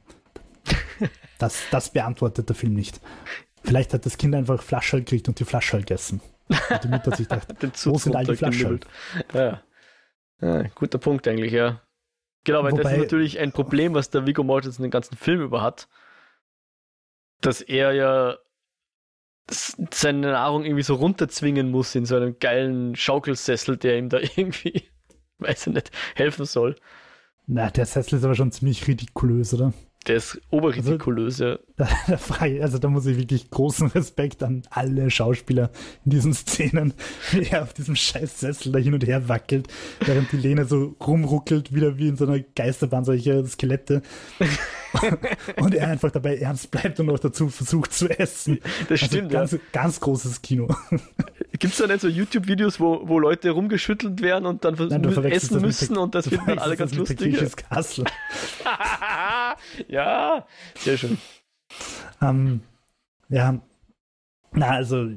das, 1.39 1.63
das 1.71 1.91
beantwortet 1.91 2.49
der 2.49 2.57
Film 2.57 2.75
nicht. 2.75 3.01
Vielleicht 3.63 3.95
hat 3.95 4.07
das 4.07 4.19
Kind 4.19 4.35
einfach 4.35 4.63
Flaschall 4.63 5.01
gekriegt 5.01 5.29
und 5.29 5.41
die 5.41 5.45
Flaschall 5.45 5.81
gegessen. 5.81 6.21
Und 6.49 6.85
die 6.85 6.89
Mutter 6.89 7.11
hat 7.11 7.17
sich 7.17 7.29
gedacht, 7.29 7.49
Wo 7.87 7.99
sind 7.99 8.15
all 8.15 8.25
die 8.25 8.37
Flaschen? 8.37 8.81
Ja. 9.33 9.63
ja. 10.41 10.63
Guter 10.75 10.99
Punkt 10.99 11.27
eigentlich, 11.27 11.53
ja. 11.53 11.81
Genau, 12.45 12.63
weil 12.63 12.73
das 12.73 12.81
Wobei- 12.81 12.93
ist 12.95 12.99
natürlich 13.03 13.39
ein 13.39 13.53
Problem, 13.53 13.95
was 13.95 14.11
der 14.11 14.27
Viggo 14.27 14.43
Mortensen 14.45 14.83
den 14.83 14.91
ganzen 14.91 15.17
Film 15.17 15.41
über 15.41 15.63
hat. 15.63 15.89
Dass 17.41 17.61
er 17.61 17.93
ja 17.93 18.37
seine 19.49 20.33
Nahrung 20.33 20.65
irgendwie 20.65 20.83
so 20.83 20.95
runterzwingen 20.95 21.71
muss 21.71 21.95
in 21.95 22.07
so 22.07 22.17
einem 22.17 22.39
geilen 22.39 22.97
Schaukelsessel, 22.97 23.77
der 23.77 23.99
ihm 23.99 24.09
da 24.09 24.19
irgendwie, 24.37 24.85
weiß 25.39 25.67
ich 25.67 25.73
nicht, 25.75 25.91
helfen 26.15 26.45
soll. 26.47 26.77
na, 27.47 27.69
der 27.71 27.85
Sessel 27.87 28.19
ist 28.19 28.25
aber 28.25 28.35
schon 28.35 28.53
ziemlich 28.53 28.87
ridikulös, 28.87 29.53
oder? 29.55 29.73
Der 30.07 30.17
ist 30.17 30.39
oberridikulös, 30.51 31.39
ja. 31.39 31.59
Da, 31.77 31.89
da, 32.07 32.45
also 32.63 32.79
da 32.79 32.89
muss 32.89 33.07
ich 33.07 33.17
wirklich 33.17 33.51
großen 33.51 33.89
Respekt 33.89 34.43
an 34.43 34.63
alle 34.71 35.11
Schauspieler 35.11 35.71
in 36.05 36.11
diesen 36.11 36.35
Szenen, 36.35 36.95
wie 37.31 37.45
er 37.45 37.63
auf 37.63 37.73
diesem 37.73 37.97
scheiß 37.97 38.41
Sessel 38.41 38.73
da 38.73 38.79
hin 38.79 38.95
und 38.95 39.07
her 39.07 39.29
wackelt, 39.29 39.69
während 40.05 40.31
die 40.33 40.37
Lene 40.37 40.67
so 40.67 40.95
rumruckelt, 41.01 41.75
wieder 41.75 41.97
wie 41.97 42.09
in 42.09 42.17
so 42.17 42.27
einer 42.27 42.41
Geisterbahn, 42.41 43.05
solche 43.05 43.47
Skelette. 43.47 44.03
und 45.57 45.75
er 45.75 45.89
einfach 45.89 46.11
dabei 46.11 46.37
ernst 46.37 46.71
bleibt 46.71 47.01
und 47.01 47.07
noch 47.07 47.19
dazu 47.19 47.49
versucht 47.49 47.93
zu 47.93 48.09
essen. 48.09 48.59
Das 48.89 49.03
Also 49.03 49.07
stimmt, 49.07 49.33
ja. 49.33 49.41
ganz, 49.41 49.59
ganz 49.73 50.01
großes 50.01 50.43
Kino. 50.43 50.69
Gibt 51.59 51.73
es 51.73 51.79
da 51.79 51.87
nicht 51.87 52.01
so 52.01 52.09
YouTube-Videos, 52.09 52.79
wo, 52.79 53.09
wo 53.09 53.19
Leute 53.19 53.51
rumgeschüttelt 53.51 54.21
werden 54.21 54.47
und 54.47 54.65
dann 54.65 54.75
Nein, 54.75 55.05
essen 55.25 55.61
müssen 55.61 55.97
und 55.97 56.15
das 56.15 56.29
finden 56.29 56.47
dann 56.47 56.59
alle 56.59 56.77
ganz 56.77 56.95
verwechselst 56.95 57.65
das 57.71 57.97
lustig? 57.97 58.13
Ja, 59.89 60.47
sehr 60.77 60.97
schön. 60.97 61.19
Ähm, 62.23 62.61
ja, 63.29 63.61
na, 64.53 64.69
also, 64.71 65.09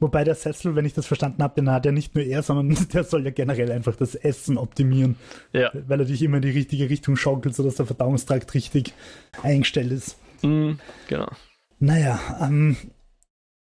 wobei 0.00 0.24
der 0.24 0.34
Sessel, 0.34 0.74
wenn 0.74 0.84
ich 0.86 0.94
das 0.94 1.06
verstanden 1.06 1.42
habe, 1.42 1.54
den 1.56 1.70
hat 1.70 1.84
ja 1.86 1.92
nicht 1.92 2.14
nur 2.14 2.24
er, 2.24 2.42
sondern 2.42 2.88
der 2.92 3.04
soll 3.04 3.24
ja 3.24 3.30
generell 3.30 3.70
einfach 3.70 3.96
das 3.96 4.14
Essen 4.14 4.56
optimieren, 4.58 5.16
Ja. 5.52 5.70
weil 5.86 6.00
er 6.00 6.06
dich 6.06 6.22
immer 6.22 6.36
in 6.36 6.42
die 6.42 6.50
richtige 6.50 6.88
Richtung 6.88 7.16
schaukelt, 7.16 7.54
sodass 7.54 7.76
der 7.76 7.86
Verdauungstrakt 7.86 8.54
richtig 8.54 8.94
eingestellt 9.42 9.92
ist. 9.92 10.16
Mhm, 10.42 10.78
genau. 11.08 11.30
Naja, 11.80 12.18
ähm, 12.40 12.76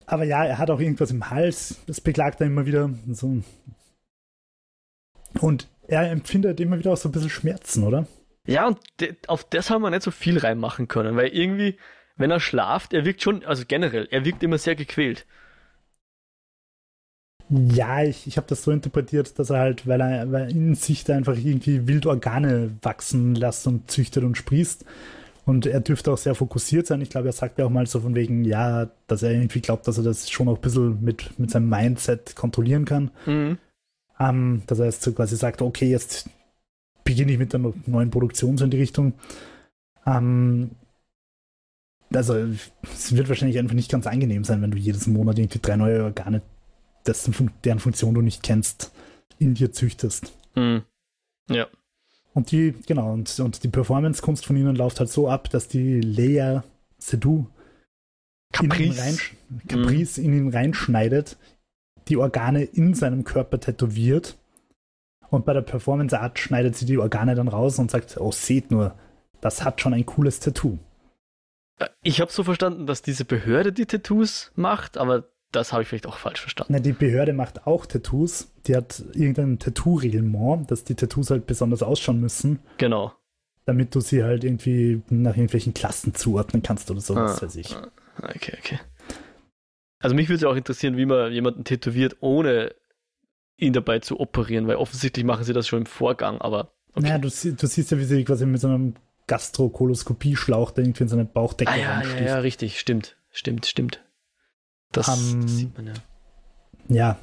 aber 0.06 0.24
ja, 0.24 0.44
er 0.44 0.58
hat 0.58 0.70
auch 0.70 0.80
irgendwas 0.80 1.10
im 1.10 1.28
Hals, 1.30 1.80
das 1.86 2.00
beklagt 2.00 2.40
er 2.40 2.46
immer 2.46 2.64
wieder. 2.66 2.90
So. 3.10 3.42
Und 5.40 5.68
er 5.88 6.10
empfindet 6.10 6.60
immer 6.60 6.78
wieder 6.78 6.92
auch 6.92 6.96
so 6.96 7.08
ein 7.08 7.12
bisschen 7.12 7.30
Schmerzen, 7.30 7.82
oder? 7.84 8.06
Ja, 8.46 8.66
und 8.66 8.78
auf 9.28 9.44
das 9.44 9.70
haben 9.70 9.82
wir 9.82 9.90
nicht 9.90 10.02
so 10.02 10.10
viel 10.10 10.38
reinmachen 10.38 10.88
können, 10.88 11.16
weil 11.16 11.28
irgendwie, 11.28 11.76
wenn 12.16 12.30
er 12.30 12.40
schlaft, 12.40 12.92
er 12.92 13.04
wirkt 13.04 13.22
schon, 13.22 13.44
also 13.44 13.64
generell, 13.66 14.06
er 14.10 14.24
wirkt 14.24 14.42
immer 14.42 14.58
sehr 14.58 14.76
gequält. 14.76 15.26
Ja, 17.48 18.02
ich, 18.02 18.26
ich 18.26 18.36
habe 18.36 18.46
das 18.48 18.64
so 18.64 18.72
interpretiert, 18.72 19.38
dass 19.38 19.50
er 19.50 19.58
halt, 19.58 19.86
weil 19.86 20.00
er, 20.00 20.32
weil 20.32 20.50
in 20.50 20.74
sich 20.74 21.04
da 21.04 21.14
einfach 21.14 21.36
irgendwie 21.36 21.86
wild 21.86 22.06
Organe 22.06 22.72
wachsen 22.82 23.34
lässt 23.36 23.66
und 23.66 23.90
züchtet 23.90 24.24
und 24.24 24.36
sprießt. 24.36 24.84
Und 25.44 25.64
er 25.64 25.78
dürfte 25.78 26.10
auch 26.12 26.18
sehr 26.18 26.34
fokussiert 26.34 26.88
sein. 26.88 27.00
Ich 27.02 27.10
glaube, 27.10 27.28
er 27.28 27.32
sagt 27.32 27.58
ja 27.58 27.66
auch 27.66 27.70
mal 27.70 27.86
so 27.86 28.00
von 28.00 28.16
wegen, 28.16 28.44
ja, 28.44 28.90
dass 29.06 29.22
er 29.22 29.30
irgendwie 29.30 29.60
glaubt, 29.60 29.86
dass 29.86 29.96
er 29.96 30.02
das 30.02 30.28
schon 30.28 30.48
auch 30.48 30.56
ein 30.56 30.60
bisschen 30.60 31.04
mit, 31.04 31.38
mit 31.38 31.52
seinem 31.52 31.68
Mindset 31.68 32.34
kontrollieren 32.34 32.84
kann. 32.84 33.12
Mhm. 33.26 33.58
Ähm, 34.18 34.62
dass 34.66 34.80
er 34.80 34.86
jetzt 34.86 35.02
so 35.02 35.12
quasi 35.12 35.36
sagt, 35.36 35.62
okay, 35.62 35.88
jetzt 35.88 36.28
beginne 37.06 37.32
ich 37.32 37.38
mit 37.38 37.54
der 37.54 37.72
neuen 37.86 38.10
Produktion 38.10 38.58
so 38.58 38.64
in 38.64 38.70
die 38.70 38.76
Richtung. 38.80 39.14
Ähm, 40.04 40.72
also 42.12 42.34
es 42.34 43.16
wird 43.16 43.30
wahrscheinlich 43.30 43.58
einfach 43.58 43.74
nicht 43.74 43.90
ganz 43.90 44.06
angenehm 44.06 44.44
sein, 44.44 44.60
wenn 44.60 44.70
du 44.70 44.76
jedes 44.78 45.06
Monat 45.06 45.38
irgendwie 45.38 45.60
drei 45.60 45.76
neue 45.76 46.04
Organe, 46.04 46.42
dessen, 47.06 47.32
Fun- 47.32 47.50
deren 47.64 47.78
Funktion 47.80 48.12
du 48.14 48.20
nicht 48.20 48.42
kennst, 48.42 48.92
in 49.38 49.54
dir 49.54 49.72
züchtest. 49.72 50.32
Mhm. 50.54 50.82
Ja. 51.50 51.66
Und 52.34 52.50
die, 52.50 52.74
genau, 52.86 53.12
und, 53.14 53.40
und 53.40 53.64
die 53.64 53.68
Performance-Kunst 53.68 54.44
von 54.44 54.56
ihnen 54.56 54.76
läuft 54.76 55.00
halt 55.00 55.08
so 55.08 55.28
ab, 55.28 55.48
dass 55.48 55.68
die 55.68 56.00
Lea 56.00 56.60
Seydoux 56.98 57.46
in 58.52 58.64
ihn 58.64 58.68
Caprice. 58.68 59.00
rein, 59.00 59.18
Caprice 59.68 60.18
in 60.18 60.32
ihn 60.32 60.48
reinschneidet, 60.50 61.36
die 62.08 62.18
Organe 62.18 62.62
in 62.62 62.94
seinem 62.94 63.24
Körper 63.24 63.58
tätowiert 63.58 64.36
und 65.30 65.44
bei 65.44 65.52
der 65.52 65.62
Performance 65.62 66.18
Art 66.18 66.38
schneidet 66.38 66.76
sie 66.76 66.86
die 66.86 66.98
Organe 66.98 67.34
dann 67.34 67.48
raus 67.48 67.78
und 67.78 67.90
sagt, 67.90 68.16
oh, 68.18 68.32
seht 68.32 68.70
nur, 68.70 68.94
das 69.40 69.64
hat 69.64 69.80
schon 69.80 69.94
ein 69.94 70.06
cooles 70.06 70.40
Tattoo. 70.40 70.78
Äh, 71.78 71.88
ich 72.02 72.20
habe 72.20 72.32
so 72.32 72.44
verstanden, 72.44 72.86
dass 72.86 73.02
diese 73.02 73.24
Behörde 73.24 73.72
die 73.72 73.86
Tattoos 73.86 74.52
macht, 74.54 74.98
aber 74.98 75.24
das 75.52 75.72
habe 75.72 75.82
ich 75.82 75.88
vielleicht 75.88 76.06
auch 76.06 76.18
falsch 76.18 76.40
verstanden. 76.40 76.72
Na, 76.72 76.80
die 76.80 76.92
Behörde 76.92 77.32
macht 77.32 77.66
auch 77.66 77.86
Tattoos. 77.86 78.52
Die 78.66 78.76
hat 78.76 79.02
irgendein 79.14 79.58
Tattoo-Reglement, 79.58 80.70
dass 80.70 80.84
die 80.84 80.94
Tattoos 80.94 81.30
halt 81.30 81.46
besonders 81.46 81.82
ausschauen 81.82 82.20
müssen. 82.20 82.58
Genau. 82.78 83.12
Damit 83.64 83.94
du 83.94 84.00
sie 84.00 84.22
halt 84.22 84.44
irgendwie 84.44 85.02
nach 85.08 85.34
irgendwelchen 85.36 85.74
Klassen 85.74 86.14
zuordnen 86.14 86.62
kannst 86.62 86.90
oder 86.90 87.00
sowas, 87.00 87.38
ah, 87.38 87.46
weiß 87.46 87.56
ich. 87.56 87.74
Ah, 87.74 87.88
okay, 88.34 88.56
okay. 88.58 88.78
Also 89.98 90.14
mich 90.14 90.28
würde 90.28 90.36
es 90.36 90.44
auch 90.44 90.56
interessieren, 90.56 90.96
wie 90.96 91.06
man 91.06 91.32
jemanden 91.32 91.64
tätowiert, 91.64 92.16
ohne 92.20 92.74
ihn 93.56 93.72
dabei 93.72 94.00
zu 94.00 94.20
operieren, 94.20 94.66
weil 94.66 94.76
offensichtlich 94.76 95.24
machen 95.24 95.44
sie 95.44 95.52
das 95.52 95.66
schon 95.66 95.80
im 95.80 95.86
Vorgang, 95.86 96.40
aber. 96.40 96.72
Okay. 96.94 97.08
Naja, 97.08 97.18
du, 97.18 97.28
du 97.28 97.66
siehst 97.66 97.90
ja, 97.90 97.98
wie 97.98 98.04
sie 98.04 98.24
quasi 98.24 98.46
mit 98.46 98.60
so 98.60 98.68
einem 98.68 98.94
Gastrokoloskopie-Schlauch 99.26 100.70
da 100.70 100.82
irgendwie 100.82 101.02
in 101.02 101.08
seine 101.08 101.24
Bauchdecke 101.24 101.72
ah, 101.72 101.76
ja, 101.76 102.02
ja, 102.02 102.24
ja, 102.24 102.38
richtig, 102.38 102.78
stimmt, 102.78 103.16
stimmt, 103.30 103.66
stimmt. 103.66 104.02
Das, 104.92 105.08
um, 105.08 105.42
das 105.42 105.56
sieht 105.56 105.76
man 105.76 105.88
ja. 105.88 105.94
Ja. 106.88 107.18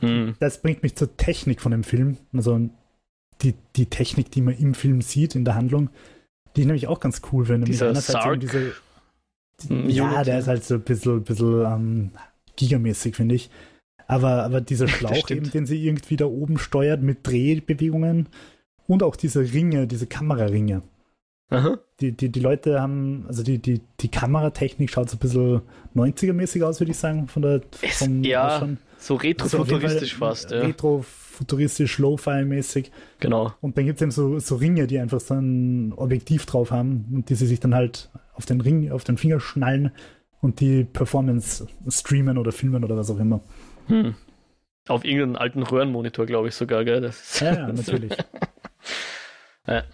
Hm. 0.00 0.36
Das 0.38 0.62
bringt 0.62 0.82
mich 0.82 0.96
zur 0.96 1.16
Technik 1.16 1.60
von 1.60 1.72
dem 1.72 1.84
Film. 1.84 2.16
Also 2.32 2.70
die, 3.42 3.54
die 3.76 3.86
Technik, 3.86 4.30
die 4.30 4.40
man 4.40 4.56
im 4.56 4.74
Film 4.74 5.02
sieht, 5.02 5.34
in 5.34 5.44
der 5.44 5.54
Handlung, 5.54 5.90
die 6.56 6.62
ich 6.62 6.66
nämlich 6.66 6.86
auch 6.86 7.00
ganz 7.00 7.20
cool 7.32 7.46
finde. 7.46 7.66
Dieser 7.66 7.94
Sark 7.94 8.40
diese, 8.40 8.72
die, 9.62 9.92
ja, 9.92 10.22
der 10.24 10.38
ist 10.38 10.48
halt 10.48 10.64
so 10.64 10.74
ein 10.74 10.82
bisschen, 10.82 11.22
bisschen 11.22 11.64
ähm, 11.64 12.10
gigamäßig, 12.56 13.16
finde 13.16 13.34
ich. 13.34 13.50
Aber, 14.10 14.42
aber 14.42 14.60
dieser 14.60 14.88
Schlauch 14.88 15.30
eben, 15.30 15.50
den 15.50 15.66
sie 15.66 15.84
irgendwie 15.84 16.16
da 16.16 16.26
oben 16.26 16.58
steuert 16.58 17.02
mit 17.02 17.26
Drehbewegungen 17.26 18.28
und 18.86 19.02
auch 19.02 19.16
diese 19.16 19.40
Ringe, 19.52 19.86
diese 19.86 20.06
Kameraringe. 20.06 20.82
Die, 22.00 22.12
die, 22.12 22.28
die 22.28 22.40
Leute 22.40 22.80
haben, 22.80 23.24
also 23.26 23.42
die, 23.42 23.58
die, 23.58 23.80
die 24.00 24.08
Kameratechnik 24.08 24.88
schaut 24.88 25.10
so 25.10 25.16
ein 25.16 25.18
bisschen 25.18 25.62
90er-mäßig 25.96 26.62
aus, 26.62 26.78
würde 26.78 26.92
ich 26.92 26.98
sagen, 26.98 27.26
von 27.26 27.42
der 27.42 27.62
vom, 27.72 28.22
Ja, 28.22 28.60
schon, 28.60 28.78
so 28.98 29.16
retrofuturistisch 29.16 30.12
also 30.12 30.26
fast. 30.26 30.50
Ja. 30.52 30.60
Retrofuturistisch, 30.60 31.98
Low-Fi-mäßig. 31.98 32.92
Genau. 33.18 33.52
Und 33.60 33.76
dann 33.76 33.86
gibt 33.86 33.98
es 33.98 34.02
eben 34.02 34.12
so, 34.12 34.38
so 34.38 34.56
Ringe, 34.56 34.86
die 34.86 35.00
einfach 35.00 35.18
so 35.18 35.34
ein 35.34 35.92
Objektiv 35.96 36.46
drauf 36.46 36.70
haben 36.70 37.06
und 37.12 37.30
die 37.30 37.34
sie 37.34 37.46
sich 37.46 37.58
dann 37.58 37.74
halt 37.74 38.10
auf 38.34 38.46
den 38.46 38.60
Ring, 38.60 38.92
auf 38.92 39.02
den 39.02 39.16
Finger 39.16 39.40
schnallen 39.40 39.90
und 40.40 40.60
die 40.60 40.84
Performance 40.84 41.66
streamen 41.88 42.38
oder 42.38 42.52
filmen 42.52 42.84
oder 42.84 42.96
was 42.96 43.10
auch 43.10 43.18
immer. 43.18 43.40
Hm. 43.88 44.14
Auf 44.88 45.04
irgendeinem 45.04 45.36
alten 45.36 45.62
Röhrenmonitor, 45.62 46.26
glaube 46.26 46.48
ich 46.48 46.54
sogar, 46.54 46.84
gell? 46.84 47.00
Das 47.00 47.40
ja, 47.40 47.54
ja, 47.54 47.66
natürlich. 47.72 48.12
ja. 49.66 49.84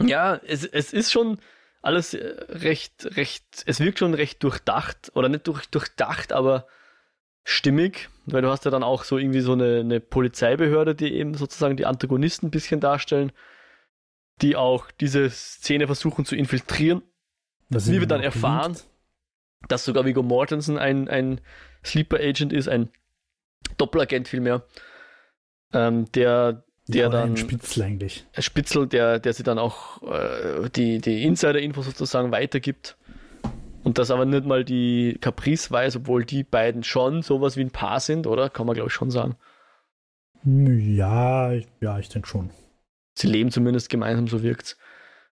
Ja, 0.00 0.40
es, 0.46 0.64
es 0.64 0.92
ist 0.92 1.12
schon 1.12 1.38
alles 1.82 2.14
recht, 2.14 3.16
recht, 3.16 3.44
es 3.66 3.80
wirkt 3.80 3.98
schon 3.98 4.14
recht 4.14 4.42
durchdacht, 4.42 5.12
oder 5.14 5.28
nicht 5.28 5.46
durch, 5.46 5.66
durchdacht, 5.66 6.32
aber 6.32 6.66
stimmig, 7.44 8.08
weil 8.26 8.42
du 8.42 8.48
hast 8.48 8.64
ja 8.64 8.70
dann 8.70 8.82
auch 8.82 9.04
so 9.04 9.18
irgendwie 9.18 9.40
so 9.40 9.52
eine, 9.52 9.80
eine 9.80 10.00
Polizeibehörde, 10.00 10.94
die 10.94 11.12
eben 11.14 11.34
sozusagen 11.34 11.76
die 11.76 11.86
Antagonisten 11.86 12.46
ein 12.46 12.50
bisschen 12.50 12.80
darstellen, 12.80 13.32
die 14.42 14.56
auch 14.56 14.90
diese 14.90 15.28
Szene 15.30 15.86
versuchen 15.86 16.24
zu 16.24 16.36
infiltrieren. 16.36 17.02
Das 17.68 17.90
Wie 17.90 18.00
wir 18.00 18.06
dann 18.06 18.22
erfahren, 18.22 18.72
beliebt. 18.72 18.88
dass 19.68 19.84
sogar 19.84 20.04
Viggo 20.04 20.22
Mortensen 20.22 20.78
ein, 20.78 21.08
ein 21.08 21.40
Sleeper 21.84 22.18
Agent 22.18 22.52
ist, 22.52 22.68
ein 22.68 22.90
Doppelagent 23.76 24.28
vielmehr, 24.28 24.64
ähm, 25.72 26.10
der 26.12 26.64
der 26.90 27.02
ja, 27.02 27.08
dann. 27.08 27.30
Ein 27.30 27.36
Spitzel 27.36 27.82
eigentlich. 27.82 28.26
Ein 28.34 28.42
Spitzel, 28.42 28.86
der, 28.86 29.18
der 29.18 29.32
sie 29.32 29.42
dann 29.42 29.58
auch 29.58 30.02
äh, 30.02 30.68
die, 30.70 31.00
die 31.00 31.24
Insider-Infos 31.24 31.86
sozusagen 31.86 32.32
weitergibt. 32.32 32.96
Und 33.82 33.98
das 33.98 34.10
aber 34.10 34.26
nicht 34.26 34.44
mal 34.44 34.64
die 34.64 35.16
Caprice 35.20 35.70
weiß, 35.70 35.96
obwohl 35.96 36.24
die 36.24 36.42
beiden 36.42 36.82
schon 36.82 37.22
sowas 37.22 37.56
wie 37.56 37.62
ein 37.62 37.70
Paar 37.70 38.00
sind, 38.00 38.26
oder? 38.26 38.50
Kann 38.50 38.66
man, 38.66 38.74
glaube 38.74 38.88
ich, 38.88 38.94
schon 38.94 39.10
sagen. 39.10 39.36
Ja, 40.44 41.52
ja, 41.80 41.98
ich 41.98 42.08
denke 42.08 42.28
schon. 42.28 42.50
Sie 43.14 43.26
leben 43.26 43.50
zumindest 43.50 43.88
gemeinsam, 43.88 44.28
so 44.28 44.42
wirkt's. 44.42 44.76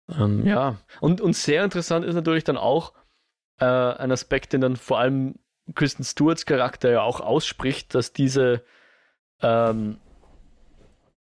Ähm, 0.10 0.46
ja. 0.46 0.78
Und, 1.00 1.22
und 1.22 1.36
sehr 1.36 1.64
interessant 1.64 2.06
ist 2.06 2.16
natürlich 2.16 2.44
dann 2.44 2.58
auch 2.58 2.94
äh, 3.60 3.66
ein 3.66 4.12
Aspekt, 4.12 4.54
den 4.54 4.62
dann 4.62 4.76
vor 4.76 5.00
allem 5.00 5.36
Kristen 5.74 6.04
Stewarts 6.04 6.46
Charakter 6.46 6.92
ja 6.92 7.02
auch 7.02 7.20
ausspricht, 7.20 7.96
dass 7.96 8.14
diese 8.14 8.64
ähm, 9.42 9.98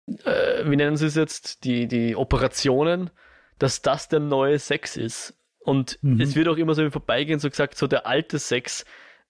äh, 0.07 0.65
wie 0.65 0.77
nennen 0.77 0.97
sie 0.97 1.07
es 1.07 1.15
jetzt, 1.15 1.65
die, 1.65 1.89
die 1.89 2.17
Operationen, 2.17 3.11
dass 3.59 3.83
das 3.83 4.09
der 4.09 4.21
neue 4.21 4.59
Sex 4.59 4.97
ist. 4.97 5.39
Und 5.59 5.99
mhm. 6.03 6.21
es 6.21 6.37
wird 6.37 6.49
auch 6.49 6.57
immer 6.57 6.75
so 6.75 6.83
im 6.83 6.93
Vorbeigehen 6.93 7.41
so 7.41 7.51
gesagt, 7.51 7.77
so 7.77 7.87
der 7.87 8.07
alte 8.07 8.39
Sex 8.39 8.85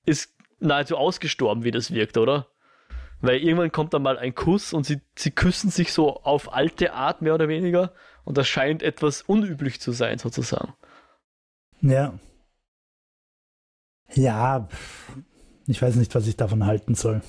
ist 0.04 0.34
nahezu 0.58 0.96
ausgestorben, 0.96 1.64
wie 1.64 1.70
das 1.70 1.92
wirkt, 1.92 2.18
oder? 2.18 2.48
Weil 3.20 3.38
irgendwann 3.38 3.72
kommt 3.72 3.94
dann 3.94 4.02
mal 4.02 4.18
ein 4.18 4.34
Kuss 4.34 4.74
und 4.74 4.84
sie, 4.84 5.00
sie 5.16 5.30
küssen 5.30 5.70
sich 5.70 5.92
so 5.92 6.22
auf 6.22 6.52
alte 6.52 6.92
Art, 6.92 7.22
mehr 7.22 7.34
oder 7.34 7.48
weniger. 7.48 7.94
Und 8.24 8.36
das 8.36 8.46
scheint 8.46 8.82
etwas 8.82 9.22
unüblich 9.22 9.80
zu 9.80 9.92
sein, 9.92 10.18
sozusagen. 10.18 10.74
Ja. 11.80 12.18
Ja, 14.14 14.68
ich 15.66 15.80
weiß 15.82 15.96
nicht, 15.96 16.14
was 16.14 16.26
ich 16.26 16.36
davon 16.36 16.64
halten 16.66 16.94
soll. 16.94 17.22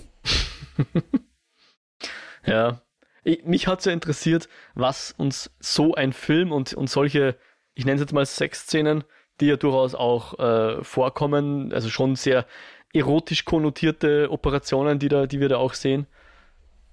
ja 2.45 2.82
ich, 3.28 3.43
mich 3.43 3.67
hat 3.67 3.82
es 3.82 3.86
interessiert, 3.88 4.47
was 4.73 5.13
uns 5.17 5.51
so 5.59 5.93
ein 5.95 6.13
Film 6.13 6.51
und, 6.51 6.73
und 6.73 6.89
solche, 6.89 7.36
ich 7.75 7.86
nenne 7.86 7.95
es 7.95 8.01
jetzt 8.01 8.13
mal 8.13 8.25
Sexszenen, 8.25 9.03
die 9.41 9.47
ja 9.47 9.57
durchaus 9.57 9.95
auch 9.95 10.39
äh, 10.39 10.84
vorkommen, 10.84 11.73
also 11.73 11.89
schon 11.89 12.15
sehr 12.15 12.45
erotisch 12.93 13.45
konnotierte 13.45 14.32
Operationen, 14.32 14.97
die, 14.97 15.09
da, 15.09 15.28
die 15.28 15.39
wir 15.39 15.49
da 15.49 15.57
auch 15.57 15.73
sehen. 15.73 16.07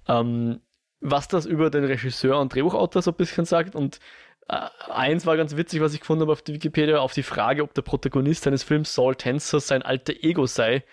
Ähm, 0.07 0.59
was 0.99 1.27
das 1.27 1.45
über 1.45 1.69
den 1.69 1.85
Regisseur 1.85 2.39
und 2.39 2.53
Drehbuchautor 2.53 3.01
so 3.01 3.11
ein 3.11 3.17
bisschen 3.17 3.45
sagt. 3.45 3.75
Und 3.75 3.99
eins 4.47 5.25
war 5.25 5.37
ganz 5.37 5.55
witzig, 5.55 5.81
was 5.81 5.93
ich 5.93 6.01
gefunden 6.01 6.21
habe 6.21 6.31
auf 6.31 6.41
der 6.41 6.55
Wikipedia, 6.55 6.99
auf 6.99 7.13
die 7.13 7.23
Frage, 7.23 7.63
ob 7.63 7.73
der 7.73 7.81
Protagonist 7.81 8.45
eines 8.47 8.63
Films 8.63 8.93
Saul 8.93 9.15
Tenser 9.15 9.59
sein 9.59 9.81
alter 9.81 10.13
Ego 10.21 10.45
sei, 10.45 10.83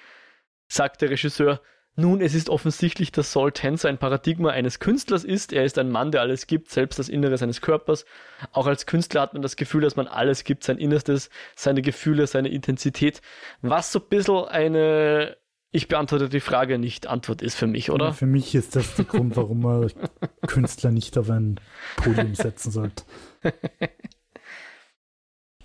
sagt 0.68 1.02
der 1.02 1.10
Regisseur, 1.10 1.60
nun, 1.94 2.22
es 2.22 2.34
ist 2.34 2.48
offensichtlich, 2.48 3.12
dass 3.12 3.32
Saul 3.32 3.52
Tenser 3.52 3.90
ein 3.90 3.98
Paradigma 3.98 4.48
eines 4.48 4.78
Künstlers 4.78 5.24
ist. 5.24 5.52
Er 5.52 5.64
ist 5.66 5.76
ein 5.76 5.90
Mann, 5.90 6.10
der 6.10 6.22
alles 6.22 6.46
gibt, 6.46 6.70
selbst 6.70 6.98
das 6.98 7.10
Innere 7.10 7.36
seines 7.36 7.60
Körpers. 7.60 8.06
Auch 8.52 8.66
als 8.66 8.86
Künstler 8.86 9.20
hat 9.20 9.34
man 9.34 9.42
das 9.42 9.56
Gefühl, 9.56 9.82
dass 9.82 9.94
man 9.94 10.08
alles 10.08 10.44
gibt, 10.44 10.64
sein 10.64 10.78
Innerstes, 10.78 11.28
seine 11.54 11.82
Gefühle, 11.82 12.26
seine 12.26 12.48
Intensität. 12.48 13.20
Was 13.60 13.92
so 13.92 13.98
ein 13.98 14.08
bisschen 14.08 14.46
eine, 14.46 15.36
ich 15.72 15.88
beantworte 15.88 16.28
die 16.28 16.40
Frage 16.40 16.78
nicht, 16.78 17.06
Antwort 17.06 17.42
ist 17.42 17.54
für 17.54 17.66
mich, 17.66 17.90
oder? 17.90 18.06
Ja, 18.06 18.12
für 18.12 18.26
mich 18.26 18.54
ist 18.54 18.76
das 18.76 18.94
der 18.94 19.06
Grund, 19.06 19.36
warum 19.36 19.60
man 19.60 19.90
Künstler 20.46 20.90
nicht 20.90 21.16
auf 21.16 21.30
ein 21.30 21.58
Podium 21.96 22.34
setzen 22.34 22.70
sollte. 22.70 23.04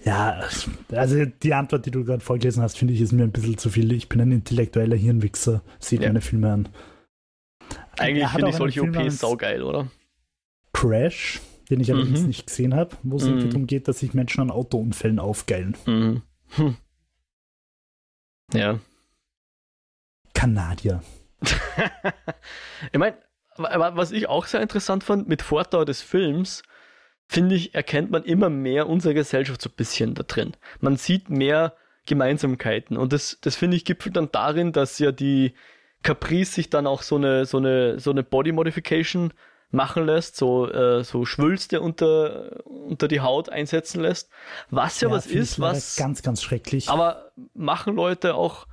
Ja, 0.03 0.41
also 0.91 1.25
die 1.25 1.53
Antwort, 1.53 1.85
die 1.85 1.91
du 1.91 2.05
gerade 2.05 2.23
vorgelesen 2.23 2.63
hast, 2.63 2.77
finde 2.77 2.93
ich, 2.93 3.01
ist 3.01 3.11
mir 3.11 3.23
ein 3.23 3.33
bisschen 3.33 3.57
zu 3.57 3.69
viel. 3.69 3.91
Ich 3.91 4.07
bin 4.07 4.21
ein 4.21 4.31
intellektueller 4.31 4.95
Hirnwichser, 4.95 5.63
sieht 5.79 6.01
ja. 6.01 6.07
meine 6.07 6.21
Filme 6.21 6.53
an. 6.53 6.69
Eigentlich 7.97 8.29
finde 8.29 8.49
ich 8.51 8.55
solche 8.55 8.83
OPs 8.83 9.19
saugeil, 9.19 9.63
oder? 9.63 9.91
Crash, 10.71 11.41
den 11.69 11.81
ich 11.81 11.91
allerdings 11.91 12.21
mhm. 12.21 12.27
nicht 12.27 12.47
gesehen 12.47 12.73
habe, 12.73 12.95
wo 13.03 13.17
es 13.17 13.23
mhm. 13.23 13.29
irgendwie 13.29 13.49
darum 13.49 13.67
geht, 13.67 13.87
dass 13.89 13.99
sich 13.99 14.13
Menschen 14.13 14.39
an 14.39 14.51
Autounfällen 14.51 15.19
aufgeilen. 15.19 15.75
Mhm. 15.85 16.21
Hm. 16.51 16.77
Ja. 18.53 18.79
Kanadier. 20.37 21.01
ich 22.91 22.99
meine, 22.99 23.17
was 23.57 24.11
ich 24.11 24.29
auch 24.29 24.45
sehr 24.45 24.61
interessant 24.61 25.03
fand, 25.03 25.27
mit 25.27 25.41
Fortdauer 25.41 25.83
des 25.83 26.03
Films, 26.03 26.61
finde 27.27 27.55
ich, 27.55 27.73
erkennt 27.73 28.11
man 28.11 28.23
immer 28.23 28.51
mehr 28.51 28.87
unsere 28.87 29.15
Gesellschaft 29.15 29.63
so 29.63 29.69
ein 29.69 29.75
bisschen 29.75 30.13
da 30.13 30.21
drin. 30.21 30.55
Man 30.79 30.95
sieht 30.95 31.31
mehr 31.31 31.73
Gemeinsamkeiten 32.05 32.97
und 32.97 33.13
das, 33.13 33.39
das 33.41 33.55
finde 33.55 33.77
ich 33.77 33.83
gipfelt 33.83 34.15
dann 34.15 34.31
darin, 34.31 34.73
dass 34.73 34.99
ja 34.99 35.11
die 35.11 35.55
Caprice 36.03 36.53
sich 36.53 36.69
dann 36.69 36.85
auch 36.85 37.01
so 37.01 37.15
eine, 37.15 37.47
so 37.47 37.57
eine, 37.57 37.99
so 37.99 38.11
eine 38.11 38.21
Body 38.21 38.51
Modification 38.51 39.33
machen 39.71 40.05
lässt, 40.05 40.35
so, 40.35 40.71
äh, 40.71 41.03
so 41.03 41.25
Schwülste 41.25 41.81
unter, 41.81 42.63
unter 42.63 43.07
die 43.07 43.21
Haut 43.21 43.49
einsetzen 43.49 44.01
lässt. 44.01 44.29
Was 44.69 45.01
ja, 45.01 45.09
ja 45.09 45.15
was 45.15 45.25
ist, 45.25 45.59
was. 45.59 45.95
Ganz, 45.95 46.21
ganz 46.21 46.43
schrecklich. 46.43 46.89
Aber 46.89 47.31
machen 47.55 47.95
Leute 47.95 48.35
auch 48.35 48.67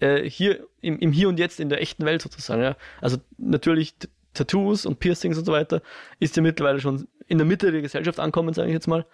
äh, 0.00 0.28
hier 0.28 0.66
im, 0.80 0.98
im 0.98 1.12
Hier 1.12 1.28
und 1.28 1.38
Jetzt 1.38 1.60
in 1.60 1.68
der 1.68 1.80
echten 1.80 2.04
Welt 2.04 2.22
sozusagen. 2.22 2.62
Ja? 2.62 2.76
Also 3.00 3.18
natürlich 3.38 3.94
Tattoos 4.34 4.86
und 4.86 4.98
Piercings 5.00 5.38
und 5.38 5.44
so 5.44 5.52
weiter 5.52 5.82
ist 6.18 6.36
ja 6.36 6.42
mittlerweile 6.42 6.80
schon 6.80 7.08
in 7.26 7.38
der 7.38 7.46
Mitte 7.46 7.72
der 7.72 7.82
Gesellschaft 7.82 8.20
ankommen, 8.20 8.54
sage 8.54 8.68
ich 8.68 8.74
jetzt 8.74 8.88
mal. 8.88 9.06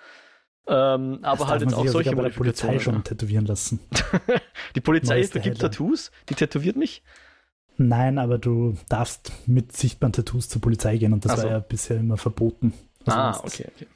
Ähm, 0.69 1.21
aber 1.23 1.47
halt 1.47 1.63
jetzt 1.63 1.75
auch 1.75 1.87
solche 1.87 2.15
bei 2.17 2.23
der 2.23 2.31
Polizei 2.31 2.79
schon 2.81 3.05
tätowieren 3.05 3.47
lassen. 3.47 3.79
die 4.75 4.81
Polizei 4.81 5.23
vergibt 5.25 5.61
Tattoos? 5.61 6.11
Die 6.29 6.35
tätowiert 6.35 6.77
mich? 6.77 7.03
Nein, 7.77 8.19
aber 8.19 8.39
du 8.39 8.77
darfst 8.89 9.33
mit 9.47 9.77
sichtbaren 9.77 10.13
Tattoos 10.13 10.49
zur 10.49 10.61
Polizei 10.63 10.97
gehen 10.97 11.13
und 11.13 11.25
das 11.25 11.37
so. 11.37 11.43
war 11.43 11.51
ja 11.51 11.59
bisher 11.61 11.99
immer 11.99 12.17
verboten. 12.17 12.73
Also 13.05 13.19
ah, 13.19 13.41
okay, 13.45 13.67
okay. 13.75 13.87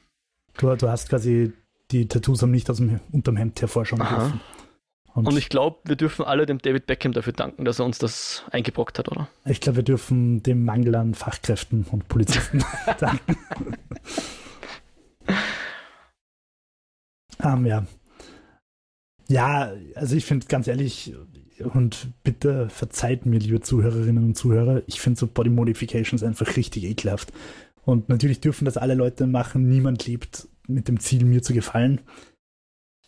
Du, 0.57 0.75
du 0.75 0.89
hast 0.89 1.09
quasi 1.09 1.51
die 1.91 2.07
Tattoos 2.07 2.41
haben 2.41 2.51
nicht 2.51 2.69
aus 2.69 2.77
dem 2.77 2.99
unterm 3.11 3.37
Hemd 3.37 3.61
hervorschauen 3.61 4.01
dürfen. 4.01 4.39
Und, 5.13 5.37
ich 5.37 5.49
glaube, 5.49 5.79
wir 5.83 5.97
dürfen 5.97 6.23
alle 6.23 6.45
dem 6.45 6.59
David 6.59 6.85
Beckham 6.85 7.11
dafür 7.11 7.33
danken, 7.33 7.65
dass 7.65 7.79
er 7.79 7.85
uns 7.85 7.97
das 7.97 8.43
eingebrockt 8.51 8.97
hat, 8.97 9.11
oder? 9.11 9.27
Ich 9.45 9.59
glaube, 9.59 9.77
wir 9.77 9.83
dürfen 9.83 10.41
dem 10.41 10.63
Mangel 10.63 10.95
an 10.95 11.13
Fachkräften 11.13 11.85
und 11.91 12.07
Polizisten 12.07 12.63
danken. 12.99 13.35
ähm, 17.43 17.65
ja. 17.65 17.85
Ja, 19.27 19.71
also 19.95 20.15
ich 20.15 20.25
finde 20.25 20.47
ganz 20.47 20.67
ehrlich, 20.67 21.13
und 21.59 22.09
bitte 22.23 22.69
verzeiht 22.69 23.25
mir, 23.25 23.39
liebe 23.39 23.61
Zuhörerinnen 23.61 24.23
und 24.25 24.37
Zuhörer, 24.37 24.81
ich 24.87 24.99
finde 24.99 25.19
so 25.19 25.27
Body 25.27 25.49
Modifications 25.49 26.23
einfach 26.23 26.55
richtig 26.55 26.83
ekelhaft. 26.83 27.31
Und 27.83 28.09
natürlich 28.09 28.41
dürfen 28.41 28.65
das 28.65 28.77
alle 28.77 28.93
Leute 28.93 29.27
machen, 29.27 29.67
niemand 29.67 30.05
lebt 30.05 30.47
mit 30.67 30.87
dem 30.87 30.99
Ziel, 30.99 31.25
mir 31.25 31.41
zu 31.41 31.53
gefallen. 31.53 32.01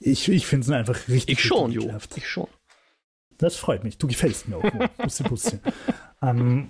Ich, 0.05 0.27
ich 0.27 0.45
finde 0.45 0.65
es 0.65 0.71
einfach 0.71 1.07
richtig 1.07 1.39
Ich 1.39 1.45
schon, 1.45 1.71
Jo. 1.71 1.91
Ich 2.15 2.27
schon. 2.27 2.47
Das 3.37 3.55
freut 3.55 3.83
mich. 3.83 3.97
Du 3.97 4.07
gefällst 4.07 4.47
mir 4.47 4.57
auch. 4.57 4.63
Bussi, 4.97 5.23
bussi. 5.23 5.59
ähm, 6.21 6.69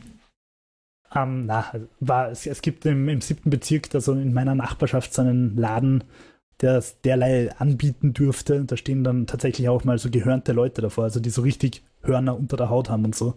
ähm, 1.16 1.46
na, 1.46 1.72
war, 2.00 2.30
es, 2.30 2.46
es 2.46 2.62
gibt 2.62 2.86
im, 2.86 3.10
im 3.10 3.22
siebten 3.22 3.50
Bezirk, 3.50 3.94
also 3.94 4.14
in 4.14 4.34
meiner 4.34 4.56
Nachbarschaft, 4.56 5.14
so 5.14 5.22
einen 5.22 5.56
Laden, 5.58 6.04
der 6.62 6.78
es 6.78 7.02
derlei 7.02 7.52
anbieten 7.58 8.14
dürfte. 8.14 8.66
Da 8.66 8.78
stehen 8.78 9.04
dann 9.04 9.28
tatsächlich 9.28 9.68
auch 9.70 9.84
mal 9.84 9.98
so 9.98 10.10
gehörnte 10.10 10.54
Leute 10.54 10.82
davor, 10.82 11.06
also 11.06 11.20
die 11.20 11.30
so 11.30 11.42
richtig 11.42 11.84
Hörner 12.04 12.38
unter 12.38 12.58
der 12.58 12.70
Haut 12.70 12.90
haben 12.90 13.06
und 13.06 13.16
so. 13.16 13.36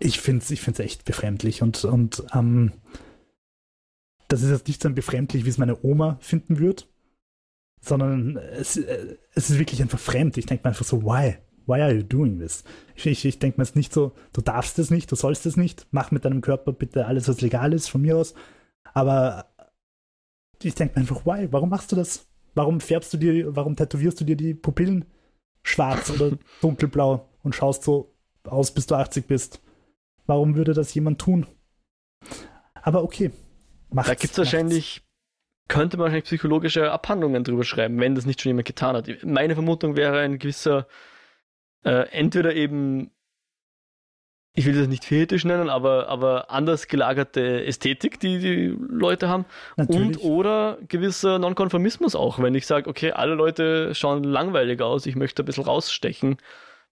Ich 0.00 0.20
finde 0.20 0.42
es 0.42 0.50
ich 0.50 0.60
find's 0.60 0.80
echt 0.80 1.04
befremdlich 1.04 1.62
und, 1.62 1.84
und 1.84 2.22
ähm, 2.34 2.72
das 4.28 4.42
ist 4.42 4.50
jetzt 4.50 4.68
nicht 4.68 4.82
so 4.82 4.90
befremdlich, 4.90 5.44
wie 5.44 5.48
es 5.48 5.58
meine 5.58 5.82
Oma 5.82 6.18
finden 6.20 6.58
wird, 6.58 6.86
sondern 7.80 8.36
es, 8.36 8.76
äh, 8.76 9.16
es 9.34 9.50
ist 9.50 9.58
wirklich 9.58 9.82
einfach 9.82 9.98
fremd. 9.98 10.36
Ich 10.36 10.46
denke 10.46 10.64
mir 10.64 10.70
einfach 10.70 10.84
so, 10.84 11.02
why? 11.02 11.36
Why 11.66 11.82
are 11.82 11.92
you 11.92 12.02
doing 12.02 12.38
this? 12.38 12.64
Ich, 12.94 13.06
ich, 13.06 13.24
ich 13.24 13.38
denke 13.38 13.60
mir 13.60 13.64
jetzt 13.64 13.76
nicht 13.76 13.92
so, 13.92 14.12
du 14.32 14.40
darfst 14.40 14.78
es 14.78 14.90
nicht, 14.90 15.10
du 15.12 15.16
sollst 15.16 15.44
es 15.44 15.56
nicht, 15.56 15.86
mach 15.90 16.10
mit 16.10 16.24
deinem 16.24 16.40
Körper 16.40 16.72
bitte 16.72 17.06
alles, 17.06 17.28
was 17.28 17.42
legal 17.42 17.74
ist, 17.74 17.88
von 17.88 18.00
mir 18.00 18.16
aus. 18.16 18.34
Aber 18.94 19.46
ich 20.62 20.74
denke 20.74 20.94
mir 20.94 21.02
einfach, 21.02 21.26
why? 21.26 21.48
Warum 21.50 21.68
machst 21.68 21.92
du 21.92 21.96
das? 21.96 22.26
Warum 22.54 22.80
färbst 22.80 23.12
du 23.12 23.18
dir, 23.18 23.54
warum 23.54 23.76
tätowierst 23.76 24.20
du 24.20 24.24
dir 24.24 24.36
die 24.36 24.54
Pupillen 24.54 25.04
schwarz 25.62 26.10
oder 26.10 26.38
dunkelblau 26.62 27.28
und 27.42 27.54
schaust 27.54 27.84
so 27.84 28.14
aus, 28.44 28.72
bis 28.72 28.86
du 28.86 28.94
80 28.94 29.26
bist? 29.26 29.60
Warum 30.26 30.56
würde 30.56 30.72
das 30.72 30.92
jemand 30.94 31.20
tun? 31.20 31.46
Aber 32.74 33.02
okay. 33.02 33.30
Macht's, 33.90 34.08
Da 34.08 34.14
gibt 34.14 34.32
es 34.32 34.38
wahrscheinlich, 34.38 35.02
könnte 35.68 35.96
man 35.96 36.04
wahrscheinlich 36.04 36.24
psychologische 36.24 36.90
Abhandlungen 36.90 37.44
drüber 37.44 37.64
schreiben, 37.64 38.00
wenn 38.00 38.14
das 38.14 38.26
nicht 38.26 38.40
schon 38.40 38.50
jemand 38.50 38.66
getan 38.66 38.96
hat. 38.96 39.08
Meine 39.22 39.54
Vermutung 39.54 39.96
wäre 39.96 40.20
ein 40.20 40.38
gewisser, 40.38 40.86
äh, 41.84 42.08
entweder 42.10 42.54
eben, 42.54 43.10
ich 44.54 44.64
will 44.64 44.74
das 44.74 44.88
nicht 44.88 45.04
fetisch 45.04 45.44
nennen, 45.44 45.68
aber, 45.68 46.08
aber 46.08 46.50
anders 46.50 46.88
gelagerte 46.88 47.64
Ästhetik, 47.64 48.18
die 48.18 48.38
die 48.38 48.76
Leute 48.88 49.28
haben. 49.28 49.44
Natürlich. 49.76 50.18
Und 50.18 50.24
oder 50.24 50.78
gewisser 50.88 51.38
Nonkonformismus 51.38 52.16
auch, 52.16 52.38
wenn 52.40 52.54
ich 52.54 52.66
sage, 52.66 52.88
okay, 52.88 53.12
alle 53.12 53.34
Leute 53.34 53.94
schauen 53.94 54.24
langweilig 54.24 54.80
aus, 54.80 55.06
ich 55.06 55.16
möchte 55.16 55.42
ein 55.42 55.46
bisschen 55.46 55.64
rausstechen, 55.64 56.38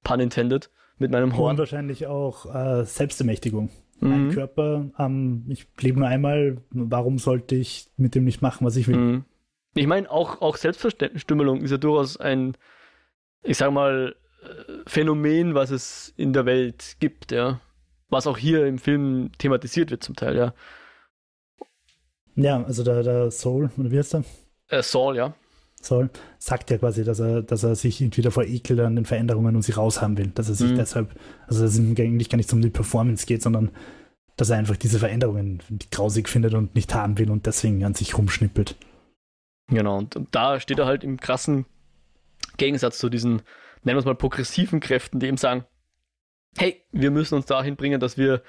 pun 0.05 0.21
intended, 0.21 0.71
mit 0.99 1.11
meinem 1.11 1.31
Und 1.31 1.37
Horn. 1.37 1.59
wahrscheinlich 1.59 2.07
auch 2.07 2.47
äh, 2.55 2.85
Selbstermächtigung. 2.85 3.71
Mein 4.01 4.27
Mhm. 4.29 4.33
Körper, 4.33 4.91
ähm, 4.99 5.45
ich 5.49 5.67
lebe 5.81 5.99
nur 5.99 6.09
einmal, 6.09 6.59
warum 6.71 7.19
sollte 7.19 7.55
ich 7.55 7.89
mit 7.97 8.15
dem 8.15 8.25
nicht 8.25 8.43
machen, 8.43 8.67
was 8.67 8.77
ich 8.77 8.89
will? 8.89 8.97
Mhm. 8.97 9.25
Ich 9.75 9.87
meine, 9.87 10.11
auch, 10.11 10.43
auch 10.43 10.57
Selbstverstümmelung 10.57 11.63
ist 11.63 11.71
ja 11.71 11.79
durchaus 11.79 12.17
ein, 12.19 12.57
ich 13.43 13.57
sag 13.57 13.73
mal, 13.73 14.15
äh, 14.43 14.73
Phänomen, 14.87 15.55
was 15.55 15.71
es 15.71 16.13
in 16.17 16.33
der 16.35 16.45
Welt 16.47 16.97
gibt, 17.01 17.33
ja. 17.33 17.61
Was 18.09 18.27
auch 18.27 18.39
hier 18.39 18.67
im 18.67 18.79
Film 18.79 19.31
thematisiert 19.39 19.91
wird 19.91 20.03
zum 20.05 20.15
Teil, 20.15 20.37
ja. 20.37 20.55
Ja, 22.35 22.63
also 22.63 22.85
der, 22.85 23.03
der 23.03 23.31
Soul, 23.31 23.71
oder 23.79 23.91
wie 23.91 23.99
heißt 23.99 24.15
er? 24.15 24.25
Äh, 24.69 24.83
Saul, 24.83 25.17
ja. 25.17 25.35
Soul, 25.87 26.11
sagt 26.39 26.71
ja 26.71 26.79
quasi, 26.79 27.05
dass 27.05 27.21
er, 27.21 27.43
dass 27.43 27.63
er 27.63 27.75
sich 27.75 28.01
irgendwie 28.01 28.23
davor 28.23 28.45
ekelt 28.45 28.81
an 28.81 28.97
den 28.97 29.05
Veränderungen 29.05 29.57
und 29.57 29.63
sie 29.63 29.73
raushaben 29.73 30.19
will. 30.19 30.29
Dass 30.35 30.49
er 30.49 30.55
sich 30.55 30.73
Mhm. 30.73 30.77
deshalb, 30.77 31.15
also 31.47 31.63
dass 31.63 31.73
es 31.73 31.79
ihm 31.79 31.95
eigentlich 31.99 32.29
gar 32.29 32.37
nicht 32.37 32.53
um 32.53 32.61
die 32.61 32.71
Performance 32.71 33.27
geht, 33.27 33.43
sondern 33.43 33.71
dass 34.37 34.51
er 34.51 34.59
einfach 34.59 34.77
diese 34.77 34.99
Veränderungen 34.99 35.63
grausig 35.91 36.29
findet 36.29 36.55
und 36.55 36.75
nicht 36.75 36.95
haben 36.95 37.19
will 37.19 37.31
und 37.31 37.47
deswegen 37.47 37.85
an 37.85 37.95
sich 37.95 38.19
rumschnippelt. 38.19 38.77
Genau, 39.69 39.97
und, 39.99 40.15
und 40.15 40.29
da 40.35 40.61
steht 40.61 40.79
er 40.79 40.87
halt 40.87 41.03
im 41.05 41.19
krassen 41.19 41.65
Gegensatz 42.57 42.99
zu 42.99 43.09
diesen, 43.09 43.43
nennen 43.83 43.97
wir 43.97 43.99
es 43.99 44.05
mal, 44.05 44.15
progressiven 44.15 44.81
Kräften, 44.81 45.21
die 45.21 45.27
eben 45.27 45.37
sagen, 45.39 45.65
hey, 46.59 46.83
wir 46.93 47.11
müssen 47.11 47.35
uns 47.35 47.47
dahin 47.47 47.77
bringen, 47.77 48.01
dass 48.01 48.17
wir 48.17 48.43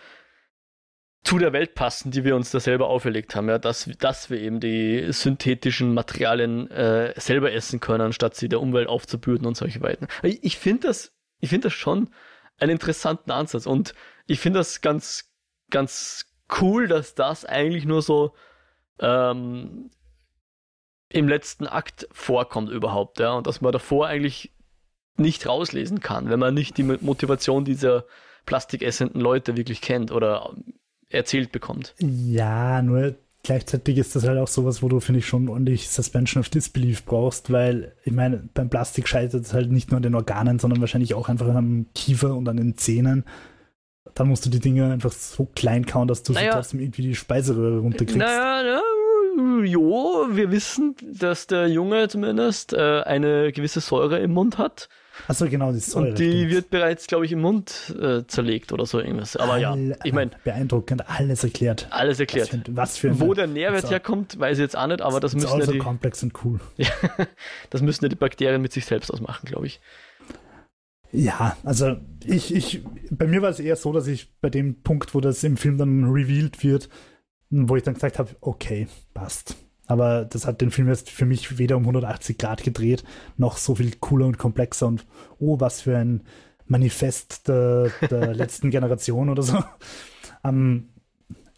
zu 1.24 1.40
der 1.40 1.52
Welt 1.52 1.76
passen, 1.76 2.12
die 2.12 2.24
wir 2.24 2.36
uns 2.36 2.52
da 2.52 2.60
selber 2.60 2.88
auferlegt 2.88 3.36
haben, 3.36 3.50
ja, 3.50 3.60
dass, 3.60 3.90
dass 4.00 4.30
wir 4.30 4.40
eben 4.40 4.60
die 4.60 5.12
synthetischen 5.12 5.94
Materialien 5.94 6.72
äh, 6.72 7.14
selber 7.20 7.52
essen 7.52 7.80
können, 7.80 8.14
statt 8.14 8.36
sie 8.36 8.48
der 8.48 8.62
Umwelt 8.62 8.88
aufzubürden 8.88 9.46
und 9.46 9.58
solche 9.58 9.82
weiter. 9.82 10.08
Ich, 10.24 10.44
ich 10.44 10.58
finde 10.58 10.88
das, 10.88 11.12
ich 11.40 11.50
finde 11.50 11.66
das 11.66 11.74
schon 11.74 12.10
einen 12.60 12.72
interessanten 12.72 13.32
Ansatz 13.32 13.66
und 13.66 13.94
ich 14.26 14.40
finde 14.40 14.60
das 14.60 14.82
ganz, 14.82 15.34
ganz 15.70 16.26
cool, 16.62 16.88
dass 16.88 17.14
das 17.14 17.44
eigentlich 17.44 17.84
nur 17.84 18.02
so 18.02 18.34
ähm, 19.00 19.92
im 21.10 21.28
letzten 21.28 21.68
Akt 21.68 22.08
vorkommt 22.12 22.70
überhaupt, 22.70 23.20
ja, 23.20 23.34
und 23.34 23.48
dass 23.48 23.62
man 23.62 23.72
davor 23.72 24.08
eigentlich 24.08 24.54
nicht 25.18 25.46
rauslesen 25.48 26.00
kann, 26.00 26.30
wenn 26.30 26.40
man 26.40 26.54
nicht 26.54 26.78
die 26.78 26.84
Mo- 26.84 26.98
Motivation 27.02 27.66
dieser 27.66 28.06
plastikessenden 28.46 29.20
Leute 29.20 29.58
wirklich 29.58 29.82
kennt 29.82 30.12
oder 30.12 30.56
erzählt 31.10 31.52
bekommt. 31.52 31.94
Ja, 32.00 32.82
nur 32.82 33.16
gleichzeitig 33.44 33.98
ist 33.98 34.16
das 34.16 34.28
halt 34.28 34.38
auch 34.38 34.48
sowas, 34.48 34.84
wo 34.84 34.90
du, 34.90 35.00
finde 35.00 35.20
ich, 35.20 35.28
schon 35.28 35.48
ordentlich 35.50 35.90
Suspension 35.90 36.42
of 36.42 36.50
Disbelief 36.50 37.06
brauchst, 37.06 37.52
weil 37.52 37.94
ich 38.04 38.14
meine, 38.14 38.50
beim 38.54 38.70
Plastik 38.70 39.08
scheitert 39.08 39.46
es 39.46 39.54
halt 39.54 39.72
nicht 39.72 39.92
nur 39.92 39.98
an 39.98 40.04
den 40.04 40.16
Organen, 40.16 40.60
sondern 40.60 40.82
wahrscheinlich 40.82 41.14
auch 41.14 41.30
einfach 41.30 41.48
am 41.48 41.86
Kiefer 41.96 42.36
und 42.36 42.48
an 42.50 42.58
den 42.58 42.78
Zähnen. 42.78 43.24
Dann 44.14 44.28
musst 44.28 44.46
du 44.46 44.50
die 44.50 44.60
Dinge 44.60 44.92
einfach 44.92 45.12
so 45.12 45.46
klein 45.56 45.86
kauen, 45.86 46.08
dass 46.08 46.24
du 46.24 46.34
Naja. 46.34 46.52
sie 46.52 46.56
trotzdem 46.58 46.80
irgendwie 46.80 47.04
die 47.04 47.16
Speiseröhre 47.16 47.80
runterkriegst. 47.80 48.18
Naja, 48.18 48.64
ja, 48.66 48.82
jo, 49.64 50.28
wir 50.32 50.52
wissen, 50.52 50.96
dass 51.14 51.48
der 51.48 51.68
Junge 51.68 52.08
zumindest 52.08 52.74
äh, 52.74 53.02
eine 53.04 53.52
gewisse 53.52 53.80
Säure 53.80 54.20
im 54.20 54.32
Mund 54.32 54.58
hat 54.58 54.90
Achso, 55.28 55.48
genau, 55.50 55.72
die 55.72 55.80
Säure. 55.80 56.10
und 56.10 56.20
die 56.20 56.32
stimmt. 56.32 56.52
wird 56.52 56.70
bereits, 56.70 57.08
glaube 57.08 57.26
ich, 57.26 57.32
im 57.32 57.42
Mund 57.42 57.96
äh, 58.02 58.26
zerlegt 58.28 58.72
oder 58.72 58.86
so 58.86 59.00
irgendwas. 59.00 59.36
Aber 59.36 59.58
ja, 59.58 59.72
All- 59.72 59.98
ich 60.04 60.14
meine, 60.14 60.32
Beeindruckend, 60.44 61.10
alles 61.10 61.44
erklärt. 61.44 61.88
alles 61.90 62.16
Was 62.18 62.20
erklärt. 62.20 62.50
für, 62.50 62.64
was 62.70 62.98
für 62.98 63.20
Wo 63.20 63.34
der 63.34 63.48
Nährwert 63.48 63.84
So. 63.84 63.90
herkommt, 63.90 64.40
weiß 64.40 64.58
ich 64.58 64.62
jetzt 64.62 64.78
auch 64.78 64.88
nicht, 64.88 65.02
aber 65.02 65.20
das 65.20 65.34
müssen, 65.34 65.48
ja 65.48 65.54
also 65.54 65.72
die, 65.72 65.80
complex 65.80 66.22
und 66.24 66.34
cool. 66.46 66.60
das 67.70 67.82
müssen 67.82 68.06
ja 68.06 68.10
die 68.10 68.16
Bakterien 68.16 68.62
mit 68.62 68.72
sich 68.74 68.86
selbst 68.86 69.12
ausmachen, 69.12 69.46
glaube 69.48 69.66
ich. 69.68 69.80
Ja, 71.12 71.56
also 71.64 71.96
ich, 72.26 72.54
ich, 72.54 72.84
bei 73.10 73.28
mir 73.28 73.42
war 73.42 73.50
es 73.50 73.60
eher 73.60 73.78
so, 73.78 73.94
dass 73.94 74.08
ich 74.08 74.30
bei 74.42 74.50
dem 74.50 74.82
Punkt, 74.84 75.16
wo 75.16 75.22
das 75.22 75.44
im 75.44 75.56
Film 75.58 75.78
dann 75.78 76.04
revealed 76.06 76.64
wird, 76.64 76.90
wo 77.50 77.76
ich 77.78 77.84
dann 77.84 77.94
gesagt 77.94 78.20
habe, 78.20 78.36
okay, 78.42 78.88
passt. 79.14 79.56
Aber 79.88 80.26
das 80.26 80.46
hat 80.46 80.62
den 80.62 80.72
Film 80.72 80.90
jetzt 80.90 81.10
für 81.10 81.26
mich 81.26 81.58
weder 81.58 81.78
um 81.78 81.84
180 81.84 82.38
Grad 82.38 82.64
gedreht, 82.64 83.04
noch 83.38 83.58
so 83.58 83.76
viel 83.76 83.96
cooler 84.00 84.26
und 84.26 84.38
komplexer 84.38 84.88
und 84.88 85.06
oh, 85.40 85.60
was 85.60 85.82
für 85.82 85.98
ein 85.98 86.22
Manifest 86.66 87.48
der, 87.48 87.92
der 88.10 88.34
letzten 88.36 88.70
Generation 88.70 89.30
oder 89.30 89.44
so. 89.44 89.64
Ähm, 90.44 90.90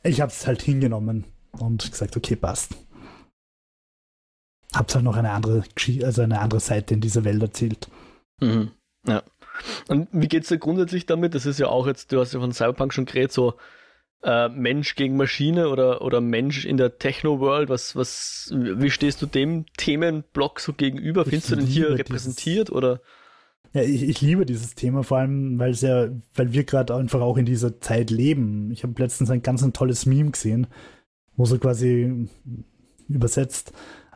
ich 0.04 0.22
habe 0.22 0.32
es 0.32 0.48
halt 0.48 0.62
hingenommen 0.62 1.26
und 1.52 1.92
gesagt, 1.92 2.16
okay, 2.16 2.36
passt. 2.36 2.76
Hab's 4.74 4.94
halt 4.94 5.04
noch 5.04 5.18
eine 5.18 5.32
andere, 5.32 5.64
also 6.04 6.22
eine 6.22 6.40
andere 6.40 6.60
Seite 6.60 6.94
in 6.94 7.02
dieser 7.02 7.24
Welt 7.24 7.42
erzählt. 7.42 7.90
Mhm. 8.40 8.72
Ja. 9.08 9.24
Und 9.88 10.08
wie 10.12 10.28
geht's 10.28 10.50
dir 10.50 10.60
grundsätzlich 10.60 11.06
damit? 11.06 11.34
Das 11.34 11.46
ist 11.46 11.60
ja 11.60 11.68
auch 11.68 11.88
jetzt, 11.88 12.12
du 12.12 12.20
hast 12.20 12.34
ja 12.34 12.40
von 12.40 12.54
Cyberpunk 12.54 12.94
schon 12.94 13.06
geredet, 13.06 13.32
so 13.32 13.56
äh, 14.24 14.49
Mensch 14.49 14.95
gegen 14.95 15.17
Maschine 15.17 15.70
oder, 15.70 16.01
oder 16.01 16.22
Mensch 16.22 16.65
in 16.65 16.78
der 16.78 16.97
Techno-World. 16.97 17.70
Was, 17.70 17.95
was, 17.95 18.51
wie 18.53 18.89
stehst 18.89 19.22
du 19.22 19.26
dem 19.26 19.65
Themenblock 19.78 20.59
so 20.59 20.74
gegenüber? 20.74 21.22
Ich 21.22 21.30
Findest 21.30 21.51
du 21.51 21.55
den 21.55 21.65
hier 21.65 21.91
repräsentiert 21.91 22.72
oder? 22.72 23.01
Ja, 23.74 23.84
ich, 23.84 24.03
ich 24.03 24.22
liebe 24.22 24.45
dieses 24.45 24.74
Thema, 24.76 25.03
vor 25.03 25.20
allem, 25.20 25.59
weil 25.59 25.72
es 25.72 25.82
ja, 25.82 26.09
weil 26.34 26.53
wir 26.53 26.63
gerade 26.63 26.95
einfach 26.95 27.22
auch 27.22 27.38
in 27.38 27.45
dieser 27.45 27.80
Zeit 27.80 28.09
leben. 28.09 28.72
Ich 28.72 28.84
habe 28.84 28.99
letztens 29.01 29.30
ein 29.30 29.43
ganz 29.43 29.61
ein 29.61 29.74
tolles 29.74 30.05
Meme 30.05 30.32
gesehen, 30.32 30.67
wo 31.36 31.45
so 31.45 31.59
quasi 31.59 32.28
übersetzt, 33.07 33.74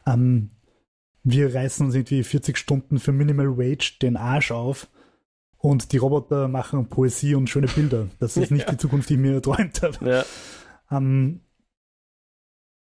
ähm, 0.07 0.49
wir 1.23 1.55
reißen 1.55 1.85
uns 1.85 1.95
irgendwie 1.95 2.23
40 2.23 2.57
Stunden 2.57 2.99
für 2.99 3.13
Minimal 3.13 3.57
Wage 3.57 3.97
den 4.01 4.17
Arsch 4.17 4.51
auf 4.51 4.89
und 5.64 5.93
die 5.93 5.97
Roboter 5.97 6.49
machen 6.49 6.89
Poesie 6.89 7.36
und 7.36 7.49
schöne 7.49 7.68
Bilder. 7.68 8.09
Das 8.20 8.36
ist 8.36 8.51
nicht 8.51 8.64
Ja. 8.68 8.72
die 8.72 8.78
Zukunft, 8.78 9.09
die 9.09 9.14
ich 9.14 9.20
mir 9.20 9.36
erträumt 9.36 9.82
habe. 9.82 10.09
Ja. 10.09 10.26
Ähm, 10.91 11.39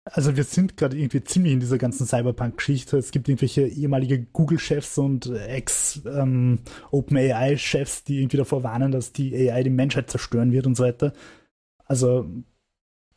Also 0.05 0.35
wir 0.35 0.43
sind 0.43 0.75
gerade 0.75 0.97
irgendwie 0.97 1.23
ziemlich 1.23 1.53
in 1.53 1.61
dieser 1.61 1.77
ganzen 1.77 2.05
Cyberpunk-Geschichte. 2.05 2.97
Es 2.97 3.11
gibt 3.11 3.29
irgendwelche 3.29 3.65
ehemalige 3.65 4.21
Google-Chefs 4.25 4.97
und 4.97 5.27
Ex-OpenAI-Chefs, 5.27 7.99
ähm, 7.99 8.03
die 8.07 8.19
irgendwie 8.19 8.35
davor 8.37 8.63
warnen, 8.63 8.91
dass 8.91 9.13
die 9.13 9.33
AI 9.49 9.63
die 9.63 9.69
Menschheit 9.69 10.09
zerstören 10.09 10.51
wird 10.51 10.67
und 10.67 10.75
so 10.75 10.83
weiter. 10.83 11.13
Also 11.85 12.29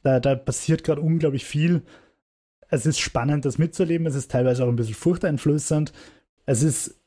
da, 0.05 0.21
da 0.21 0.37
passiert 0.37 0.85
gerade 0.85 1.01
unglaublich 1.01 1.45
viel. 1.45 1.83
Es 2.69 2.87
ist 2.87 3.01
spannend, 3.01 3.45
das 3.45 3.59
mitzuerleben. 3.59 4.07
Es 4.07 4.14
ist 4.14 4.31
teilweise 4.31 4.64
auch 4.64 4.69
ein 4.69 4.77
bisschen 4.77 4.95
furchteinflößend. 4.95 5.93
Es 6.47 6.62
ist 6.62 7.01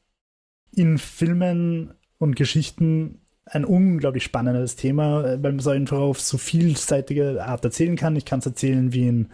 in 0.72 0.98
Filmen 0.98 1.94
und 2.20 2.36
Geschichten 2.36 3.22
ein 3.46 3.66
unglaublich 3.66 4.24
spannendes 4.24 4.76
Thema, 4.76 5.24
weil 5.24 5.40
man 5.40 5.60
es 5.60 5.68
einfach 5.68 5.98
auf 5.98 6.22
so 6.22 6.38
vielseitige 6.38 7.44
Art 7.44 7.66
erzählen 7.66 7.96
kann. 7.96 8.16
Ich 8.16 8.26
kann 8.26 8.40
es 8.40 8.46
erzählen 8.46 8.94
wie 8.94 9.08
in 9.08 9.30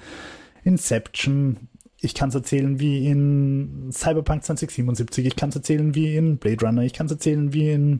Inception, 0.64 1.68
ich 2.00 2.14
kann 2.14 2.30
es 2.30 2.36
erzählen 2.36 2.80
wie 2.80 3.08
in 3.08 3.92
Cyberpunk 3.92 4.44
2077, 4.44 5.26
ich 5.26 5.36
kann 5.36 5.50
es 5.50 5.56
erzählen 5.56 5.96
wie 5.96 6.16
in 6.16 6.38
Blade 6.38 6.66
Runner, 6.66 6.84
ich 6.84 6.94
kann 6.94 7.08
es 7.08 7.12
erzählen 7.12 7.52
wie 7.52 7.72
in 7.72 8.00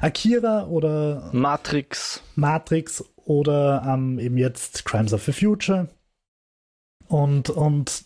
Akira 0.00 0.66
oder 0.66 1.30
Matrix. 1.32 2.22
Matrix 2.34 3.04
oder 3.16 3.84
ähm, 3.86 4.18
eben 4.18 4.36
jetzt 4.36 4.84
Crimes 4.84 5.12
of 5.12 5.22
the 5.24 5.32
Future. 5.32 5.88
Und, 7.06 7.50
und 7.50 8.04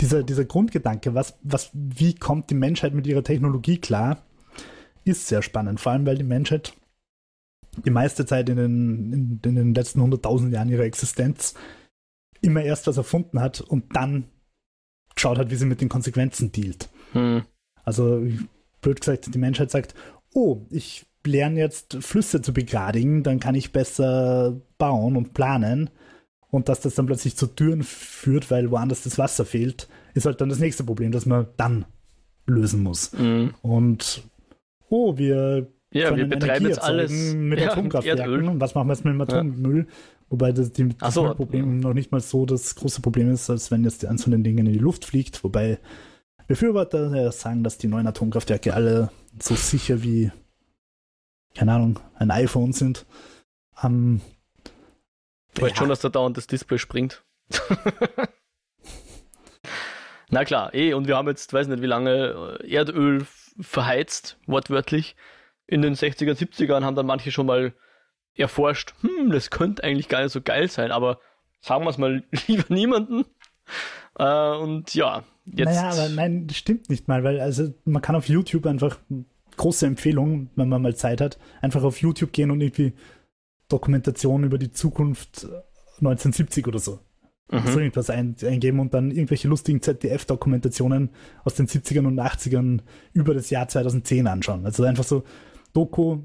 dieser, 0.00 0.22
dieser 0.22 0.44
Grundgedanke, 0.44 1.14
was, 1.14 1.38
was, 1.42 1.70
wie 1.72 2.14
kommt 2.14 2.50
die 2.50 2.54
Menschheit 2.54 2.94
mit 2.94 3.06
ihrer 3.06 3.24
Technologie 3.24 3.78
klar, 3.78 4.18
ist 5.04 5.26
sehr 5.26 5.42
spannend. 5.42 5.80
Vor 5.80 5.92
allem, 5.92 6.06
weil 6.06 6.18
die 6.18 6.24
Menschheit 6.24 6.74
die 7.84 7.90
meiste 7.90 8.26
Zeit 8.26 8.48
in 8.48 8.56
den, 8.56 9.12
in, 9.12 9.40
in 9.42 9.54
den 9.54 9.74
letzten 9.74 10.00
100.000 10.00 10.50
Jahren 10.50 10.68
ihrer 10.68 10.84
Existenz 10.84 11.54
immer 12.42 12.62
erst 12.62 12.86
was 12.86 12.96
erfunden 12.96 13.40
hat 13.40 13.60
und 13.60 13.96
dann 13.96 14.24
geschaut 15.14 15.38
hat, 15.38 15.50
wie 15.50 15.56
sie 15.56 15.66
mit 15.66 15.80
den 15.80 15.88
Konsequenzen 15.88 16.52
dealt. 16.52 16.90
Hm. 17.12 17.42
Also, 17.84 18.26
blöd 18.80 19.00
gesagt, 19.00 19.34
die 19.34 19.38
Menschheit 19.38 19.70
sagt, 19.70 19.94
oh, 20.34 20.62
ich 20.70 21.06
lerne 21.24 21.60
jetzt 21.60 21.98
Flüsse 22.00 22.42
zu 22.42 22.52
begradigen, 22.52 23.22
dann 23.22 23.40
kann 23.40 23.54
ich 23.54 23.72
besser 23.72 24.60
bauen 24.78 25.16
und 25.16 25.34
planen. 25.34 25.90
Und 26.50 26.68
dass 26.68 26.80
das 26.80 26.94
dann 26.94 27.06
plötzlich 27.06 27.36
zu 27.36 27.46
Türen 27.46 27.82
führt, 27.82 28.50
weil 28.50 28.70
woanders 28.70 29.02
das 29.02 29.18
Wasser 29.18 29.46
fehlt, 29.46 29.88
ist 30.14 30.26
halt 30.26 30.40
dann 30.40 30.50
das 30.50 30.58
nächste 30.58 30.84
Problem, 30.84 31.12
das 31.12 31.24
man 31.24 31.46
dann 31.56 31.86
lösen 32.46 32.82
muss. 32.82 33.12
Mhm. 33.12 33.54
Und 33.62 34.22
oh, 34.92 35.16
wir 35.18 35.66
ja, 35.92 36.16
wir 36.16 36.26
betreiben 36.26 36.66
jetzt 36.66 36.82
alles 36.82 37.34
mit 37.34 37.60
ja, 37.60 37.70
Atomkraftwerken. 37.72 38.60
Was 38.60 38.74
machen 38.74 38.88
wir 38.88 38.94
jetzt 38.94 39.04
mit 39.04 39.12
dem 39.12 39.20
Atommüll? 39.20 39.86
Ja. 39.88 39.94
Wobei 40.30 40.52
das, 40.52 40.72
die, 40.72 40.88
das 40.96 41.14
so. 41.14 41.34
Problem 41.34 41.80
noch 41.80 41.92
nicht 41.92 42.10
mal 42.10 42.20
so 42.20 42.46
das 42.46 42.74
große 42.74 43.02
Problem 43.02 43.30
ist, 43.30 43.50
als 43.50 43.70
wenn 43.70 43.84
jetzt 43.84 44.04
eins 44.06 44.22
von 44.22 44.32
den 44.32 44.42
Dingen 44.42 44.66
in 44.66 44.72
die 44.72 44.78
Luft 44.78 45.04
fliegt. 45.04 45.44
Wobei 45.44 45.78
Befürworter 46.46 47.30
sagen, 47.32 47.62
dass 47.62 47.76
die 47.76 47.88
neuen 47.88 48.06
Atomkraftwerke 48.06 48.72
alle 48.72 49.10
so 49.38 49.54
sicher 49.54 50.02
wie, 50.02 50.32
keine 51.54 51.72
Ahnung, 51.72 51.98
ein 52.14 52.30
iPhone 52.30 52.72
sind. 52.72 53.04
Ähm, 53.82 54.22
du 55.54 55.62
weißt 55.62 55.72
ja. 55.72 55.76
schon, 55.76 55.90
dass 55.90 56.00
da 56.00 56.08
dauernd 56.08 56.38
das 56.38 56.46
Display 56.46 56.78
springt. 56.78 57.22
Na 60.30 60.46
klar, 60.46 60.74
eh, 60.74 60.94
und 60.94 61.06
wir 61.06 61.16
haben 61.18 61.28
jetzt, 61.28 61.52
weiß 61.52 61.68
nicht 61.68 61.82
wie 61.82 61.86
lange, 61.86 62.58
äh, 62.62 62.74
Erdöl 62.74 63.26
verheizt, 63.60 64.38
wortwörtlich. 64.46 65.16
In 65.66 65.82
den 65.82 65.94
60er, 65.94 66.32
70ern 66.32 66.84
haben 66.84 66.96
dann 66.96 67.06
manche 67.06 67.30
schon 67.30 67.46
mal 67.46 67.74
erforscht, 68.34 68.94
hm, 69.00 69.30
das 69.30 69.50
könnte 69.50 69.84
eigentlich 69.84 70.08
gar 70.08 70.22
nicht 70.22 70.32
so 70.32 70.40
geil 70.40 70.68
sein, 70.68 70.90
aber 70.90 71.20
sagen 71.60 71.84
wir 71.84 71.90
es 71.90 71.98
mal 71.98 72.24
lieber 72.46 72.64
niemanden. 72.68 73.24
Äh, 74.18 74.56
und 74.56 74.94
ja, 74.94 75.24
jetzt. 75.46 75.74
Naja, 75.74 75.90
aber 75.90 76.08
nein, 76.08 76.46
das 76.46 76.56
stimmt 76.56 76.90
nicht 76.90 77.08
mal, 77.08 77.24
weil 77.24 77.40
also 77.40 77.72
man 77.84 78.02
kann 78.02 78.16
auf 78.16 78.28
YouTube 78.28 78.66
einfach 78.66 78.98
große 79.56 79.86
Empfehlung, 79.86 80.50
wenn 80.56 80.68
man 80.68 80.82
mal 80.82 80.96
Zeit 80.96 81.20
hat, 81.20 81.38
einfach 81.60 81.82
auf 81.82 82.00
YouTube 82.00 82.32
gehen 82.32 82.50
und 82.50 82.60
irgendwie 82.60 82.94
Dokumentation 83.68 84.44
über 84.44 84.58
die 84.58 84.70
Zukunft 84.70 85.46
1970 85.98 86.66
oder 86.66 86.78
so. 86.78 87.00
Mhm. 87.50 87.66
So 87.66 87.78
irgendwas 87.78 88.10
ein, 88.10 88.34
eingeben 88.44 88.80
und 88.80 88.94
dann 88.94 89.10
irgendwelche 89.10 89.48
lustigen 89.48 89.82
ZDF-Dokumentationen 89.82 91.10
aus 91.44 91.54
den 91.54 91.66
70ern 91.66 92.06
und 92.06 92.18
80ern 92.18 92.80
über 93.12 93.34
das 93.34 93.50
Jahr 93.50 93.68
2010 93.68 94.26
anschauen. 94.26 94.64
Also 94.64 94.84
einfach 94.84 95.04
so 95.04 95.24
Doku, 95.72 96.18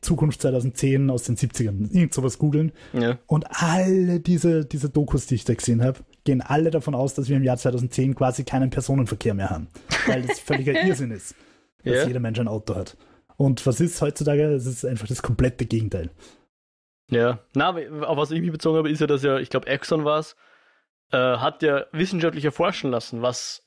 Zukunft 0.00 0.40
2010 0.40 1.10
aus 1.10 1.24
den 1.24 1.36
70ern, 1.36 1.92
irgend 1.92 2.14
sowas 2.14 2.38
googeln. 2.38 2.72
Ja. 2.92 3.18
Und 3.26 3.44
alle 3.50 4.20
diese, 4.20 4.64
diese 4.64 4.88
Dokus, 4.88 5.26
die 5.26 5.34
ich 5.34 5.44
da 5.44 5.54
gesehen 5.54 5.82
habe, 5.82 5.98
gehen 6.24 6.40
alle 6.40 6.70
davon 6.70 6.94
aus, 6.94 7.14
dass 7.14 7.28
wir 7.28 7.36
im 7.36 7.44
Jahr 7.44 7.58
2010 7.58 8.14
quasi 8.14 8.44
keinen 8.44 8.70
Personenverkehr 8.70 9.34
mehr 9.34 9.50
haben. 9.50 9.68
Weil 10.06 10.22
das 10.22 10.38
völliger 10.38 10.72
Irrsinn 10.86 11.10
ist, 11.10 11.34
dass 11.84 11.94
ja. 11.94 12.06
jeder 12.06 12.20
Mensch 12.20 12.38
ein 12.38 12.48
Auto 12.48 12.74
hat. 12.74 12.96
Und 13.36 13.66
was 13.66 13.80
ist 13.80 14.00
heutzutage? 14.00 14.44
Es 14.44 14.66
ist 14.66 14.84
einfach 14.84 15.08
das 15.08 15.22
komplette 15.22 15.66
Gegenteil. 15.66 16.10
Ja, 17.10 17.40
na, 17.54 17.70
auf 18.02 18.16
was 18.16 18.30
ich 18.30 18.40
mich 18.40 18.52
bezogen 18.52 18.78
habe, 18.78 18.90
ist 18.90 19.00
ja, 19.00 19.06
dass 19.06 19.22
ja, 19.22 19.38
ich 19.38 19.50
glaube, 19.50 19.66
Exxon 19.66 20.04
war 20.04 20.20
es, 20.20 20.36
äh, 21.12 21.16
hat 21.16 21.62
ja 21.62 21.84
wissenschaftlich 21.92 22.44
erforschen 22.44 22.90
lassen, 22.90 23.20
was 23.22 23.66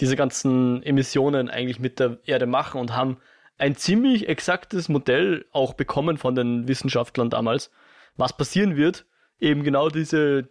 diese 0.00 0.16
ganzen 0.16 0.82
Emissionen 0.82 1.50
eigentlich 1.50 1.80
mit 1.80 2.00
der 2.00 2.18
Erde 2.24 2.46
machen 2.46 2.80
und 2.80 2.96
haben 2.96 3.18
ein 3.58 3.76
ziemlich 3.76 4.28
exaktes 4.28 4.88
Modell 4.88 5.44
auch 5.52 5.74
bekommen 5.74 6.18
von 6.18 6.34
den 6.34 6.66
Wissenschaftlern 6.66 7.30
damals, 7.30 7.70
was 8.16 8.36
passieren 8.36 8.76
wird. 8.76 9.06
Eben 9.38 9.62
genau 9.62 9.88
diese 9.88 10.48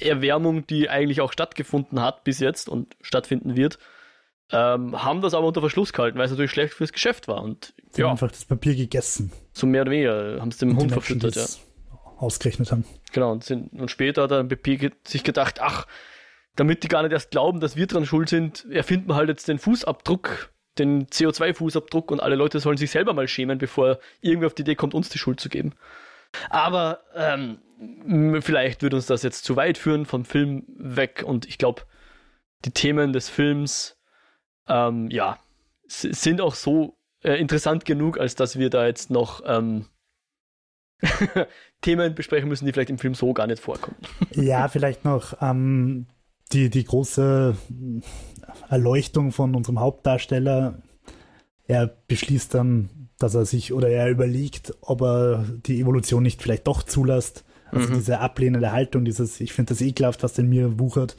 Erwärmung, 0.00 0.66
die 0.66 0.88
eigentlich 0.88 1.20
auch 1.20 1.32
stattgefunden 1.32 2.00
hat 2.00 2.24
bis 2.24 2.40
jetzt 2.40 2.68
und 2.68 2.96
stattfinden 3.00 3.56
wird, 3.56 3.78
ähm, 4.50 5.02
haben 5.02 5.20
das 5.20 5.34
aber 5.34 5.46
unter 5.46 5.60
Verschluss 5.60 5.92
gehalten, 5.92 6.18
weil 6.18 6.24
es 6.24 6.30
natürlich 6.30 6.50
schlecht 6.50 6.74
fürs 6.74 6.92
Geschäft 6.92 7.28
war. 7.28 7.42
Und 7.42 7.74
Sie 7.90 8.00
ja, 8.00 8.06
haben 8.06 8.12
einfach 8.12 8.30
das 8.30 8.44
Papier 8.44 8.74
gegessen. 8.74 9.32
So 9.52 9.66
mehr 9.66 9.82
oder 9.82 9.90
weniger 9.90 10.40
haben 10.40 10.48
es 10.48 10.58
dem 10.58 10.70
und 10.70 10.78
Hund 10.78 10.92
verfüttert, 10.92 11.36
ja. 11.36 11.44
Ausgerechnet 12.18 12.72
haben. 12.72 12.84
Genau, 13.12 13.32
und, 13.32 13.44
sind, 13.44 13.72
und 13.72 13.90
später 13.90 14.22
hat 14.22 14.30
der 14.30 14.42
BP 14.42 14.92
sich 15.06 15.22
gedacht, 15.22 15.60
ach, 15.60 15.86
damit 16.56 16.82
die 16.82 16.88
gar 16.88 17.02
nicht 17.02 17.12
erst 17.12 17.30
glauben, 17.30 17.60
dass 17.60 17.76
wir 17.76 17.86
dran 17.86 18.06
schuld 18.06 18.28
sind, 18.28 18.66
erfinden 18.70 19.08
wir 19.08 19.14
halt 19.14 19.28
jetzt 19.28 19.46
den 19.46 19.58
Fußabdruck 19.58 20.50
den 20.78 21.06
CO2-Fußabdruck 21.06 22.10
und 22.10 22.20
alle 22.20 22.36
Leute 22.36 22.60
sollen 22.60 22.76
sich 22.76 22.90
selber 22.90 23.12
mal 23.12 23.28
schämen, 23.28 23.58
bevor 23.58 23.98
irgendwer 24.20 24.46
auf 24.46 24.54
die 24.54 24.62
Idee 24.62 24.74
kommt, 24.74 24.94
uns 24.94 25.08
die 25.08 25.18
Schuld 25.18 25.40
zu 25.40 25.48
geben. 25.48 25.74
Aber 26.50 27.00
ähm, 27.14 27.58
vielleicht 28.42 28.82
würde 28.82 28.96
uns 28.96 29.06
das 29.06 29.22
jetzt 29.22 29.44
zu 29.44 29.56
weit 29.56 29.78
führen 29.78 30.06
vom 30.06 30.24
Film 30.24 30.64
weg 30.68 31.24
und 31.26 31.46
ich 31.46 31.58
glaube, 31.58 31.82
die 32.64 32.70
Themen 32.70 33.12
des 33.12 33.28
Films, 33.28 33.97
ähm, 34.68 35.10
ja, 35.10 35.38
sind 35.86 36.40
auch 36.40 36.54
so 36.54 36.96
äh, 37.22 37.34
interessant 37.34 37.84
genug, 37.84 38.18
als 38.18 38.34
dass 38.34 38.58
wir 38.58 38.70
da 38.70 38.86
jetzt 38.86 39.10
noch 39.10 39.42
ähm, 39.46 39.86
Themen 41.80 42.14
besprechen 42.14 42.48
müssen, 42.48 42.66
die 42.66 42.72
vielleicht 42.72 42.90
im 42.90 42.98
Film 42.98 43.14
so 43.14 43.32
gar 43.32 43.46
nicht 43.46 43.62
vorkommen. 43.62 43.96
ja, 44.34 44.68
vielleicht 44.68 45.04
noch 45.04 45.40
ähm, 45.40 46.06
die, 46.52 46.70
die 46.70 46.84
große 46.84 47.56
Erleuchtung 48.68 49.32
von 49.32 49.54
unserem 49.54 49.80
Hauptdarsteller. 49.80 50.82
Er 51.66 51.86
beschließt 51.86 52.54
dann, 52.54 53.08
dass 53.18 53.34
er 53.34 53.44
sich 53.44 53.72
oder 53.72 53.88
er 53.88 54.08
überlegt, 54.08 54.74
ob 54.80 55.02
er 55.02 55.44
die 55.66 55.80
Evolution 55.80 56.22
nicht 56.22 56.42
vielleicht 56.42 56.66
doch 56.66 56.82
zulässt. 56.82 57.44
Also 57.70 57.90
mhm. 57.90 57.94
diese 57.94 58.20
ablehnende 58.20 58.72
Haltung, 58.72 59.04
dieses, 59.04 59.40
ich 59.40 59.52
finde 59.52 59.74
das 59.74 59.82
ekelhaft, 59.82 60.22
was 60.22 60.38
in 60.38 60.48
mir 60.48 60.78
wuchert. 60.78 61.16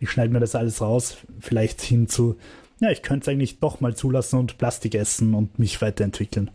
Ich 0.00 0.10
schneide 0.10 0.32
mir 0.32 0.40
das 0.40 0.56
alles 0.56 0.80
raus. 0.80 1.18
Vielleicht 1.38 1.80
hin 1.80 2.08
zu, 2.08 2.36
ja, 2.84 2.90
ich 2.90 3.02
könnte 3.02 3.24
es 3.24 3.28
eigentlich 3.28 3.60
doch 3.60 3.80
mal 3.80 3.96
zulassen 3.96 4.38
und 4.38 4.58
Plastik 4.58 4.94
essen 4.94 5.34
und 5.34 5.58
mich 5.58 5.80
weiterentwickeln. 5.80 6.50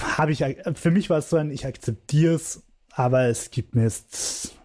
Habe 0.00 0.32
ich, 0.32 0.44
für 0.74 0.90
mich 0.90 1.10
war 1.10 1.18
es 1.18 1.30
so 1.30 1.36
ein, 1.36 1.50
ich 1.50 1.66
akzeptiere 1.66 2.34
es, 2.34 2.62
aber 2.90 3.24
es 3.24 3.50
gibt 3.50 3.74
mir 3.74 3.84
jetzt 3.84 4.58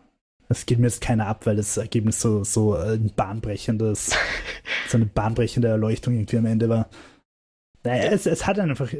es 0.49 0.65
geht 0.65 0.79
mir 0.79 0.87
jetzt 0.87 1.01
keiner 1.01 1.27
ab, 1.27 1.45
weil 1.45 1.55
das 1.55 1.77
Ergebnis 1.77 2.21
so, 2.21 2.43
so 2.43 2.75
ein 2.75 3.11
bahnbrechendes, 3.15 4.15
so 4.89 4.97
eine 4.97 5.05
bahnbrechende 5.05 5.67
Erleuchtung 5.67 6.13
irgendwie 6.13 6.37
am 6.37 6.45
Ende 6.45 6.69
war. 6.69 6.89
Naja, 7.83 8.11
es, 8.11 8.25
es 8.25 8.45
hat 8.45 8.59
einfach, 8.59 8.91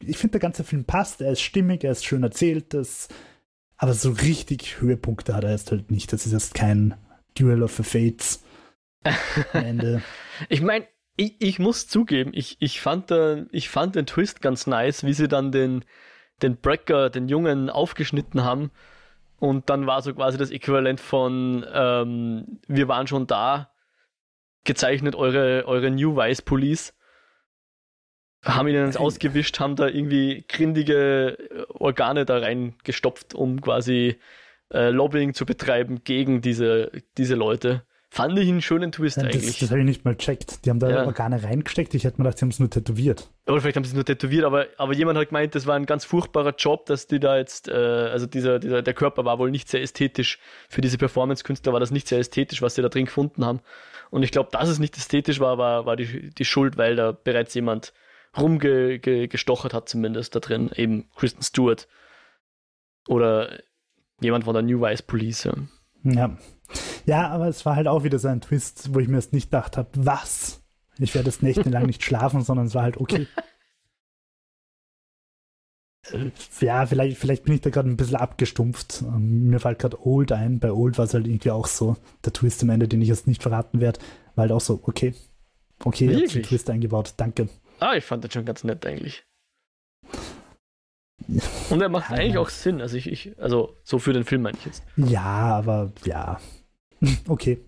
ich 0.00 0.18
finde, 0.18 0.32
der 0.32 0.40
ganze 0.40 0.64
Film 0.64 0.84
passt, 0.84 1.20
er 1.20 1.32
ist 1.32 1.40
stimmig, 1.40 1.84
er 1.84 1.92
ist 1.92 2.04
schön 2.04 2.22
erzählt, 2.22 2.74
das, 2.74 3.08
aber 3.76 3.94
so 3.94 4.10
richtig 4.10 4.80
Höhepunkte 4.80 5.34
hat 5.34 5.44
er 5.44 5.52
jetzt 5.52 5.70
halt 5.70 5.90
nicht. 5.90 6.12
Das 6.12 6.26
ist 6.26 6.32
jetzt 6.32 6.54
kein 6.54 6.94
Duel 7.36 7.62
of 7.62 7.76
the 7.76 7.82
Fates 7.82 8.42
am 9.04 9.64
Ende. 9.64 10.02
ich 10.48 10.62
meine, 10.62 10.86
ich, 11.16 11.40
ich, 11.40 11.58
muss 11.58 11.88
zugeben, 11.88 12.30
ich, 12.32 12.56
ich, 12.60 12.80
fand, 12.80 13.12
ich 13.50 13.68
fand 13.68 13.96
den 13.96 14.06
Twist 14.06 14.40
ganz 14.40 14.66
nice, 14.66 15.04
wie 15.04 15.12
sie 15.12 15.28
dann 15.28 15.50
den, 15.50 15.84
den 16.42 16.56
Brecker, 16.56 17.10
den 17.10 17.28
Jungen, 17.28 17.70
aufgeschnitten 17.70 18.44
haben 18.44 18.70
und 19.40 19.70
dann 19.70 19.86
war 19.86 20.02
so 20.02 20.14
quasi 20.14 20.38
das 20.38 20.50
Äquivalent 20.50 21.00
von 21.00 21.64
ähm, 21.72 22.60
wir 22.66 22.88
waren 22.88 23.06
schon 23.06 23.26
da, 23.26 23.70
gezeichnet 24.64 25.14
eure, 25.14 25.66
eure 25.66 25.90
New 25.90 26.16
Vice 26.16 26.42
Police. 26.42 26.94
haben 28.44 28.68
ihnen 28.68 28.86
ins 28.86 28.96
Ausgewischt, 28.96 29.60
haben 29.60 29.76
da 29.76 29.88
irgendwie 29.88 30.44
grindige 30.48 31.66
Organe 31.68 32.24
da 32.24 32.38
reingestopft, 32.38 33.34
um 33.34 33.60
quasi 33.60 34.18
äh, 34.72 34.90
Lobbying 34.90 35.34
zu 35.34 35.46
betreiben 35.46 36.04
gegen 36.04 36.40
diese, 36.40 36.92
diese 37.16 37.34
Leute. 37.34 37.84
Fand 38.10 38.38
ich 38.38 38.48
einen 38.48 38.62
schönen 38.62 38.90
Twist 38.90 39.18
das, 39.18 39.24
eigentlich. 39.24 39.58
Das 39.58 39.70
habe 39.70 39.80
ich 39.80 39.86
nicht 39.86 40.04
mal 40.04 40.16
checkt. 40.16 40.64
Die 40.64 40.70
haben 40.70 40.80
da 40.80 40.88
Ja. 40.88 41.04
Organe 41.04 41.42
reingesteckt. 41.42 41.92
Ich 41.94 42.04
hätte 42.04 42.18
mir 42.18 42.24
gedacht, 42.24 42.38
sie 42.38 42.44
haben 42.44 42.50
es 42.50 42.58
nur 42.58 42.70
tätowiert. 42.70 43.30
Oder 43.46 43.60
vielleicht 43.60 43.76
haben 43.76 43.84
sie 43.84 43.90
es 43.90 43.94
nur 43.94 44.04
tätowiert, 44.04 44.44
aber, 44.44 44.66
aber 44.78 44.94
jemand 44.94 45.18
hat 45.18 45.28
gemeint, 45.28 45.54
das 45.54 45.66
war 45.66 45.76
ein 45.76 45.84
ganz 45.84 46.06
furchtbarer 46.06 46.54
Job, 46.56 46.86
dass 46.86 47.06
die 47.06 47.20
da 47.20 47.36
jetzt, 47.36 47.68
äh, 47.68 47.72
also 47.72 48.26
dieser, 48.26 48.58
dieser, 48.60 48.80
der 48.80 48.94
Körper 48.94 49.26
war 49.26 49.38
wohl 49.38 49.50
nicht 49.50 49.68
sehr 49.68 49.82
ästhetisch. 49.82 50.38
Für 50.70 50.80
diese 50.80 50.96
Performance-Künstler 50.96 51.74
war 51.74 51.80
das 51.80 51.90
nicht 51.90 52.08
sehr 52.08 52.18
ästhetisch, 52.18 52.62
was 52.62 52.74
sie 52.76 52.82
da 52.82 52.88
drin 52.88 53.04
gefunden 53.04 53.44
haben. 53.44 53.60
Und 54.10 54.22
ich 54.22 54.30
glaube, 54.30 54.48
dass 54.52 54.70
es 54.70 54.78
nicht 54.78 54.96
ästhetisch 54.96 55.38
war, 55.38 55.58
war, 55.58 55.84
war 55.84 55.96
die, 55.96 56.30
die 56.30 56.44
Schuld, 56.46 56.78
weil 56.78 56.96
da 56.96 57.12
bereits 57.12 57.52
jemand 57.54 57.92
rumgestochert 58.38 59.72
ge, 59.72 59.76
hat, 59.76 59.88
zumindest 59.88 60.34
da 60.34 60.40
drin. 60.40 60.70
Eben 60.74 61.10
Kristen 61.14 61.42
Stewart. 61.42 61.88
Oder 63.06 63.58
jemand 64.20 64.44
von 64.44 64.54
der 64.54 64.62
New 64.62 64.80
Vice 64.80 65.02
Police. 65.02 65.44
Ja. 65.44 65.52
Ja. 66.04 66.38
Ja, 67.08 67.28
aber 67.30 67.48
es 67.48 67.64
war 67.64 67.74
halt 67.74 67.88
auch 67.88 68.04
wieder 68.04 68.18
so 68.18 68.28
ein 68.28 68.42
Twist, 68.42 68.92
wo 68.92 68.98
ich 68.98 69.08
mir 69.08 69.16
erst 69.16 69.32
nicht 69.32 69.50
gedacht 69.50 69.78
habe, 69.78 69.88
was? 69.94 70.62
Ich 70.98 71.14
werde 71.14 71.30
jetzt 71.30 71.42
nächtelang 71.42 71.86
nicht 71.86 72.02
schlafen, 72.02 72.42
sondern 72.42 72.66
es 72.66 72.74
war 72.74 72.82
halt 72.82 72.98
okay. 72.98 73.26
Ja, 76.60 76.86
vielleicht, 76.86 77.18
vielleicht 77.18 77.44
bin 77.44 77.54
ich 77.54 77.60
da 77.60 77.68
gerade 77.68 77.88
ein 77.88 77.96
bisschen 77.98 78.16
abgestumpft. 78.16 79.02
Ähm, 79.02 79.48
Mir 79.48 79.60
fällt 79.60 79.78
gerade 79.78 80.06
Old 80.06 80.32
ein. 80.32 80.58
Bei 80.58 80.72
Old 80.72 80.96
war 80.96 81.04
es 81.04 81.12
halt 81.12 81.26
irgendwie 81.26 81.50
auch 81.50 81.66
so, 81.66 81.96
der 82.24 82.32
Twist 82.32 82.62
am 82.62 82.70
Ende, 82.70 82.88
den 82.88 83.02
ich 83.02 83.08
jetzt 83.08 83.26
nicht 83.26 83.42
verraten 83.42 83.80
werde, 83.80 84.00
war 84.34 84.42
halt 84.42 84.52
auch 84.52 84.60
so, 84.60 84.80
okay. 84.84 85.14
Okay, 85.84 86.08
Wirklich? 86.08 86.46
Twist 86.46 86.70
eingebaut, 86.70 87.12
danke. 87.18 87.50
Ah, 87.80 87.94
ich 87.94 88.04
fand 88.04 88.24
das 88.24 88.32
schon 88.32 88.46
ganz 88.46 88.64
nett 88.64 88.86
eigentlich. 88.86 89.24
Und 91.70 91.82
er 91.82 91.90
macht 91.90 92.10
Ja, 92.10 92.16
eigentlich 92.16 92.38
auch 92.38 92.48
Sinn. 92.48 92.80
Also 92.80 92.96
ich, 92.96 93.06
ich, 93.06 93.38
also 93.38 93.76
so 93.84 93.98
für 93.98 94.14
den 94.14 94.24
Film 94.24 94.42
meine 94.42 94.56
ich 94.56 94.64
jetzt. 94.64 94.82
Ja, 94.96 95.56
aber 95.56 95.92
ja. 96.04 96.40
Okay, 97.28 97.60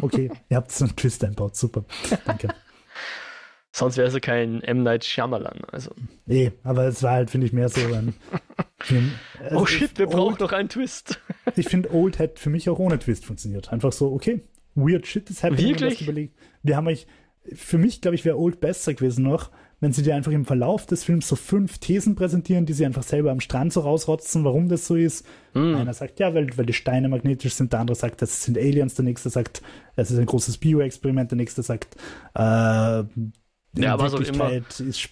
okay, 0.00 0.30
ihr 0.48 0.56
habt 0.56 0.72
so 0.72 0.84
einen 0.84 0.96
Twist 0.96 1.22
eingebaut, 1.24 1.56
super, 1.56 1.84
danke. 2.24 2.48
Sonst 3.74 3.96
wäre 3.96 4.06
es 4.08 4.12
ja 4.14 4.20
kein 4.20 4.60
M. 4.60 4.82
Night 4.82 5.02
Shyamalan. 5.04 5.62
Also, 5.72 5.92
Eh, 6.28 6.50
aber 6.62 6.84
es 6.88 7.02
war 7.02 7.12
halt, 7.12 7.30
finde 7.30 7.46
ich, 7.46 7.54
mehr 7.54 7.70
so 7.70 7.80
ein 7.94 8.12
Film. 8.80 9.12
Also 9.40 9.56
oh 9.56 9.64
shit, 9.66 9.98
wir 9.98 10.06
brauchen 10.06 10.36
noch 10.40 10.52
einen 10.52 10.68
Twist. 10.68 11.18
Ich 11.56 11.68
finde, 11.68 11.90
Old 11.94 12.18
hätte 12.18 12.38
für 12.38 12.50
mich 12.50 12.68
auch 12.68 12.78
ohne 12.78 12.98
Twist 12.98 13.24
funktioniert. 13.24 13.72
Einfach 13.72 13.92
so, 13.92 14.12
okay, 14.12 14.42
weird 14.74 15.06
shit 15.06 15.30
is 15.30 15.42
happening. 15.42 15.68
Wirklich? 15.70 15.94
das 15.94 16.02
überlegt- 16.02 16.36
Wir 16.62 16.76
haben 16.76 16.86
euch, 16.86 17.06
für 17.54 17.78
mich, 17.78 18.02
glaube 18.02 18.14
ich, 18.14 18.26
wäre 18.26 18.36
Old 18.38 18.60
besser 18.60 18.92
gewesen 18.92 19.24
noch, 19.24 19.50
wenn 19.82 19.92
sie 19.92 20.04
dir 20.04 20.14
einfach 20.14 20.30
im 20.30 20.44
Verlauf 20.44 20.86
des 20.86 21.02
Films 21.02 21.26
so 21.26 21.34
fünf 21.34 21.78
Thesen 21.78 22.14
präsentieren, 22.14 22.66
die 22.66 22.72
sie 22.72 22.86
einfach 22.86 23.02
selber 23.02 23.32
am 23.32 23.40
Strand 23.40 23.72
so 23.72 23.80
rausrotzen, 23.80 24.44
warum 24.44 24.68
das 24.68 24.86
so 24.86 24.94
ist. 24.94 25.26
Hm. 25.54 25.74
Einer 25.74 25.92
sagt, 25.92 26.20
ja, 26.20 26.32
weil, 26.34 26.56
weil 26.56 26.66
die 26.66 26.72
Steine 26.72 27.08
magnetisch 27.08 27.54
sind, 27.54 27.72
der 27.72 27.80
andere 27.80 27.96
sagt, 27.96 28.22
das 28.22 28.44
sind 28.44 28.56
Aliens, 28.56 28.94
der 28.94 29.04
nächste 29.04 29.28
sagt, 29.28 29.60
es 29.96 30.12
ist 30.12 30.18
ein 30.18 30.26
großes 30.26 30.58
Bio-Experiment, 30.58 31.32
der 31.32 31.36
nächste 31.36 31.64
sagt, 31.64 31.96
äh, 32.36 33.00
in 33.00 33.32
Ja, 33.74 33.94
aber 33.94 34.08
so 34.08 34.20
Wirklichkeit 34.20 34.78
ist, 34.78 35.08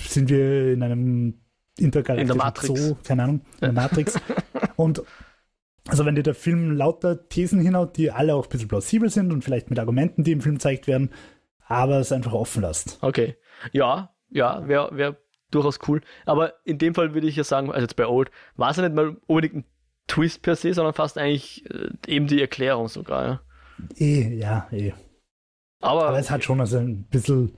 sind 0.00 0.30
wir 0.30 0.72
in 0.72 0.84
einem 0.84 1.40
intergalaktischen 1.76 2.20
In 2.20 2.26
der 2.28 2.36
Matrix. 2.36 2.80
Zoo, 2.80 2.96
keine 3.02 3.24
Ahnung, 3.24 3.40
in 3.54 3.60
der 3.60 3.72
Matrix. 3.72 4.20
Und 4.76 5.02
also 5.88 6.06
wenn 6.06 6.14
dir 6.14 6.22
der 6.22 6.36
Film 6.36 6.76
lauter 6.76 7.28
Thesen 7.28 7.60
hinhaut, 7.60 7.96
die 7.96 8.12
alle 8.12 8.36
auch 8.36 8.44
ein 8.44 8.50
bisschen 8.50 8.68
plausibel 8.68 9.10
sind 9.10 9.32
und 9.32 9.42
vielleicht 9.42 9.68
mit 9.68 9.80
Argumenten, 9.80 10.22
die 10.22 10.30
im 10.30 10.40
Film 10.40 10.54
gezeigt 10.54 10.86
werden, 10.86 11.10
aber 11.66 11.98
es 11.98 12.12
einfach 12.12 12.34
offen 12.34 12.62
lässt. 12.62 12.98
Okay. 13.00 13.34
Ja, 13.72 14.14
ja, 14.30 14.66
wäre 14.66 14.96
wär 14.96 15.16
durchaus 15.50 15.78
cool. 15.86 16.00
Aber 16.24 16.54
in 16.64 16.78
dem 16.78 16.94
Fall 16.94 17.14
würde 17.14 17.26
ich 17.28 17.36
ja 17.36 17.44
sagen, 17.44 17.70
also 17.70 17.82
jetzt 17.82 17.96
bei 17.96 18.06
Old, 18.06 18.30
war 18.56 18.70
es 18.70 18.76
ja 18.76 18.82
nicht 18.82 18.94
mal 18.94 19.16
unbedingt 19.26 19.54
ein 19.56 19.64
Twist 20.08 20.42
per 20.42 20.56
se, 20.56 20.74
sondern 20.74 20.94
fast 20.94 21.18
eigentlich 21.18 21.64
äh, 21.70 21.90
eben 22.06 22.26
die 22.26 22.40
Erklärung 22.40 22.88
sogar. 22.88 23.24
Ja. 23.26 23.40
Eh, 23.96 24.34
ja, 24.34 24.68
eh. 24.72 24.92
Aber, 25.80 26.08
Aber 26.08 26.18
es 26.18 26.30
hat 26.30 26.44
schon 26.44 26.60
also 26.60 26.78
ein 26.78 27.04
bisschen, 27.04 27.54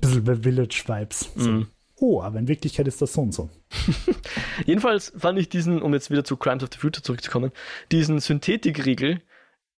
bisschen 0.00 0.42
Village-Vibes. 0.42 1.32
So, 1.36 1.50
Mhm. 1.50 1.66
Oh, 2.02 2.22
aber 2.22 2.38
in 2.38 2.48
Wirklichkeit 2.48 2.88
ist 2.88 3.02
das 3.02 3.12
so 3.12 3.20
und 3.20 3.34
so. 3.34 3.50
Jedenfalls 4.66 5.12
fand 5.18 5.38
ich 5.38 5.50
diesen, 5.50 5.82
um 5.82 5.92
jetzt 5.92 6.10
wieder 6.10 6.24
zu 6.24 6.38
Crimes 6.38 6.62
of 6.62 6.70
the 6.72 6.78
Future 6.78 7.02
zurückzukommen, 7.02 7.52
diesen 7.92 8.18
Synthetikriegel, 8.20 9.20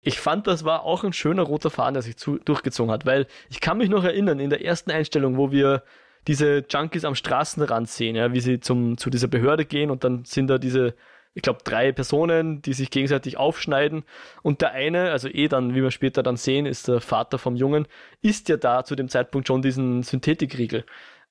ich 0.02 0.20
fand, 0.20 0.48
das 0.48 0.66
war 0.66 0.84
auch 0.84 1.04
ein 1.04 1.14
schöner 1.14 1.44
roter 1.44 1.70
Faden, 1.70 1.94
der 1.94 2.04
sich 2.04 2.18
zu, 2.18 2.38
durchgezogen 2.40 2.92
hat, 2.92 3.06
weil 3.06 3.28
ich 3.50 3.62
kann 3.62 3.78
mich 3.78 3.90
noch 3.90 4.04
erinnern, 4.04 4.40
in 4.40 4.50
der 4.50 4.66
ersten 4.66 4.92
Einstellung, 4.92 5.38
wo 5.38 5.52
wir 5.52 5.84
diese 6.28 6.66
Junkies 6.70 7.06
am 7.06 7.16
Straßenrand 7.16 7.90
sehen, 7.90 8.16
ja, 8.16 8.34
wie 8.34 8.40
sie 8.40 8.60
zum, 8.60 8.98
zu 8.98 9.10
dieser 9.10 9.28
Behörde 9.28 9.66
gehen 9.66 9.92
und 9.92 10.04
dann 10.04 10.26
sind 10.26 10.48
da 10.48 10.58
diese, 10.58 10.96
ich 11.34 11.44
glaube, 11.44 11.60
drei 11.64 11.92
Personen, 11.92 12.62
die 12.62 12.74
sich 12.74 12.90
gegenseitig 12.90 13.38
aufschneiden 13.38 14.04
und 14.42 14.62
der 14.62 14.72
eine, 14.72 15.12
also 15.12 15.28
eh 15.28 15.48
dann, 15.48 15.76
wie 15.76 15.84
wir 15.84 15.92
später 15.92 16.24
dann 16.24 16.38
sehen, 16.38 16.66
ist 16.66 16.88
der 16.88 17.00
Vater 17.00 17.38
vom 17.38 17.56
Jungen, 17.56 17.88
isst 18.22 18.50
ja 18.50 18.58
da 18.58 18.84
zu 18.84 18.96
dem 18.96 19.10
Zeitpunkt 19.10 19.48
schon 19.48 19.62
diesen 19.62 20.04
Synthetikriegel. 20.04 20.86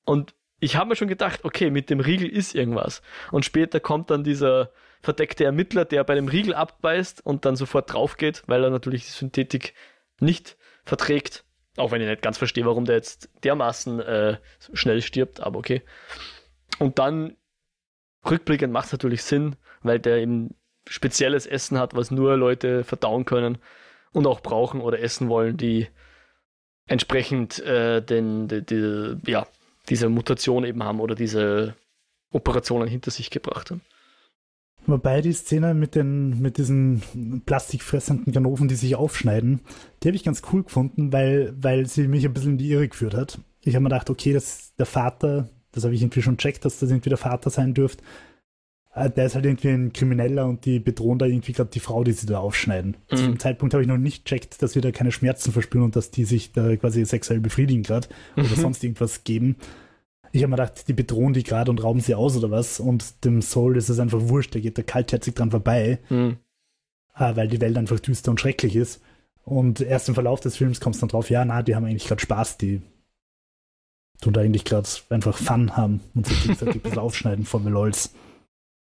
Und 0.05 0.35
ich 0.61 0.77
habe 0.77 0.91
mir 0.91 0.97
schon 0.97 1.09
gedacht, 1.09 1.41
okay, 1.45 1.71
mit 1.71 1.91
dem 1.91 2.01
Riegel 2.01 2.29
ist 2.29 2.55
irgendwas. 2.55 3.03
Und 3.31 3.45
später 3.45 3.81
kommt 3.81 4.11
dann 4.11 4.25
dieser 4.25 4.71
verdeckte 5.01 5.45
Ermittler, 5.45 5.85
der 5.85 6.05
bei 6.05 6.15
dem 6.15 6.29
Riegel 6.29 6.55
abbeißt 6.55 7.25
und 7.25 7.45
dann 7.45 7.57
sofort 7.57 7.93
drauf 7.93 8.17
geht, 8.17 8.43
weil 8.47 8.63
er 8.63 8.71
natürlich 8.71 9.05
die 9.05 9.13
Synthetik 9.13 9.75
nicht 10.21 10.57
verträgt. 10.85 11.45
Auch 11.77 11.93
wenn 11.93 12.03
ich 12.03 12.09
nicht 12.09 12.23
ganz 12.23 12.37
verstehe, 12.37 12.67
warum 12.67 12.85
der 12.85 12.97
jetzt 12.97 13.31
dermaßen 13.45 14.01
äh, 14.01 14.39
schnell 14.73 15.01
stirbt, 15.03 15.41
aber 15.41 15.59
okay. 15.59 15.83
Und 16.79 16.99
dann 16.99 17.37
rückblickend 18.29 18.73
macht 18.73 18.87
es 18.87 18.93
natürlich 18.93 19.23
Sinn, 19.23 19.57
weil 19.83 19.99
der 19.99 20.19
eben 20.19 20.55
spezielles 20.87 21.47
Essen 21.47 21.79
hat, 21.79 21.95
was 21.95 22.11
nur 22.11 22.37
Leute 22.37 22.85
verdauen 22.85 23.25
können 23.25 23.59
und 24.13 24.27
auch 24.27 24.41
brauchen 24.41 24.81
oder 24.81 25.01
essen 25.01 25.29
wollen, 25.29 25.57
die 25.57 25.89
entsprechend 26.87 27.61
äh, 27.61 28.03
den, 28.03 28.49
die, 28.49 28.63
die, 28.67 29.17
ja, 29.31 29.47
diese 29.89 30.09
Mutation 30.09 30.65
eben 30.65 30.83
haben 30.83 31.01
oder 31.01 31.15
diese 31.15 31.77
Operationen 32.33 32.89
hinter 32.89 33.11
sich 33.11 33.31
gebracht 33.31 33.71
haben. 33.71 33.83
Wobei 34.91 35.21
die 35.21 35.33
Szene 35.33 35.75
mit, 35.75 35.95
den, 35.95 36.41
mit 36.41 36.59
diesen 36.59 37.03
plastikfressenden 37.47 38.33
Ganoven, 38.33 38.69
die 38.69 38.75
sich 38.75 38.97
aufschneiden, 38.97 39.61
die 40.03 40.09
habe 40.09 40.17
ich 40.17 40.25
ganz 40.25 40.43
cool 40.53 40.63
gefunden, 40.65 41.13
weil, 41.13 41.55
weil 41.59 41.87
sie 41.87 42.09
mich 42.09 42.25
ein 42.25 42.33
bisschen 42.33 42.53
in 42.53 42.59
die 42.59 42.71
Irre 42.71 42.89
geführt 42.89 43.15
hat. 43.15 43.39
Ich 43.63 43.75
habe 43.75 43.83
mir 43.83 43.91
gedacht, 43.91 44.11
okay, 44.11 44.33
das 44.33 44.45
ist 44.45 44.79
der 44.79 44.87
Vater, 44.87 45.49
das 45.73 45.85
habe 45.85 45.95
ich 45.95 46.03
irgendwie 46.03 46.23
schon 46.23 46.39
checkt, 46.39 46.65
dass 46.65 46.79
das 46.79 46.91
irgendwie 46.91 47.09
der 47.11 47.19
Vater 47.19 47.51
sein 47.51 47.75
dürfte. 47.75 48.03
Äh, 48.95 49.11
Der 49.11 49.27
ist 49.27 49.35
halt 49.35 49.45
irgendwie 49.47 49.69
ein 49.69 49.93
Krimineller 49.93 50.47
und 50.47 50.65
die 50.65 50.81
bedrohen 50.81 51.19
da 51.19 51.27
irgendwie 51.27 51.53
gerade 51.53 51.71
die 51.71 51.81
Frau, 51.81 52.03
die 52.03 52.13
sie 52.13 52.27
da 52.27 52.39
aufschneiden. 52.39 52.97
Zu 53.09 53.23
Mhm. 53.23 53.27
dem 53.33 53.39
Zeitpunkt 53.39 53.75
habe 53.75 53.83
ich 53.83 53.89
noch 53.89 53.99
nicht 53.99 54.25
checkt, 54.25 54.63
dass 54.63 54.75
wir 54.75 54.83
da 54.83 54.91
keine 54.91 55.13
Schmerzen 55.13 55.53
verspüren 55.53 55.85
und 55.85 55.97
dass 55.97 56.11
die 56.11 56.25
sich 56.25 56.53
da 56.53 56.75
quasi 56.77 57.05
sexuell 57.05 57.41
befriedigen 57.41 57.83
gerade 57.83 58.09
oder 58.37 58.49
Mhm. 58.49 58.55
sonst 58.57 58.83
irgendwas 58.83 59.25
geben. 59.25 59.57
Ich 60.33 60.43
habe 60.43 60.51
mir 60.51 60.57
gedacht, 60.57 60.87
die 60.89 60.93
bedrohen 60.93 61.33
die 61.33 61.43
gerade 61.43 61.71
und 61.71 61.83
rauben 61.83 62.01
sie 62.01 62.15
aus 62.15 62.37
oder 62.37 62.51
was 62.51 62.79
und 62.81 63.25
dem 63.25 63.43
Soul 63.43 63.77
ist 63.77 63.89
es 63.89 63.99
einfach 63.99 64.21
wurscht, 64.23 64.55
der 64.55 64.61
geht 64.61 64.79
da 64.79 64.83
kaltherzig 64.83 65.35
dran 65.35 65.51
vorbei, 65.51 65.99
Hm. 66.09 66.39
äh, 67.17 67.37
weil 67.37 67.49
die 67.49 67.61
Welt 67.61 67.77
einfach 67.77 67.99
düster 68.01 68.31
und 68.31 68.41
schrecklich 68.41 68.77
ist. 68.77 69.03
Und 69.45 69.81
erst 69.81 70.09
im 70.09 70.15
Verlauf 70.15 70.41
des 70.41 70.57
Films 70.57 70.81
kommst 70.81 71.01
du 71.01 71.07
dann 71.07 71.11
drauf, 71.11 71.31
ja, 71.31 71.45
na, 71.45 71.63
die 71.63 71.75
haben 71.75 71.85
eigentlich 71.85 72.07
gerade 72.07 72.21
Spaß, 72.21 72.59
die 72.59 72.83
tun 74.21 74.33
da 74.33 74.43
eigentlich 74.43 74.65
gerade 74.65 74.89
einfach 75.09 75.37
Fun 75.37 75.77
haben 75.77 76.01
und 76.15 76.27
sich 76.27 76.43
gegenseitig 76.43 76.77
ein 76.77 76.81
bisschen 76.83 76.99
aufschneiden 77.01 77.45
vor 77.45 77.61
the 77.61 77.69
LOLs. 77.71 78.15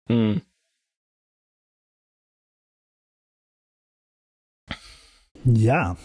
Hm. 0.09 0.41
Ja. 5.45 5.97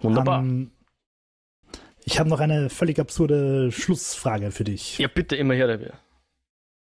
Wunderbar. 0.00 0.40
Ähm, 0.40 0.70
ich 2.04 2.18
habe 2.18 2.28
noch 2.28 2.40
eine 2.40 2.70
völlig 2.70 2.98
absurde 2.98 3.70
Schlussfrage 3.72 4.50
für 4.50 4.64
dich. 4.64 4.98
ja, 4.98 5.08
bitte 5.08 5.36
immer 5.36 5.54
her 5.54 5.66
dabei. 5.66 5.92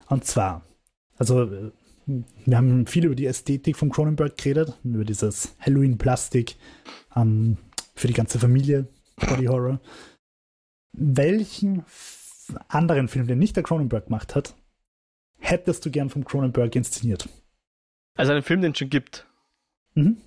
Und 0.09 0.24
zwar, 0.24 0.62
also 1.16 1.42
äh, 1.42 1.70
wir 2.07 2.57
haben 2.57 2.86
viel 2.86 3.07
über 3.07 3.14
die 3.14 3.26
Ästhetik 3.26 3.76
von 3.76 3.90
Cronenberg 3.90 4.36
geredet, 4.36 4.78
über 4.84 5.05
dieses 5.05 5.57
Halloween-Plastik 5.61 6.57
ähm, 7.16 7.57
für 7.94 8.09
die 8.09 8.12
ganze 8.12 8.38
Familie, 8.38 8.88
Body 9.16 9.46
Horror. 9.46 9.80
Welchen 10.92 11.84
anderen 12.68 13.09
Film, 13.09 13.26
den 13.26 13.38
nicht 13.38 13.57
der 13.57 13.62
Cronenberg 13.62 14.07
gemacht 14.07 14.34
hat, 14.34 14.55
hättest 15.38 15.84
du 15.86 15.90
gern 15.90 16.11
vom 16.11 16.24
Cronenberg 16.24 16.76
inszeniert? 16.76 17.28
Also 18.16 18.32
einen 18.32 18.42
Film, 18.42 18.61
den 18.61 18.72
es 18.72 18.78
schon 18.78 18.90
gibt. 18.90 19.26
Mhm. 19.94 20.18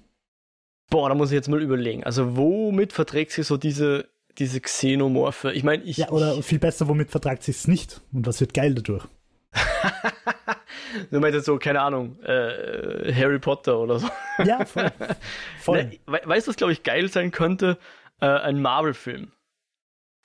Boah, 0.90 1.10
da 1.10 1.16
muss 1.16 1.30
ich 1.30 1.36
jetzt 1.36 1.50
mal 1.50 1.62
überlegen. 1.62 2.04
Also 2.04 2.38
womit 2.38 2.94
verträgt 2.94 3.32
sich 3.32 3.46
so 3.46 3.58
diese, 3.58 4.08
diese 4.38 4.62
Xenomorphe? 4.62 5.52
Ich 5.54 5.64
meine, 5.64 5.84
ich... 5.84 5.98
Ja, 5.98 6.10
oder 6.10 6.42
viel 6.42 6.60
besser, 6.60 6.88
womit 6.88 7.12
vertragt 7.12 7.44
sich 7.44 7.58
es 7.58 7.68
nicht? 7.68 8.02
Und 8.14 8.28
was 8.28 8.40
wird 8.40 8.54
geil 8.54 8.76
dadurch? 8.76 9.06
du 11.12 11.20
meinst 11.20 11.36
jetzt 11.36 11.46
so, 11.46 11.58
keine 11.58 11.82
Ahnung, 11.82 12.20
äh, 12.24 13.14
Harry 13.14 13.40
Potter 13.40 13.80
oder 13.80 14.00
so. 14.00 14.08
Ja, 14.44 14.66
voll. 14.66 14.92
voll. 15.60 15.84
Ne, 15.86 16.00
we 16.06 16.22
weißt 16.24 16.48
du, 16.48 16.50
was 16.50 16.58
glaube 16.58 16.74
ich 16.74 16.84
geil 16.84 17.10
sein 17.10 17.32
könnte? 17.32 17.78
Äh, 18.20 18.28
ein 18.28 18.62
Marvel-Film. 18.62 19.32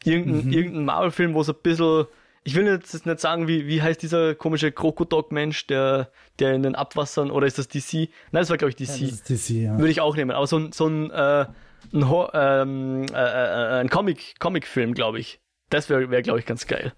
Irgendein, 0.04 0.46
mhm. 0.46 0.52
irgendein 0.52 0.84
Marvel-Film, 0.84 1.34
wo 1.34 1.40
es 1.40 1.48
ein 1.48 1.56
bisschen. 1.62 2.06
Ich 2.44 2.56
will 2.56 2.66
jetzt 2.66 3.06
nicht 3.06 3.20
sagen, 3.20 3.46
wie, 3.46 3.68
wie 3.68 3.82
heißt 3.82 4.02
dieser 4.02 4.34
komische 4.34 4.72
Krokodok-Mensch, 4.72 5.68
der, 5.68 6.10
der 6.40 6.54
in 6.54 6.64
den 6.64 6.74
Abwassern, 6.74 7.30
oder 7.30 7.46
ist 7.46 7.56
das 7.56 7.68
DC? 7.68 7.92
Nein, 8.32 8.42
das 8.42 8.50
war, 8.50 8.56
glaube 8.56 8.70
ich, 8.70 8.76
DC. 8.76 9.00
Ja, 9.00 9.06
das 9.06 9.20
ist 9.20 9.30
DC, 9.30 9.50
ja. 9.50 9.78
Würde 9.78 9.92
ich 9.92 10.00
auch 10.00 10.16
nehmen. 10.16 10.32
Aber 10.32 10.48
so 10.48 10.58
ein, 10.58 10.72
so 10.72 10.88
ein, 10.88 11.10
äh, 11.12 11.46
ein, 11.92 12.02
ähm, 12.34 13.06
äh, 13.12 13.16
äh, 13.16 13.80
ein 13.80 13.88
Comic, 13.88 14.38
Comic-Film, 14.38 14.94
glaube 14.94 15.18
ich. 15.18 15.40
Das 15.70 15.88
wäre, 15.88 16.10
wär, 16.10 16.22
glaube 16.22 16.38
ich, 16.38 16.46
ganz 16.46 16.66
geil. 16.66 16.92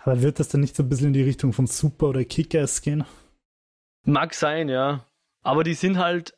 Aber 0.00 0.22
wird 0.22 0.40
das 0.40 0.48
dann 0.48 0.60
nicht 0.60 0.76
so 0.76 0.82
ein 0.82 0.88
bisschen 0.88 1.08
in 1.08 1.12
die 1.12 1.22
Richtung 1.22 1.52
von 1.52 1.66
Super 1.66 2.08
oder 2.08 2.24
Kick-Ass 2.24 2.82
gehen? 2.82 3.04
Mag 4.04 4.34
sein, 4.34 4.68
ja. 4.68 5.04
Aber 5.42 5.64
die 5.64 5.74
sind 5.74 5.98
halt. 5.98 6.34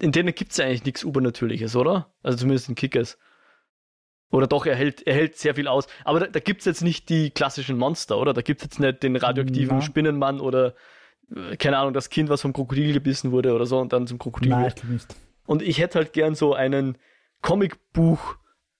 In 0.00 0.10
denen 0.10 0.34
gibt 0.34 0.52
es 0.52 0.60
eigentlich 0.60 0.84
nichts 0.84 1.02
Übernatürliches, 1.02 1.76
oder? 1.76 2.12
Also 2.22 2.38
zumindest 2.38 2.68
in 2.68 2.74
Kickers. 2.74 3.16
Oder 4.30 4.48
doch, 4.48 4.66
er 4.66 4.74
hält, 4.74 5.06
er 5.06 5.14
hält 5.14 5.36
sehr 5.36 5.54
viel 5.54 5.68
aus. 5.68 5.86
Aber 6.04 6.18
da, 6.18 6.26
da 6.26 6.40
gibt 6.40 6.60
es 6.60 6.64
jetzt 6.64 6.82
nicht 6.82 7.08
die 7.08 7.30
klassischen 7.30 7.78
Monster, 7.78 8.18
oder? 8.18 8.32
Da 8.32 8.42
gibt 8.42 8.60
es 8.60 8.64
jetzt 8.64 8.80
nicht 8.80 9.04
den 9.04 9.14
radioaktiven 9.14 9.76
Na. 9.76 9.82
Spinnenmann 9.82 10.40
oder, 10.40 10.74
äh, 11.34 11.56
keine 11.56 11.78
Ahnung, 11.78 11.94
das 11.94 12.10
Kind, 12.10 12.28
was 12.28 12.42
vom 12.42 12.52
Krokodil 12.52 12.92
gebissen 12.92 13.30
wurde 13.30 13.54
oder 13.54 13.66
so 13.66 13.78
und 13.78 13.92
dann 13.92 14.08
zum 14.08 14.18
Krokodil 14.18 14.50
Nein, 14.50 14.64
wird. 14.64 14.84
Nicht. 14.84 15.14
Und 15.46 15.62
ich 15.62 15.78
hätte 15.78 15.98
halt 15.98 16.12
gern 16.12 16.34
so 16.34 16.54
einen 16.54 16.96
Comicbuch 17.42 18.36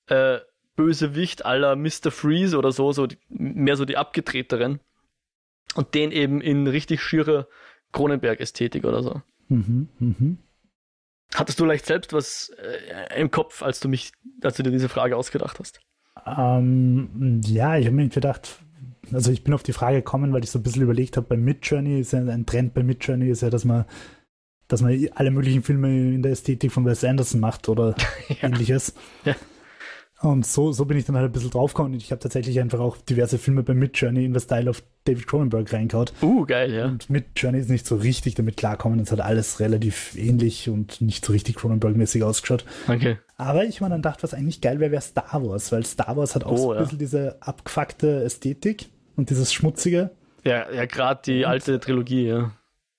äh, 0.07 0.39
Bösewicht 0.77 1.45
aller 1.45 1.77
Mr. 1.77 2.11
Freeze 2.11 2.59
oder 2.59 2.73
so, 2.73 2.93
so 2.93 3.07
die, 3.07 3.19
mehr 3.29 3.77
so 3.77 3.85
die 3.85 3.97
abgetreteren. 3.97 4.81
Und 5.75 5.95
den 5.95 6.13
eben 6.13 6.41
in 6.41 6.67
richtig 6.67 7.03
schierer 7.03 7.49
Kronenberg-Ästhetik 7.93 8.85
oder 8.85 9.03
so. 9.03 9.23
Mhm, 9.49 9.89
mhm. 9.99 10.39
Hattest 11.35 11.59
du 11.59 11.65
vielleicht 11.65 11.87
selbst 11.87 12.13
was 12.13 12.53
äh, 12.59 13.21
im 13.21 13.31
Kopf, 13.31 13.63
als 13.63 13.81
du 13.81 13.89
mich, 13.89 14.13
als 14.43 14.57
du 14.57 14.63
dir 14.63 14.71
diese 14.71 14.89
Frage 14.89 15.17
ausgedacht 15.17 15.59
hast? 15.59 15.81
Ähm, 16.27 17.41
ja, 17.45 17.77
ich 17.77 17.87
habe 17.87 17.97
mir 17.97 18.09
gedacht, 18.09 18.61
also 19.13 19.33
ich 19.33 19.43
bin 19.43 19.53
auf 19.53 19.63
die 19.63 19.73
Frage 19.73 19.97
gekommen, 19.97 20.33
weil 20.33 20.45
ich 20.45 20.51
so 20.51 20.59
ein 20.59 20.63
bisschen 20.63 20.83
überlegt 20.83 21.17
habe, 21.17 21.27
bei 21.27 21.37
Midjourney 21.37 22.01
ist 22.01 22.13
ja 22.13 22.21
ein 22.21 22.47
Trend 22.47 22.75
bei 22.75 22.83
Midjourney 22.83 23.29
ist 23.29 23.43
ja, 23.43 23.51
dass 23.51 23.65
man, 23.65 23.85
dass 24.69 24.83
man 24.83 25.09
alle 25.15 25.31
möglichen 25.31 25.63
Filme 25.63 25.89
in 25.89 26.23
der 26.23 26.33
Ästhetik 26.33 26.73
von 26.73 26.85
Wes 26.85 27.05
Anderson 27.05 27.41
macht 27.41 27.69
oder 27.69 27.95
ja. 28.29 28.49
ähnliches. 28.49 28.95
Ja. 29.25 29.35
Und 30.25 30.47
so, 30.47 30.73
so 30.73 30.87
bin 30.87 30.97
ich 30.97 31.05
dann 31.05 31.17
halt 31.17 31.27
ein 31.27 31.33
bisschen 31.33 31.51
draufgekommen. 31.51 31.95
Ich 31.95 32.11
habe 32.11 32.21
tatsächlich 32.21 32.59
einfach 32.59 32.81
auch 32.81 32.97
diverse 32.97 33.37
Filme 33.37 33.63
bei 33.63 33.75
Midjourney 33.75 34.25
in 34.25 34.33
der 34.33 34.41
Style 34.41 34.71
of 34.71 34.83
David 35.05 35.27
Cronenberg 35.27 35.71
reingehauen. 35.71 36.09
Uh, 36.23 36.47
geil, 36.47 36.73
ja. 36.73 36.87
Und 36.87 37.11
Midjourney 37.11 37.59
ist 37.59 37.69
nicht 37.69 37.87
so 37.87 37.97
richtig 37.97 38.35
damit 38.35 38.57
klarkommen. 38.57 39.01
Es 39.01 39.13
hat 39.13 39.21
alles 39.21 39.61
relativ 39.61 40.17
ähnlich 40.17 40.71
und 40.71 41.03
nicht 41.03 41.27
so 41.27 41.33
richtig 41.33 41.57
Cronenberg-mäßig 41.57 42.23
ausgeschaut. 42.25 42.65
Okay. 42.89 43.19
Aber 43.37 43.65
ich 43.65 43.81
mir 43.81 43.91
dann 43.91 43.99
gedacht, 44.01 44.23
was 44.23 44.33
eigentlich 44.33 44.63
geil 44.63 44.81
wäre, 44.81 44.93
wäre 44.93 45.03
Star 45.03 45.45
Wars, 45.47 45.73
weil 45.73 45.85
Star 45.85 46.17
Wars 46.17 46.35
hat 46.35 46.45
auch 46.45 46.53
oh, 46.53 46.57
so 46.57 46.71
ein 46.71 46.77
ja. 46.77 46.83
bisschen 46.85 46.99
diese 46.99 47.43
abgefuckte 47.43 48.25
Ästhetik 48.25 48.89
und 49.17 49.29
dieses 49.29 49.53
Schmutzige. 49.53 50.11
Ja, 50.45 50.71
ja 50.71 50.87
gerade 50.87 51.21
die 51.27 51.45
alte 51.45 51.81
Trilogie, 51.81 52.29
ja. 52.29 52.53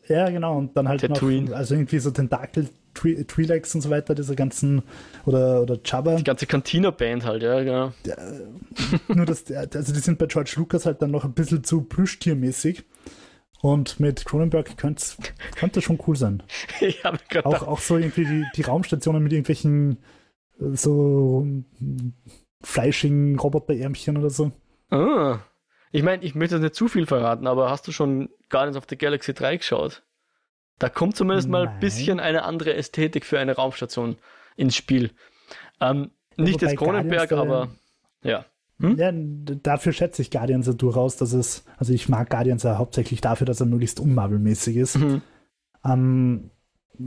Ja, 0.08 0.30
genau. 0.30 0.58
Und 0.58 0.76
dann 0.78 0.88
halt 0.88 1.01
Tatooine. 1.01 1.49
noch, 1.49 1.58
also 1.58 1.76
irgendwie 1.76 1.99
so 1.99 2.12
Tentakel 2.12 2.70
Twi'leks 2.95 3.76
und 3.76 3.82
so 3.82 3.89
weiter, 3.89 4.16
diese 4.16 4.36
ganzen, 4.36 4.84
oder, 5.26 5.62
oder 5.62 5.78
Jabba. 5.84 6.16
Die 6.16 6.24
ganze 6.24 6.45
Cantina-Band 6.45 7.26
halt, 7.26 7.43
ja, 7.43 7.60
genau. 7.62 7.91
Ja, 8.06 8.16
nur 9.14 9.26
das, 9.26 9.51
also 9.51 9.93
die 9.93 9.99
sind 9.99 10.18
bei 10.18 10.28
George 10.28 10.53
Lucas 10.56 10.86
halt 10.86 11.01
dann 11.01 11.12
noch 11.12 11.26
ein 11.26 11.34
bisschen 11.34 11.64
zu 11.64 11.82
Plüschtiermäßig. 11.82 12.86
Und 13.62 13.99
mit 13.99 14.26
Cronenberg 14.26 14.78
könnte 14.78 15.03
es 15.76 15.84
schon 15.84 15.99
cool 16.08 16.16
sein. 16.16 16.43
ich 16.82 17.03
habe 17.03 17.20
auch, 17.43 17.68
auch 17.68 17.80
so 17.80 17.97
irgendwie 17.97 18.26
die, 18.26 18.45
die 18.56 18.62
Raumstationen 18.62 19.24
mit 19.24 19.34
irgendwelchen 19.34 19.97
äh, 20.60 20.76
so 20.76 21.47
fleischigen 22.62 23.39
Roboterärmchen 23.39 24.18
oder 24.18 24.30
so. 24.30 24.51
Ah. 24.89 25.39
Ich 25.92 26.04
meine, 26.04 26.24
ich 26.24 26.36
möchte 26.36 26.60
nicht 26.60 26.76
zu 26.76 26.88
viel 26.88 27.06
verraten, 27.06 27.48
aber 27.48 27.70
hast 27.70 27.88
du 27.88 27.92
schon 27.92 28.30
Guardians 28.50 28.78
of 28.78 28.86
the 28.90 28.98
Galaxy 28.98 29.34
3 29.34 29.58
geschaut? 29.58 30.04
Da 30.80 30.90
kommt 30.90 31.16
zumindest 31.16 31.48
Nein. 31.48 31.66
mal 31.66 31.74
ein 31.74 31.80
bisschen 31.80 32.20
eine 32.20 32.44
andere 32.44 32.74
Ästhetik 32.74 33.26
für 33.26 33.40
eine 33.40 33.56
Raumstation 33.56 34.18
ins 34.58 34.76
Spiel. 34.76 35.12
Ähm, 35.80 36.12
nicht 36.38 36.62
jetzt 36.62 36.78
Kronenberg, 36.78 37.32
aber 37.32 37.70
ja. 38.24 38.46
Hm? 38.80 38.98
Ja, 38.98 39.12
dafür 39.14 39.94
schätze 39.94 40.22
ich 40.22 40.32
Guardians 40.32 40.68
ja 40.68 40.74
durchaus, 40.74 41.16
dass 41.16 41.32
es, 41.32 41.64
also 41.78 41.94
ich 41.94 42.10
mag 42.10 42.30
Guardians 42.30 42.64
ja 42.64 42.78
hauptsächlich 42.78 43.22
dafür, 43.22 43.46
dass 43.46 43.62
er 43.62 43.68
möglichst 43.68 44.02
unmarvelmäßig 44.02 44.76
ist. 44.76 44.98
Mhm. 44.98 45.22
Ähm, 45.86 46.52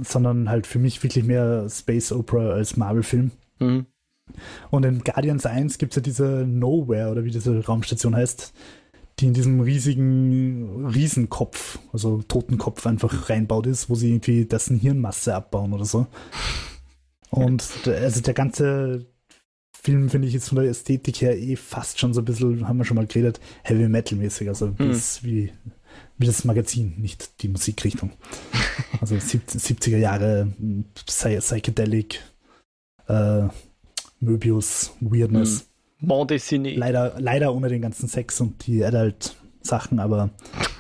sondern 0.01 0.49
halt 0.49 0.67
für 0.67 0.79
mich 0.79 1.03
wirklich 1.03 1.25
mehr 1.25 1.69
Space 1.69 2.13
Opera 2.13 2.51
als 2.51 2.77
Marvel-Film. 2.77 3.33
Mhm. 3.59 3.87
Und 4.71 4.85
in 4.85 5.03
Guardians 5.05 5.47
1 5.47 5.79
gibt 5.79 5.93
es 5.93 5.97
ja 5.97 6.03
diese 6.03 6.45
Nowhere, 6.47 7.11
oder 7.11 7.25
wie 7.25 7.31
diese 7.31 7.65
Raumstation 7.65 8.15
heißt, 8.15 8.53
die 9.19 9.27
in 9.27 9.35
diesem 9.35 9.61
riesigen 9.61 10.87
Riesenkopf, 10.87 11.79
also 11.93 12.23
Totenkopf 12.23 12.87
einfach 12.87 13.29
reinbaut 13.29 13.67
ist, 13.67 13.91
wo 13.91 13.95
sie 13.95 14.11
irgendwie 14.11 14.45
dessen 14.45 14.79
Hirnmasse 14.79 15.35
abbauen 15.35 15.73
oder 15.73 15.85
so. 15.85 16.07
Und 17.31 17.65
also 17.87 18.21
der 18.21 18.35
ganze 18.35 19.07
Film 19.73 20.09
finde 20.09 20.29
ich 20.29 20.35
jetzt 20.35 20.49
von 20.49 20.59
der 20.59 20.69
Ästhetik 20.69 21.21
her 21.21 21.37
eh 21.39 21.57
fast 21.57 21.99
schon 21.99 22.15
so 22.15 22.21
ein 22.21 22.25
bisschen, 22.25 22.67
haben 22.69 22.79
wir 22.79 22.85
schon 22.85 22.97
mal 22.97 23.07
geredet, 23.07 23.41
Heavy 23.63 23.89
Metal 23.89 24.19
mäßig, 24.19 24.49
also 24.49 24.75
hm. 24.77 25.01
wie, 25.23 25.53
wie 26.17 26.27
das 26.27 26.45
Magazin, 26.45 26.95
nicht 26.99 27.43
die 27.43 27.49
Musikrichtung. 27.49 28.13
Also 29.01 29.17
70er 29.17 29.99
Jahre, 29.99 30.53
Psychedelic, 31.07 32.21
äh, 33.07 33.49
Möbius, 34.21 34.93
Weirdness. 35.01 35.69
Hm. 36.01 36.09
Bande 36.09 36.35
dessinée. 36.35 36.77
Leider, 36.77 37.15
leider 37.19 37.55
ohne 37.55 37.69
den 37.69 37.83
ganzen 37.83 38.09
Sex 38.09 38.41
und 38.41 38.67
die 38.67 38.85
Adult-Sachen, 38.85 39.99
aber, 39.99 40.31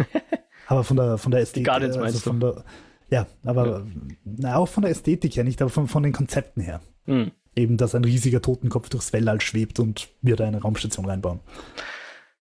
aber 0.67 0.85
von 0.85 0.97
der, 0.97 1.19
von 1.19 1.33
der 1.33 1.41
Ästhetik. 1.41 1.65
Die 1.65 1.71
Guardians 1.71 1.97
also 1.97 2.19
von 2.21 2.41
der, 2.41 2.65
ja, 3.11 3.27
aber 3.45 3.67
ja. 3.67 3.87
Na, 4.25 4.57
auch 4.57 4.69
von 4.69 4.83
der 4.83 4.91
Ästhetik 4.91 5.37
her 5.37 5.45
nicht, 5.45 5.61
aber 5.61 5.71
von, 5.71 5.89
von 5.89 6.03
den 6.03 6.13
Konzepten 6.13 6.61
her. 6.61 6.81
Mhm. 7.07 7.33
Eben, 7.57 7.77
dass 7.77 7.95
ein 7.95 8.05
riesiger 8.05 8.41
Totenkopf 8.41 8.89
durchs 8.89 9.13
Weltall 9.13 9.41
schwebt 9.41 9.81
und 9.81 10.09
wir 10.23 10.37
da 10.37 10.47
eine 10.47 10.61
Raumstation 10.61 11.07
reinbauen. 11.07 11.41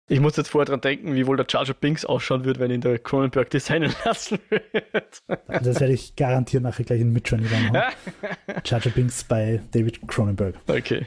Ich 0.08 0.20
muss 0.20 0.36
jetzt 0.36 0.48
vorher 0.48 0.66
dran 0.66 0.80
denken, 0.80 1.14
wie 1.14 1.26
wohl 1.26 1.36
der 1.36 1.46
Charger 1.48 1.74
Binks 1.74 2.04
ausschauen 2.04 2.44
wird, 2.44 2.58
wenn 2.58 2.70
ihn 2.70 2.80
der 2.80 2.98
Cronenberg 2.98 3.50
designen 3.50 3.94
lassen 4.04 4.38
wird. 4.50 5.22
Das 5.46 5.80
werde 5.80 5.92
ich 5.92 6.16
garantiert 6.16 6.62
nachher 6.62 6.84
gleich 6.84 7.00
in 7.00 7.12
Midjourney 7.12 7.46
reinhauen. 7.46 7.92
Charger 8.64 8.90
Binks 8.90 9.24
bei 9.24 9.62
David 9.70 10.06
Cronenberg. 10.08 10.56
Okay. 10.66 11.06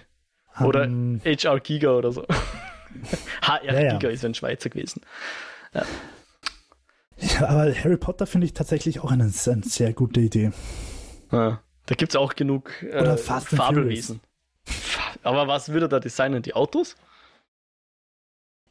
Oder 0.61 0.85
um, 0.85 1.19
HR 1.25 1.59
Giga 1.59 1.91
oder 1.91 2.11
so. 2.11 2.25
HR 3.41 3.63
ja, 3.63 3.93
Giga 3.93 4.07
ja. 4.07 4.13
ist 4.13 4.23
ein 4.23 4.33
Schweizer 4.33 4.69
gewesen. 4.69 5.01
Ja. 5.73 5.85
ja 7.17 7.47
aber 7.49 7.75
Harry 7.75 7.97
Potter 7.97 8.25
finde 8.25 8.45
ich 8.45 8.53
tatsächlich 8.53 9.01
auch 9.01 9.11
eine, 9.11 9.23
eine 9.23 9.63
sehr 9.63 9.93
gute 9.93 10.21
Idee. 10.21 10.51
Da 11.29 11.59
gibt 11.95 12.13
es 12.13 12.15
auch 12.15 12.35
genug 12.35 12.81
äh, 12.83 13.17
Fabelwesen. 13.17 14.21
Aber 15.23 15.47
was 15.47 15.69
würde 15.69 15.89
da 15.89 15.99
designen? 15.99 16.41
Die 16.41 16.55
Autos? 16.55 16.95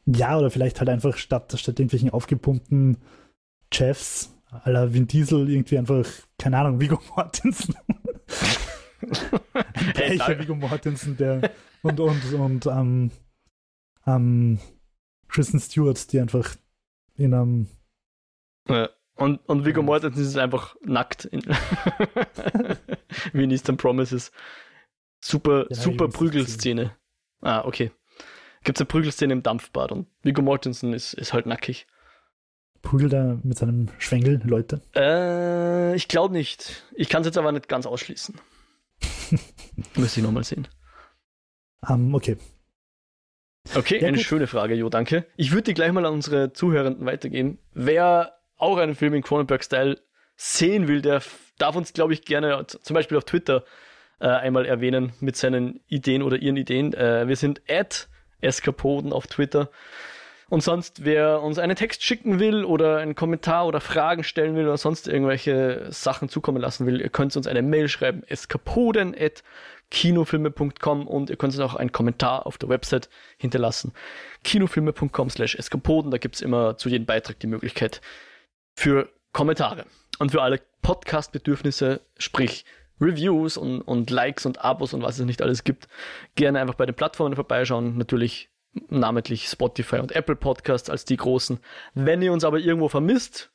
Ja, 0.05 0.37
oder 0.37 0.51
vielleicht 0.51 0.79
halt 0.79 0.89
einfach 0.89 1.17
statt, 1.17 1.53
statt 1.57 1.79
irgendwelchen 1.79 2.11
aufgepumpten 2.11 2.97
Chefs 3.73 4.35
la 4.63 4.93
Vin 4.93 5.07
Diesel 5.07 5.49
irgendwie 5.49 5.77
einfach, 5.77 6.05
keine 6.37 6.57
Ahnung, 6.57 6.79
Vigo 6.79 6.99
Mortensen. 7.15 7.75
Welcher 9.95 10.39
Vigo 10.39 10.55
Mortensen, 10.55 11.17
der 11.17 11.51
und, 11.81 11.99
und, 11.99 12.33
und 12.33 12.65
ähm, 12.67 13.11
ähm, 14.07 14.59
Kristen 15.27 15.59
Stewart, 15.59 16.11
die 16.11 16.19
einfach 16.19 16.55
in 17.15 17.33
einem. 17.33 17.67
Ja. 18.67 18.89
Und, 19.17 19.37
und 19.47 19.65
Viggo 19.65 19.81
Mortensen 19.81 20.23
ist 20.23 20.37
einfach 20.37 20.75
nackt. 20.81 21.25
In 21.25 21.41
Wie 23.33 23.43
in 23.43 23.51
Eastern 23.51 23.77
Promises. 23.77 24.31
Super, 25.23 25.67
ja, 25.69 25.75
super 25.75 26.07
Prügelszene. 26.09 26.95
Ah, 27.41 27.63
okay. 27.65 27.91
Gibt 28.65 28.79
es 28.79 28.81
eine 28.81 28.87
Prügelszene 28.87 29.31
im 29.31 29.43
Dampfbad 29.43 29.91
und 29.91 30.07
Viggo 30.23 30.41
Mortensen 30.41 30.91
ist, 30.93 31.13
ist 31.13 31.33
halt 31.33 31.45
nackig. 31.45 31.85
Prügelt 32.81 33.13
er 33.13 33.39
mit 33.43 33.57
seinem 33.57 33.89
Schwengel 33.99 34.41
Leute? 34.43 34.81
Äh, 34.95 35.95
ich 35.95 36.07
glaube 36.07 36.33
nicht. 36.33 36.83
Ich 36.95 37.07
kann 37.07 37.21
es 37.21 37.27
jetzt 37.27 37.37
aber 37.37 37.51
nicht 37.51 37.67
ganz 37.67 37.85
ausschließen. 37.85 38.35
Müsste 39.95 40.19
ich 40.19 40.25
nochmal 40.25 40.43
sehen. 40.43 40.67
Um, 41.81 42.07
ähm, 42.07 42.15
okay. 42.15 42.37
Okay, 43.75 43.99
ja, 44.01 44.07
eine 44.07 44.17
gut. 44.17 44.25
schöne 44.25 44.47
Frage, 44.47 44.73
Jo, 44.73 44.89
danke. 44.89 45.27
Ich 45.37 45.51
würde 45.51 45.63
die 45.63 45.73
gleich 45.75 45.91
mal 45.91 46.05
an 46.05 46.13
unsere 46.13 46.51
Zuhörenden 46.51 47.05
weitergeben. 47.05 47.59
Wer 47.73 48.33
auch 48.57 48.77
einen 48.77 48.95
Film 48.95 49.13
in 49.13 49.21
Cronenberg-Style 49.21 50.01
sehen 50.35 50.87
will, 50.87 51.01
der 51.03 51.21
darf 51.59 51.75
uns, 51.75 51.93
glaube 51.93 52.13
ich, 52.13 52.25
gerne 52.25 52.65
zum 52.65 52.93
Beispiel 52.95 53.17
auf 53.17 53.25
Twitter 53.25 53.63
äh, 54.19 54.27
einmal 54.27 54.65
erwähnen 54.65 55.13
mit 55.19 55.35
seinen 55.35 55.81
Ideen 55.87 56.23
oder 56.23 56.37
ihren 56.37 56.57
Ideen. 56.57 56.93
Äh, 56.93 57.27
wir 57.27 57.35
sind 57.35 57.61
at 57.69 58.09
Eskapoden 58.41 59.13
auf 59.13 59.27
Twitter. 59.27 59.69
Und 60.47 60.61
sonst, 60.61 61.03
wer 61.03 61.41
uns 61.41 61.57
einen 61.57 61.75
Text 61.75 62.03
schicken 62.03 62.39
will 62.39 62.65
oder 62.65 62.97
einen 62.97 63.15
Kommentar 63.15 63.65
oder 63.65 63.81
Fragen 63.81 64.23
stellen 64.23 64.55
will 64.55 64.65
oder 64.65 64.77
sonst 64.77 65.07
irgendwelche 65.07 65.87
Sachen 65.89 66.29
zukommen 66.29 66.61
lassen 66.61 66.85
will, 66.85 67.01
ihr 67.01 67.09
könnt 67.09 67.35
uns 67.35 67.47
eine 67.47 67.63
Mail 67.63 67.87
schreiben, 67.87 68.23
eskapoden 68.27 69.15
at 69.19 69.43
kinofilme.com 69.91 71.07
und 71.07 71.29
ihr 71.29 71.35
könnt 71.35 71.53
uns 71.53 71.61
auch 71.61 71.75
einen 71.75 71.91
Kommentar 71.91 72.45
auf 72.45 72.57
der 72.57 72.69
Website 72.69 73.09
hinterlassen. 73.37 73.93
kinofilme.com 74.43 75.29
slash 75.29 75.55
eskapoden. 75.55 76.11
Da 76.11 76.17
gibt 76.17 76.35
es 76.35 76.41
immer 76.41 76.77
zu 76.77 76.89
jedem 76.89 77.05
Beitrag 77.05 77.39
die 77.39 77.47
Möglichkeit 77.47 78.01
für 78.75 79.09
Kommentare. 79.31 79.85
Und 80.19 80.31
für 80.31 80.41
alle 80.41 80.61
Podcast-Bedürfnisse, 80.81 82.01
sprich 82.17 82.65
Reviews 82.99 83.57
und, 83.57 83.81
und 83.81 84.09
Likes 84.09 84.45
und 84.45 84.63
Abos 84.63 84.93
und 84.93 85.01
was 85.01 85.19
es 85.19 85.25
nicht 85.25 85.41
alles 85.41 85.63
gibt, 85.63 85.87
gerne 86.35 86.59
einfach 86.59 86.75
bei 86.75 86.85
den 86.85 86.95
Plattformen 86.95 87.35
vorbeischauen. 87.35 87.97
Natürlich 87.97 88.49
namentlich 88.89 89.47
Spotify 89.47 89.97
und 89.97 90.13
Apple 90.13 90.35
Podcasts 90.35 90.89
als 90.89 91.05
die 91.05 91.17
großen. 91.17 91.59
Wenn 91.93 92.21
ihr 92.21 92.33
uns 92.33 92.43
aber 92.43 92.59
irgendwo 92.59 92.89
vermisst, 92.89 93.51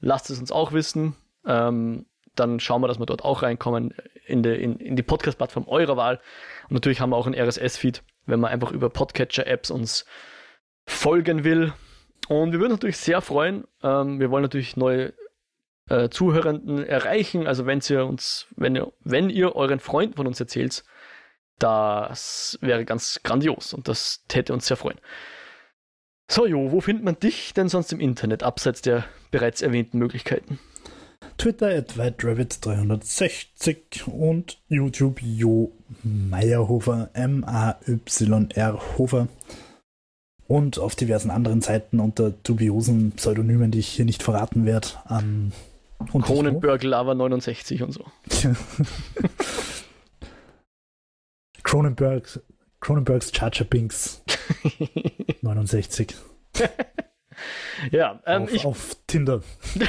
lasst 0.00 0.30
es 0.30 0.38
uns 0.38 0.52
auch 0.52 0.72
wissen. 0.72 1.16
Ähm, 1.46 2.06
dann 2.36 2.60
schauen 2.60 2.80
wir, 2.80 2.88
dass 2.88 2.98
wir 2.98 3.06
dort 3.06 3.24
auch 3.24 3.42
reinkommen 3.42 3.94
in 4.26 4.42
die, 4.42 4.50
in, 4.50 4.76
in 4.76 4.96
die 4.96 5.02
Podcast-Plattform 5.02 5.66
eurer 5.66 5.96
Wahl. 5.96 6.20
Und 6.68 6.74
natürlich 6.74 7.00
haben 7.00 7.10
wir 7.10 7.16
auch 7.16 7.26
einen 7.26 7.34
RSS-Feed, 7.34 8.02
wenn 8.26 8.40
man 8.40 8.52
einfach 8.52 8.72
über 8.72 8.88
Podcatcher-Apps 8.88 9.70
uns 9.70 10.06
folgen 10.86 11.44
will. 11.44 11.72
Und 12.28 12.52
wir 12.52 12.60
würden 12.60 12.72
uns 12.72 12.80
natürlich 12.80 12.98
sehr 12.98 13.20
freuen. 13.20 13.64
Ähm, 13.82 14.20
wir 14.20 14.30
wollen 14.30 14.42
natürlich 14.42 14.76
neue 14.76 15.12
äh, 15.90 16.08
Zuhörenden 16.08 16.86
erreichen. 16.86 17.46
Also 17.46 17.66
wenn 17.66 17.80
ihr 17.88 18.06
uns, 18.06 18.46
wenn 18.56 18.76
ihr, 18.76 18.90
wenn 19.00 19.28
ihr 19.28 19.54
euren 19.54 19.80
Freunden 19.80 20.14
von 20.14 20.26
uns 20.26 20.40
erzählt, 20.40 20.84
das 21.58 22.58
wäre 22.62 22.86
ganz 22.86 23.20
grandios 23.22 23.74
und 23.74 23.88
das 23.88 24.24
täte 24.28 24.54
uns 24.54 24.66
sehr 24.66 24.76
freuen. 24.76 25.00
So, 26.30 26.46
Jo, 26.46 26.72
wo 26.72 26.80
findet 26.80 27.04
man 27.04 27.18
dich 27.18 27.52
denn 27.54 27.68
sonst 27.68 27.92
im 27.92 27.98
Internet, 28.00 28.44
abseits 28.44 28.82
der 28.82 29.04
bereits 29.30 29.62
erwähnten 29.62 29.98
Möglichkeiten? 29.98 30.58
Twitter 31.36 31.68
at 31.68 31.98
WhiteRabbit360 31.98 34.08
und 34.08 34.58
YouTube 34.68 35.20
Jo 35.22 35.72
Meyerhofer, 36.02 37.10
M-A-Y-R 37.14 38.80
Hofer. 38.96 39.28
Und 40.46 40.78
auf 40.78 40.94
diversen 40.94 41.30
anderen 41.30 41.62
Seiten 41.62 42.00
unter 42.00 42.30
dubiosen 42.30 43.12
Pseudonymen, 43.12 43.70
die 43.70 43.78
ich 43.78 43.88
hier 43.88 44.04
nicht 44.04 44.22
verraten 44.22 44.66
werde. 44.66 44.88
Ähm, 45.08 45.52
Kronenberg 46.08 46.82
Lava 46.82 47.14
69 47.14 47.82
und 47.82 47.92
so. 47.92 48.04
Cronenberg, 51.62 52.40
Cronenbergs 52.80 53.32
Charger 53.34 53.64
Binks 53.64 54.24
69. 55.42 56.16
ja, 57.92 58.20
ähm, 58.26 58.42
auf, 58.42 58.52
ich, 58.52 58.64
auf 58.64 58.96
Tinder. 59.06 59.42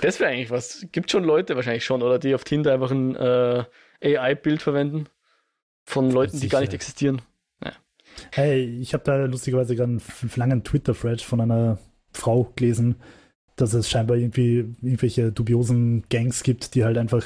das 0.00 0.18
wäre 0.20 0.30
eigentlich 0.30 0.50
was. 0.50 0.86
Gibt 0.90 1.10
schon 1.10 1.24
Leute 1.24 1.54
wahrscheinlich 1.56 1.84
schon, 1.84 2.02
oder 2.02 2.18
die 2.18 2.34
auf 2.34 2.44
Tinder 2.44 2.72
einfach 2.72 2.90
ein 2.90 3.14
äh, 3.14 3.64
AI-Bild 4.02 4.62
verwenden 4.62 5.08
von 5.84 6.10
Leuten, 6.10 6.32
Sicher. 6.32 6.42
die 6.42 6.48
gar 6.48 6.60
nicht 6.60 6.74
existieren. 6.74 7.22
Ja. 7.62 7.72
Hey, 8.32 8.64
ich 8.80 8.94
habe 8.94 9.04
da 9.04 9.16
lustigerweise 9.26 9.76
gerade 9.76 9.92
einen 9.92 10.02
langen 10.36 10.64
Twitter-Thread 10.64 11.22
von 11.22 11.40
einer 11.40 11.78
Frau 12.12 12.52
gelesen, 12.56 12.96
dass 13.60 13.74
es 13.74 13.88
scheinbar 13.88 14.16
irgendwie 14.16 14.74
irgendwelche 14.82 15.32
dubiosen 15.32 16.04
Gangs 16.08 16.42
gibt, 16.42 16.74
die 16.74 16.84
halt 16.84 16.98
einfach 16.98 17.24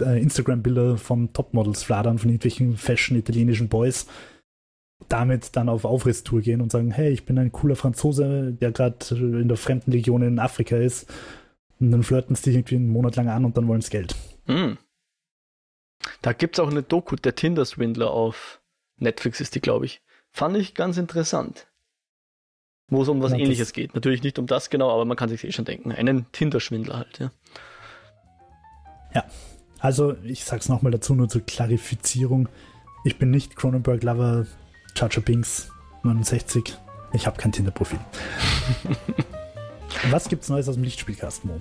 äh, 0.00 0.20
Instagram-Bilder 0.20 0.96
von 0.96 1.32
Topmodels 1.32 1.82
fladern, 1.82 2.18
von 2.18 2.30
irgendwelchen 2.30 2.76
fashion 2.76 3.16
italienischen 3.16 3.68
Boys, 3.68 4.06
damit 5.08 5.56
dann 5.56 5.68
auf 5.68 5.84
Aufrisstour 5.84 6.40
gehen 6.40 6.60
und 6.60 6.72
sagen, 6.72 6.90
hey, 6.90 7.10
ich 7.10 7.24
bin 7.24 7.38
ein 7.38 7.52
cooler 7.52 7.76
Franzose, 7.76 8.52
der 8.52 8.72
gerade 8.72 9.14
in 9.14 9.48
der 9.48 9.56
Fremdenlegion 9.56 10.22
in 10.22 10.38
Afrika 10.38 10.76
ist. 10.76 11.10
Und 11.80 11.90
dann 11.90 12.02
flirten 12.02 12.36
sie 12.36 12.44
dich 12.44 12.56
irgendwie 12.56 12.76
einen 12.76 12.90
Monat 12.90 13.16
lang 13.16 13.28
an 13.28 13.44
und 13.44 13.56
dann 13.56 13.66
wollen 13.66 13.80
sie 13.80 13.90
Geld. 13.90 14.14
Hm. 14.46 14.76
Da 16.22 16.32
gibt 16.32 16.56
es 16.56 16.60
auch 16.60 16.70
eine 16.70 16.82
Doku, 16.82 17.16
der 17.16 17.34
Tinder-Swindler 17.34 18.10
auf 18.10 18.60
Netflix 18.98 19.40
ist 19.40 19.54
die, 19.54 19.60
glaube 19.60 19.86
ich. 19.86 20.02
Fand 20.30 20.56
ich 20.56 20.74
ganz 20.74 20.98
interessant. 20.98 21.66
Wo 22.90 23.02
es 23.02 23.08
um 23.08 23.22
was 23.22 23.32
ja, 23.32 23.38
ähnliches 23.38 23.72
geht. 23.72 23.94
Natürlich 23.94 24.22
nicht 24.22 24.38
um 24.38 24.46
das 24.46 24.68
genau, 24.68 24.90
aber 24.90 25.04
man 25.04 25.16
kann 25.16 25.28
sich 25.28 25.44
eh 25.44 25.52
schon 25.52 25.64
denken. 25.64 25.92
Einen 25.92 26.30
Tinder-Schwindler 26.32 26.98
halt, 26.98 27.18
ja. 27.18 27.30
Ja, 29.14 29.24
also, 29.78 30.14
ich 30.24 30.44
sag's 30.44 30.68
nochmal 30.68 30.92
dazu, 30.92 31.14
nur 31.14 31.28
zur 31.28 31.40
Klarifizierung. 31.40 32.48
Ich 33.04 33.18
bin 33.18 33.30
nicht 33.30 33.56
Cronenberg-Lover 33.56 34.46
Chacha 34.94 35.20
Binks 35.20 35.70
69. 36.02 36.76
Ich 37.12 37.26
habe 37.26 37.36
kein 37.36 37.52
Tinder-Profil. 37.52 37.98
Was 40.10 40.28
gibt's 40.28 40.48
Neues 40.48 40.68
aus 40.68 40.74
dem 40.74 40.84
Lichtspielcast, 40.84 41.44
Mo? 41.44 41.60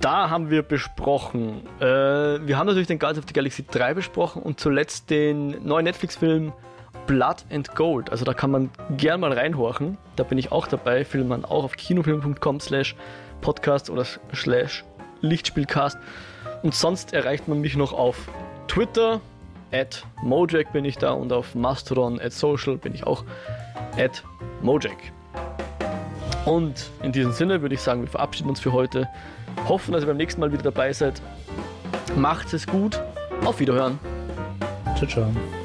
Da 0.00 0.30
haben 0.30 0.48
wir 0.48 0.62
besprochen. 0.62 1.62
Äh, 1.78 1.84
wir 1.84 2.56
haben 2.56 2.66
natürlich 2.66 2.86
den 2.86 2.98
Guardians 2.98 3.24
of 3.24 3.28
the 3.28 3.34
Galaxy 3.34 3.64
3 3.70 3.94
besprochen 3.94 4.42
und 4.42 4.58
zuletzt 4.58 5.10
den 5.10 5.62
neuen 5.66 5.84
Netflix-Film 5.84 6.52
Blood 7.10 7.44
and 7.50 7.74
Gold. 7.74 8.10
Also 8.10 8.24
da 8.24 8.34
kann 8.34 8.52
man 8.52 8.70
gern 8.96 9.18
mal 9.18 9.32
reinhorchen. 9.32 9.98
Da 10.14 10.22
bin 10.22 10.38
ich 10.38 10.52
auch 10.52 10.68
dabei. 10.68 11.04
Filmt 11.04 11.28
man 11.28 11.44
auch 11.44 11.64
auf 11.64 11.76
kinofilm.com 11.76 12.60
slash 12.60 12.94
podcast 13.40 13.90
oder 13.90 14.06
slash 14.32 14.84
Lichtspielcast. 15.20 15.98
Und 16.62 16.72
sonst 16.72 17.12
erreicht 17.12 17.48
man 17.48 17.60
mich 17.60 17.76
noch 17.76 17.92
auf 17.92 18.28
Twitter, 18.68 19.20
at 19.72 20.06
Mojack 20.22 20.72
bin 20.72 20.84
ich 20.84 20.98
da 20.98 21.10
und 21.10 21.32
auf 21.32 21.56
Mastodon, 21.56 22.20
at 22.20 22.32
Social 22.32 22.76
bin 22.76 22.94
ich 22.94 23.04
auch, 23.04 23.24
at 23.98 24.22
Mojack. 24.62 24.98
Und 26.44 26.90
in 27.02 27.10
diesem 27.10 27.32
Sinne 27.32 27.60
würde 27.60 27.74
ich 27.74 27.80
sagen, 27.80 28.02
wir 28.02 28.08
verabschieden 28.08 28.50
uns 28.50 28.60
für 28.60 28.72
heute. 28.72 29.08
Hoffen, 29.68 29.92
dass 29.92 30.04
ihr 30.04 30.06
beim 30.06 30.16
nächsten 30.16 30.40
Mal 30.40 30.52
wieder 30.52 30.62
dabei 30.62 30.92
seid. 30.92 31.20
Macht 32.14 32.52
es 32.52 32.68
gut. 32.68 33.00
Auf 33.44 33.58
Wiederhören. 33.58 33.98
Ciao, 34.96 35.08
ciao. 35.08 35.59